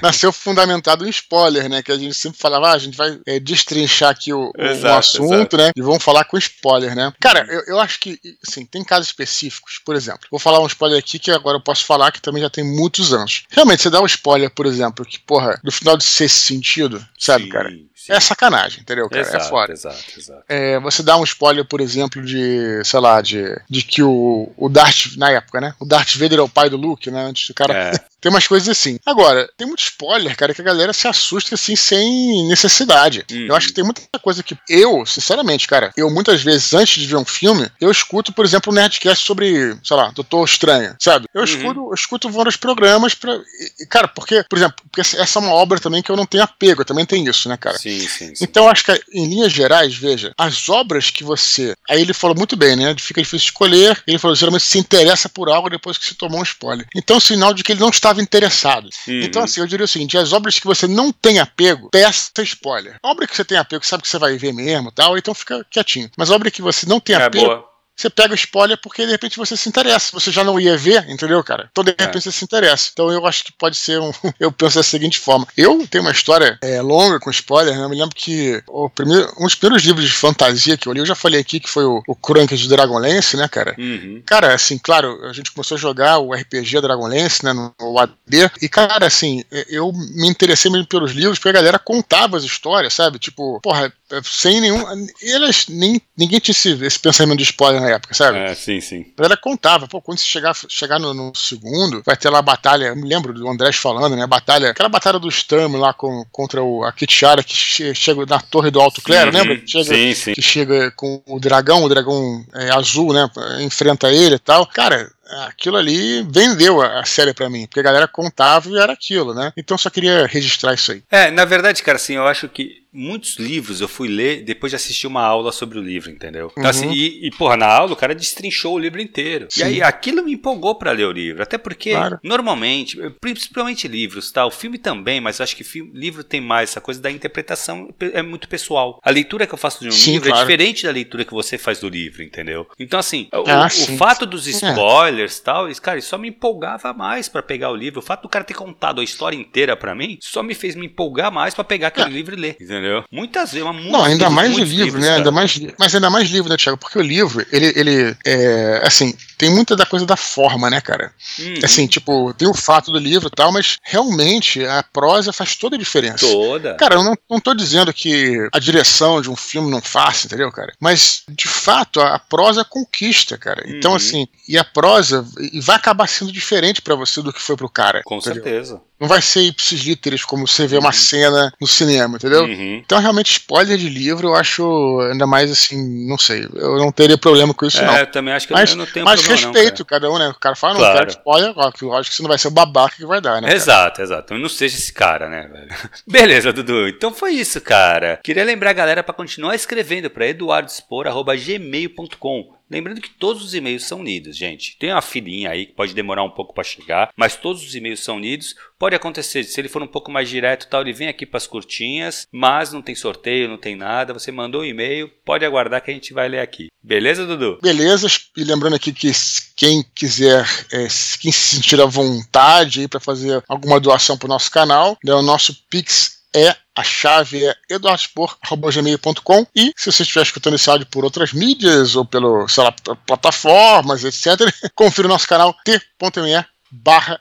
nasceu 0.00 0.32
fundamentado 0.32 1.06
em 1.06 1.10
spoiler, 1.10 1.68
né? 1.68 1.82
Que 1.82 1.92
a 1.92 1.98
gente 1.98 2.14
sempre 2.14 2.38
falava, 2.38 2.68
ah, 2.68 2.72
a 2.72 2.78
gente 2.78 2.96
vai 2.96 3.18
é, 3.26 3.38
destrinchar 3.40 4.10
aqui 4.10 4.32
o, 4.32 4.52
Exato, 4.58 4.98
assunto, 4.98 5.34
exato. 5.34 5.56
né? 5.56 5.70
E 5.76 5.82
vamos 5.82 6.02
falar 6.02 6.24
com 6.24 6.36
spoiler, 6.38 6.94
né? 6.94 7.12
Cara, 7.20 7.46
eu, 7.48 7.62
eu 7.66 7.80
acho 7.80 7.98
que, 8.00 8.18
assim, 8.46 8.64
tem 8.64 8.84
casos 8.84 9.08
específicos. 9.08 9.80
Por 9.84 9.94
exemplo, 9.94 10.20
vou 10.30 10.38
falar 10.40 10.60
um 10.60 10.66
spoiler 10.66 10.98
aqui 10.98 11.18
que 11.18 11.30
agora 11.30 11.56
eu 11.56 11.62
posso 11.62 11.84
falar 11.84 12.10
que 12.12 12.20
também 12.20 12.42
já 12.42 12.50
tem 12.50 12.64
muitos 12.64 13.12
anos. 13.12 13.44
Realmente, 13.50 13.82
você 13.82 13.90
dá 13.90 14.00
um 14.00 14.06
spoiler, 14.06 14.50
por 14.50 14.66
exemplo, 14.66 15.04
que, 15.04 15.18
porra, 15.18 15.58
no 15.64 15.72
final 15.72 15.96
de 15.96 16.01
sexto 16.02 16.36
sentido, 16.46 17.04
sabe, 17.18 17.44
Sim, 17.44 17.50
cara? 17.50 17.70
sim. 17.70 17.88
É 18.08 18.20
sacanagem, 18.20 18.80
entendeu, 18.82 19.08
cara? 19.08 19.20
exato, 19.22 19.36
é 19.44 19.48
foda. 19.48 19.72
exato, 19.72 20.04
exato. 20.16 20.44
É, 20.48 20.78
você 20.80 21.02
dá 21.02 21.16
um 21.16 21.24
spoiler, 21.24 21.64
por 21.64 21.80
exemplo, 21.80 22.22
de, 22.22 22.82
sei 22.84 23.00
lá, 23.00 23.20
de, 23.20 23.44
de 23.70 23.82
que 23.82 24.02
o, 24.02 24.52
o 24.56 24.68
Darth, 24.68 25.16
na 25.16 25.30
época, 25.30 25.60
né? 25.60 25.74
O 25.80 25.84
Darth 25.84 26.16
Vader 26.16 26.40
é 26.40 26.42
o 26.42 26.48
pai 26.48 26.68
do 26.68 26.76
Luke, 26.76 27.10
né? 27.10 27.24
Antes 27.24 27.46
do 27.48 27.54
cara. 27.54 27.72
É. 27.74 27.92
Tem 28.22 28.30
umas 28.30 28.46
coisas 28.46 28.68
assim. 28.68 28.98
Agora, 29.04 29.48
tem 29.58 29.66
muito 29.66 29.82
spoiler, 29.82 30.34
cara, 30.36 30.54
que 30.54 30.60
a 30.60 30.64
galera 30.64 30.92
se 30.92 31.06
assusta 31.08 31.54
assim 31.56 31.76
sem 31.76 32.46
necessidade. 32.48 33.24
Uhum. 33.30 33.46
Eu 33.48 33.54
acho 33.56 33.66
que 33.68 33.74
tem 33.74 33.84
muita 33.84 34.02
coisa 34.20 34.42
que 34.42 34.56
eu, 34.68 35.04
sinceramente, 35.04 35.66
cara, 35.66 35.90
eu 35.96 36.08
muitas 36.08 36.42
vezes, 36.42 36.72
antes 36.72 37.00
de 37.02 37.06
ver 37.06 37.16
um 37.16 37.24
filme, 37.24 37.68
eu 37.80 37.90
escuto, 37.90 38.32
por 38.32 38.44
exemplo, 38.44 38.72
um 38.72 38.76
Nerdcast 38.76 39.26
sobre, 39.26 39.76
sei 39.82 39.96
lá, 39.96 40.10
Doutor 40.14 40.44
Estranho, 40.44 40.94
sabe? 40.98 41.26
Eu 41.34 41.40
Uhum. 41.40 41.46
escuto, 41.46 41.80
eu 41.90 41.94
escuto 41.94 42.30
vários 42.30 42.56
programas 42.56 43.14
pra. 43.14 43.34
e, 43.80 43.86
Cara, 43.86 44.06
porque, 44.08 44.44
por 44.48 44.56
exemplo, 44.56 44.76
porque 44.90 45.00
essa 45.00 45.38
é 45.38 45.42
uma 45.42 45.52
obra 45.52 45.80
também 45.80 46.00
que 46.02 46.10
eu 46.10 46.16
não 46.16 46.24
tenho 46.24 46.44
apego, 46.44 46.84
também 46.84 47.04
tem 47.04 47.26
isso, 47.28 47.48
né, 47.48 47.56
cara? 47.56 47.76
Sim, 47.76 47.98
sim, 48.06 48.34
sim. 48.34 48.44
Então, 48.44 48.68
acho 48.68 48.84
que 48.84 48.92
em 49.12 49.26
linhas 49.28 49.52
gerais, 49.52 49.94
veja, 49.96 50.32
as 50.38 50.68
obras 50.68 51.10
que 51.10 51.24
você. 51.24 51.74
Aí 51.90 52.00
ele 52.00 52.14
falou 52.14 52.36
muito 52.36 52.56
bem, 52.56 52.76
né? 52.76 52.94
Fica 52.98 53.20
difícil 53.20 53.46
escolher. 53.46 54.00
Ele 54.06 54.18
falou, 54.18 54.36
geralmente 54.36 54.64
se 54.64 54.78
interessa 54.78 55.28
por 55.28 55.48
algo 55.48 55.68
depois 55.68 55.98
que 55.98 56.04
se 56.04 56.14
tomou 56.14 56.38
um 56.40 56.44
spoiler. 56.44 56.86
Então, 56.94 57.18
sinal 57.18 57.52
de 57.52 57.64
que 57.64 57.72
ele 57.72 57.80
não 57.80 57.88
estava 58.12 58.22
interessado. 58.22 58.88
Uhum. 59.08 59.20
Então, 59.22 59.42
assim, 59.42 59.60
eu 59.60 59.66
diria 59.66 59.84
o 59.84 59.88
seguinte: 59.88 60.16
as 60.16 60.32
obras 60.32 60.58
que 60.58 60.66
você 60.66 60.86
não 60.86 61.10
tem 61.10 61.38
apego, 61.38 61.90
peça 61.90 62.30
spoiler. 62.42 62.98
A 63.02 63.08
obra 63.08 63.26
que 63.26 63.34
você 63.34 63.44
tem 63.44 63.58
apego, 63.58 63.84
sabe 63.84 64.02
que 64.02 64.08
você 64.08 64.18
vai 64.18 64.36
ver 64.36 64.52
mesmo 64.52 64.90
e 64.90 64.92
tal, 64.92 65.16
então 65.16 65.34
fica 65.34 65.64
quietinho. 65.70 66.10
Mas 66.16 66.30
a 66.30 66.34
obra 66.34 66.50
que 66.50 66.62
você 66.62 66.86
não 66.86 67.00
tem 67.00 67.16
é 67.16 67.24
apego, 67.24 67.46
boa. 67.46 67.71
Você 67.96 68.08
pega 68.10 68.32
o 68.32 68.34
spoiler 68.34 68.78
porque 68.78 69.04
de 69.04 69.12
repente 69.12 69.36
você 69.36 69.56
se 69.56 69.68
interessa. 69.68 70.10
Você 70.12 70.30
já 70.30 70.42
não 70.42 70.58
ia 70.58 70.76
ver, 70.76 71.08
entendeu, 71.08 71.42
cara? 71.44 71.68
Então 71.70 71.84
de 71.84 71.90
É. 71.90 72.04
repente 72.04 72.24
você 72.24 72.32
se 72.32 72.44
interessa. 72.44 72.90
Então 72.92 73.10
eu 73.10 73.26
acho 73.26 73.44
que 73.44 73.52
pode 73.52 73.76
ser 73.76 74.00
um. 74.00 74.10
Eu 74.40 74.50
penso 74.50 74.76
da 74.76 74.82
seguinte 74.82 75.18
forma. 75.18 75.46
Eu 75.56 75.86
tenho 75.88 76.02
uma 76.02 76.10
história 76.10 76.58
é, 76.62 76.80
longa 76.80 77.20
com 77.20 77.30
spoiler, 77.30 77.76
né? 77.76 77.84
Eu 77.84 77.88
me 77.88 77.96
lembro 77.96 78.14
que 78.14 78.62
o 78.66 78.88
primeiro, 78.90 79.32
um 79.38 79.44
dos 79.44 79.54
primeiros 79.54 79.84
livros 79.86 80.04
de 80.06 80.12
fantasia 80.12 80.76
que 80.76 80.88
eu 80.88 80.92
li, 80.92 81.00
eu 81.00 81.06
já 81.06 81.14
falei 81.14 81.40
aqui 81.40 81.60
que 81.60 81.68
foi 81.68 81.84
o, 81.84 82.02
o 82.08 82.16
Crônicas 82.16 82.58
de 82.60 82.68
Dragonlance, 82.68 83.36
né, 83.36 83.46
cara? 83.48 83.74
Uhum. 83.78 84.22
Cara, 84.26 84.54
assim, 84.54 84.78
claro, 84.78 85.24
a 85.26 85.32
gente 85.32 85.52
começou 85.52 85.76
a 85.76 85.80
jogar 85.80 86.18
o 86.18 86.32
RPG 86.34 86.80
Dragonlance, 86.80 87.44
né, 87.44 87.52
no 87.52 87.98
AD, 87.98 88.50
e, 88.60 88.68
cara, 88.68 89.06
assim, 89.06 89.44
eu 89.68 89.92
me 89.92 90.28
interessei 90.28 90.70
mesmo 90.70 90.86
pelos 90.86 91.12
livros, 91.12 91.38
porque 91.38 91.50
a 91.50 91.60
galera 91.60 91.78
contava 91.78 92.36
as 92.36 92.44
histórias, 92.44 92.94
sabe? 92.94 93.18
Tipo, 93.18 93.60
porra, 93.62 93.92
sem 94.24 94.60
nenhum. 94.60 94.82
Elas, 95.22 95.66
nem, 95.68 96.00
ninguém 96.16 96.38
tinha 96.40 96.52
esse, 96.52 96.72
esse 96.84 96.98
pensamento 96.98 97.38
de 97.38 97.44
spoiler 97.44 97.80
na 97.80 97.90
época, 97.90 98.14
sabe? 98.14 98.38
É, 98.38 98.54
sim, 98.54 98.80
sim. 98.80 99.06
A 99.18 99.22
galera 99.22 99.40
contava, 99.40 99.86
pô, 99.88 100.00
quando 100.00 100.18
você 100.18 100.24
chegar, 100.26 100.54
chegar 100.68 100.98
no, 100.98 101.14
no 101.14 101.32
segundo, 101.34 102.02
vai 102.04 102.16
ter 102.16 102.28
lá 102.30 102.38
a 102.38 102.42
batalha, 102.42 102.86
eu 102.86 102.96
me 102.96 103.08
lembro 103.08 103.32
do 103.32 103.48
Andrés 103.48 103.76
falando, 103.76 104.16
né? 104.16 104.26
Batalha, 104.26 104.70
aquela 104.70 104.88
batalha 104.88 105.18
do 105.18 105.30
Sturm 105.30 105.76
lá 105.76 105.92
com, 105.92 106.24
contra 106.30 106.62
o, 106.62 106.84
a 106.84 106.92
Kitchara 106.92 107.42
que 107.42 107.54
che- 107.54 107.94
chega 107.94 108.24
na 108.26 108.40
torre 108.40 108.70
do 108.70 108.80
Alto 108.80 109.00
Clero, 109.02 109.30
Uhum. 109.30 109.38
lembra? 109.38 109.62
Chega, 109.66 109.84
Sim, 109.84 110.14
sim. 110.14 110.32
que 110.34 110.42
chega 110.42 110.90
com 110.92 111.22
o 111.26 111.38
dragão, 111.40 111.82
o 111.84 111.88
dragão 111.88 112.44
é, 112.54 112.70
azul, 112.70 113.12
né? 113.12 113.28
Enfrenta 113.60 114.10
ele 114.12 114.34
e 114.36 114.38
tal. 114.38 114.66
Cara, 114.66 115.10
aquilo 115.46 115.76
ali 115.76 116.22
vendeu 116.30 116.80
a, 116.82 117.00
a 117.00 117.04
série 117.04 117.32
pra 117.32 117.48
mim, 117.48 117.66
porque 117.66 117.80
a 117.80 117.84
galera 117.84 118.06
contava 118.08 118.68
e 118.68 118.76
era 118.78 118.92
aquilo, 118.92 119.32
né? 119.34 119.52
Então 119.56 119.74
eu 119.74 119.78
só 119.78 119.88
queria 119.90 120.26
registrar 120.26 120.74
isso 120.74 120.92
aí. 120.92 121.02
É, 121.10 121.30
na 121.30 121.44
verdade, 121.44 121.82
cara, 121.82 121.96
assim, 121.96 122.14
eu 122.14 122.26
acho 122.26 122.48
que 122.48 122.81
muitos 122.92 123.36
livros 123.38 123.80
eu 123.80 123.88
fui 123.88 124.08
ler 124.08 124.42
depois 124.44 124.70
de 124.70 124.76
assistir 124.76 125.06
uma 125.06 125.22
aula 125.22 125.50
sobre 125.52 125.78
o 125.78 125.82
livro, 125.82 126.10
entendeu? 126.10 126.48
Então, 126.52 126.64
Uhum. 126.64 126.68
assim, 126.70 126.90
e, 126.92 127.26
e, 127.26 127.30
porra, 127.30 127.56
na 127.56 127.66
aula 127.66 127.92
o 127.92 127.96
cara 127.96 128.14
destrinchou 128.14 128.74
o 128.74 128.78
livro 128.78 129.00
inteiro. 129.00 129.46
Sim. 129.50 129.60
E 129.60 129.64
aí 129.64 129.82
aquilo 129.82 130.22
me 130.24 130.32
empolgou 130.34 130.74
pra 130.74 130.92
ler 130.92 131.06
o 131.06 131.12
livro. 131.12 131.42
Até 131.42 131.56
porque, 131.58 131.90
Claro. 131.90 132.18
normalmente, 132.22 132.98
principalmente 133.20 133.88
livros, 133.88 134.30
tá? 134.30 134.44
O 134.46 134.50
filme 134.50 134.78
também, 134.78 135.20
mas 135.20 135.38
eu 135.38 135.44
acho 135.44 135.56
que 135.56 135.64
filme, 135.64 135.90
livro 135.94 136.22
tem 136.24 136.40
mais 136.40 136.70
essa 136.70 136.80
coisa 136.80 137.00
da 137.00 137.10
interpretação, 137.10 137.92
é 138.12 138.22
muito 138.22 138.48
pessoal. 138.48 139.00
A 139.02 139.10
leitura 139.10 139.46
que 139.46 139.54
eu 139.54 139.58
faço 139.58 139.80
de 139.80 139.88
um 139.88 139.92
Sim, 139.92 140.12
livro 140.12 140.28
é 140.28 140.32
claro. 140.32 140.46
diferente 140.46 140.84
da 140.84 140.90
leitura 140.90 141.24
que 141.24 141.32
você 141.32 141.56
faz 141.58 141.78
do 141.80 141.88
livro, 141.88 142.22
entendeu? 142.22 142.66
Então, 142.78 142.98
assim, 142.98 143.28
o, 143.32 143.48
Ah, 143.48 143.66
o 143.66 143.70
sim. 143.70 143.96
fato 143.96 144.26
dos 144.26 144.46
É. 144.46 144.50
spoilers 144.50 145.38
e 145.38 145.42
tal, 145.42 145.68
isso, 145.68 145.80
cara, 145.80 145.98
isso 145.98 146.08
só 146.08 146.18
me 146.18 146.28
empolgava 146.28 146.92
mais 146.92 147.28
pra 147.28 147.42
pegar 147.42 147.70
o 147.70 147.76
livro. 147.76 148.00
O 148.00 148.02
fato 148.02 148.22
do 148.22 148.28
cara 148.28 148.44
ter 148.44 148.54
contado 148.54 149.00
a 149.00 149.04
história 149.04 149.36
inteira 149.36 149.76
pra 149.76 149.94
mim 149.94 150.18
só 150.20 150.42
me 150.42 150.54
fez 150.54 150.74
me 150.74 150.86
empolgar 150.86 151.30
mais 151.32 151.54
pra 151.54 151.64
pegar 151.64 151.88
aquele 151.88 152.08
É. 152.08 152.12
livro 152.12 152.34
e 152.34 152.38
ler, 152.40 152.56
entendeu? 152.60 152.81
Muitas 153.10 153.52
vezes, 153.52 153.66
mas 153.66 153.74
muitos 153.76 153.92
Não, 153.92 154.04
ainda 154.04 154.30
mais 154.30 154.54
de 154.54 154.64
livro, 154.64 155.00
né? 155.00 155.06
cara. 155.06 155.18
Ainda 155.18 155.30
mais, 155.30 155.60
mas 155.78 155.94
ainda 155.94 156.10
mais 156.10 156.28
livro, 156.30 156.48
né, 156.50 156.56
Thiago? 156.56 156.78
Porque 156.78 156.98
o 156.98 157.02
livro, 157.02 157.44
ele, 157.52 157.72
ele 157.76 158.16
é, 158.26 158.80
assim, 158.84 159.14
tem 159.38 159.50
muita 159.50 159.74
da 159.76 159.84
coisa 159.86 160.06
da 160.06 160.16
forma, 160.16 160.68
né, 160.70 160.80
cara? 160.80 161.12
Uhum. 161.38 161.54
Assim, 161.64 161.86
tipo, 161.86 162.32
tem 162.34 162.48
o 162.48 162.54
fato 162.54 162.90
do 162.92 162.98
livro 162.98 163.28
e 163.28 163.36
tal, 163.36 163.52
mas 163.52 163.76
realmente 163.82 164.64
a 164.64 164.82
prosa 164.82 165.32
faz 165.32 165.56
toda 165.56 165.76
a 165.76 165.78
diferença. 165.78 166.26
Toda. 166.26 166.74
Cara, 166.74 166.94
eu 166.96 167.04
não, 167.04 167.14
não 167.30 167.40
tô 167.40 167.54
dizendo 167.54 167.92
que 167.92 168.48
a 168.52 168.58
direção 168.58 169.20
de 169.20 169.30
um 169.30 169.36
filme 169.36 169.70
não 169.70 169.80
faça, 169.80 170.26
entendeu, 170.26 170.50
cara? 170.52 170.72
Mas, 170.80 171.22
de 171.28 171.48
fato, 171.48 172.00
a, 172.00 172.14
a 172.14 172.18
prosa 172.18 172.64
conquista, 172.64 173.36
cara. 173.38 173.62
Então, 173.66 173.92
Uhum. 173.92 173.96
assim, 173.96 174.26
e 174.48 174.56
a 174.58 174.64
prosa 174.64 175.24
e 175.52 175.60
vai 175.60 175.76
acabar 175.76 176.08
sendo 176.08 176.32
diferente 176.32 176.80
pra 176.80 176.94
você 176.94 177.20
do 177.22 177.32
que 177.32 177.40
foi 177.40 177.56
pro 177.56 177.68
cara. 177.68 178.02
Com 178.04 178.18
entendeu? 178.18 178.42
certeza. 178.42 178.80
Não 179.02 179.08
vai 179.08 179.20
ser 179.20 179.40
ipsis 179.40 179.80
literis 179.80 180.24
como 180.24 180.46
você 180.46 180.64
vê 180.64 180.78
uma 180.78 180.92
cena 180.92 181.52
no 181.60 181.66
cinema, 181.66 182.18
entendeu? 182.18 182.44
Uhum. 182.44 182.80
Então, 182.84 183.00
realmente, 183.00 183.32
spoiler 183.32 183.76
de 183.76 183.88
livro, 183.88 184.28
eu 184.28 184.34
acho 184.36 185.00
ainda 185.10 185.26
mais 185.26 185.50
assim, 185.50 186.06
não 186.06 186.16
sei, 186.16 186.48
eu 186.54 186.78
não 186.78 186.92
teria 186.92 187.18
problema 187.18 187.52
com 187.52 187.66
isso, 187.66 187.80
É, 187.80 187.84
não. 187.84 187.96
eu 187.96 188.06
também 188.06 188.32
acho 188.32 188.46
que 188.46 188.52
Mas, 188.52 188.70
eu 188.70 188.76
não 188.76 188.86
tenho 188.86 189.04
mas 189.04 189.20
problema 189.20 189.42
não, 189.42 189.52
respeito 189.52 189.84
cada 189.84 190.08
um, 190.08 190.18
né? 190.18 190.28
O 190.28 190.34
cara 190.38 190.54
fala, 190.54 190.74
não, 190.74 190.80
Claro. 190.80 190.98
quero 190.98 191.10
spoiler, 191.10 191.52
ó, 191.56 191.72
que 191.72 191.84
lógico 191.84 192.10
que 192.10 192.16
você 192.16 192.22
não 192.22 192.28
vai 192.28 192.38
ser 192.38 192.46
o 192.46 192.52
babaca 192.52 192.94
que 192.94 193.04
vai 193.04 193.20
dar, 193.20 193.42
né? 193.42 193.48
cara. 193.48 193.48
cara? 193.48 193.56
Exato, 193.56 194.02
exato. 194.02 194.34
Eu 194.34 194.38
não 194.38 194.48
seja 194.48 194.76
esse 194.76 194.92
cara, 194.92 195.28
né, 195.28 195.48
velho? 195.52 195.68
Beleza, 196.06 196.52
Dudu. 196.52 196.86
Então 196.86 197.12
foi 197.12 197.32
isso, 197.32 197.60
cara. 197.60 198.20
Queria 198.22 198.44
lembrar 198.44 198.70
a 198.70 198.74
galera 198.74 199.02
pra 199.02 199.12
continuar 199.12 199.56
escrevendo 199.56 200.08
pra 200.10 200.28
eduardespor.gmail.com. 200.28 202.54
Lembrando 202.72 203.02
que 203.02 203.10
todos 203.10 203.44
os 203.44 203.52
e-mails 203.52 203.84
são 203.84 204.02
lidos, 204.02 204.34
gente. 204.34 204.78
Tem 204.78 204.90
uma 204.90 205.02
filinha 205.02 205.50
aí 205.50 205.66
que 205.66 205.74
pode 205.74 205.92
demorar 205.92 206.24
um 206.24 206.30
pouco 206.30 206.54
pra 206.54 206.64
chegar, 206.64 207.10
mas 207.14 207.36
todos 207.36 207.62
os 207.62 207.74
e-mails 207.74 208.00
são 208.00 208.18
lidos. 208.18 208.56
Pode 208.78 208.96
acontecer, 208.96 209.44
se 209.44 209.60
ele 209.60 209.68
for 209.68 209.82
um 209.82 209.86
pouco 209.86 210.10
mais 210.10 210.26
direto, 210.26 210.66
tal, 210.68 210.80
ele 210.80 210.94
vem 210.94 211.06
aqui 211.06 211.26
pras 211.26 211.46
curtinhas, 211.46 212.26
mas 212.32 212.72
não 212.72 212.80
tem 212.80 212.94
sorteio, 212.94 213.46
não 213.46 213.58
tem 213.58 213.76
nada. 213.76 214.14
Você 214.14 214.32
mandou 214.32 214.62
o 214.62 214.64
e-mail, 214.64 215.10
pode 215.22 215.44
aguardar 215.44 215.82
que 215.82 215.90
a 215.90 215.94
gente 215.94 216.14
vai 216.14 216.30
ler 216.30 216.40
aqui. 216.40 216.68
Beleza, 216.82 217.26
Dudu? 217.26 217.58
Beleza, 217.60 218.08
e 218.34 218.42
lembrando 218.42 218.76
aqui 218.76 218.90
que 218.90 219.12
quem 219.54 219.84
quiser, 219.94 220.48
é, 220.72 220.88
quem 221.20 221.30
se 221.30 221.56
sentir 221.56 221.78
à 221.78 221.84
vontade 221.84 222.88
para 222.88 222.98
fazer 222.98 223.44
alguma 223.46 223.78
doação 223.78 224.16
para 224.16 224.26
o 224.26 224.30
nosso 224.30 224.50
canal, 224.50 224.96
né, 225.04 225.12
o 225.12 225.22
nosso 225.22 225.54
Pix 225.68 226.21
é 226.34 226.56
a 226.74 226.82
chave 226.82 227.44
é 227.44 227.54
eduardspor.gmail.com 227.68 229.46
e 229.54 229.72
se 229.76 229.92
você 229.92 230.02
estiver 230.02 230.22
escutando 230.22 230.54
esse 230.54 230.70
áudio 230.70 230.86
por 230.86 231.04
outras 231.04 231.32
mídias 231.32 231.94
ou 231.94 232.04
pelo, 232.04 232.48
sei 232.48 232.64
lá, 232.64 232.74
plataformas, 233.06 234.04
etc., 234.04 234.50
confira 234.74 235.06
o 235.06 235.10
nosso 235.10 235.28
canal 235.28 235.54
t.me 235.64 236.44
barra. 236.70 237.20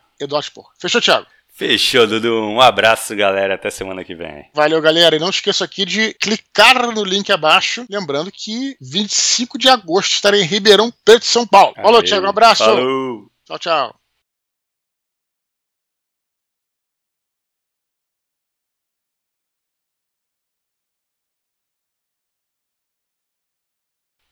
Fechou, 0.80 1.01
Thiago? 1.01 1.26
Fechou, 1.53 2.07
Dudu. 2.07 2.41
Um 2.41 2.62
abraço, 2.62 3.16
galera. 3.16 3.55
Até 3.55 3.70
semana 3.70 4.03
que 4.03 4.16
vem. 4.16 4.49
Valeu, 4.53 4.82
galera. 4.82 5.16
E 5.16 5.20
não 5.20 5.30
esqueça 5.30 5.66
aqui 5.66 5.86
de 5.86 6.14
clicar 6.14 6.91
no 6.91 7.03
link 7.03 7.32
abaixo. 7.32 7.86
Lembrando 7.89 8.32
que 8.32 8.76
25 8.80 9.57
de 9.57 9.68
agosto 9.68 10.12
estarei 10.12 10.41
em 10.41 10.45
Ribeirão 10.45 10.91
Preto, 11.03 11.26
São 11.26 11.45
Paulo. 11.45 11.74
Valeu. 11.78 12.03
Thiago. 12.03 12.26
Um 12.26 12.30
abraço. 12.30 12.64
Falou. 12.64 13.28
Tchau, 13.45 13.59
tchau. 13.59 14.01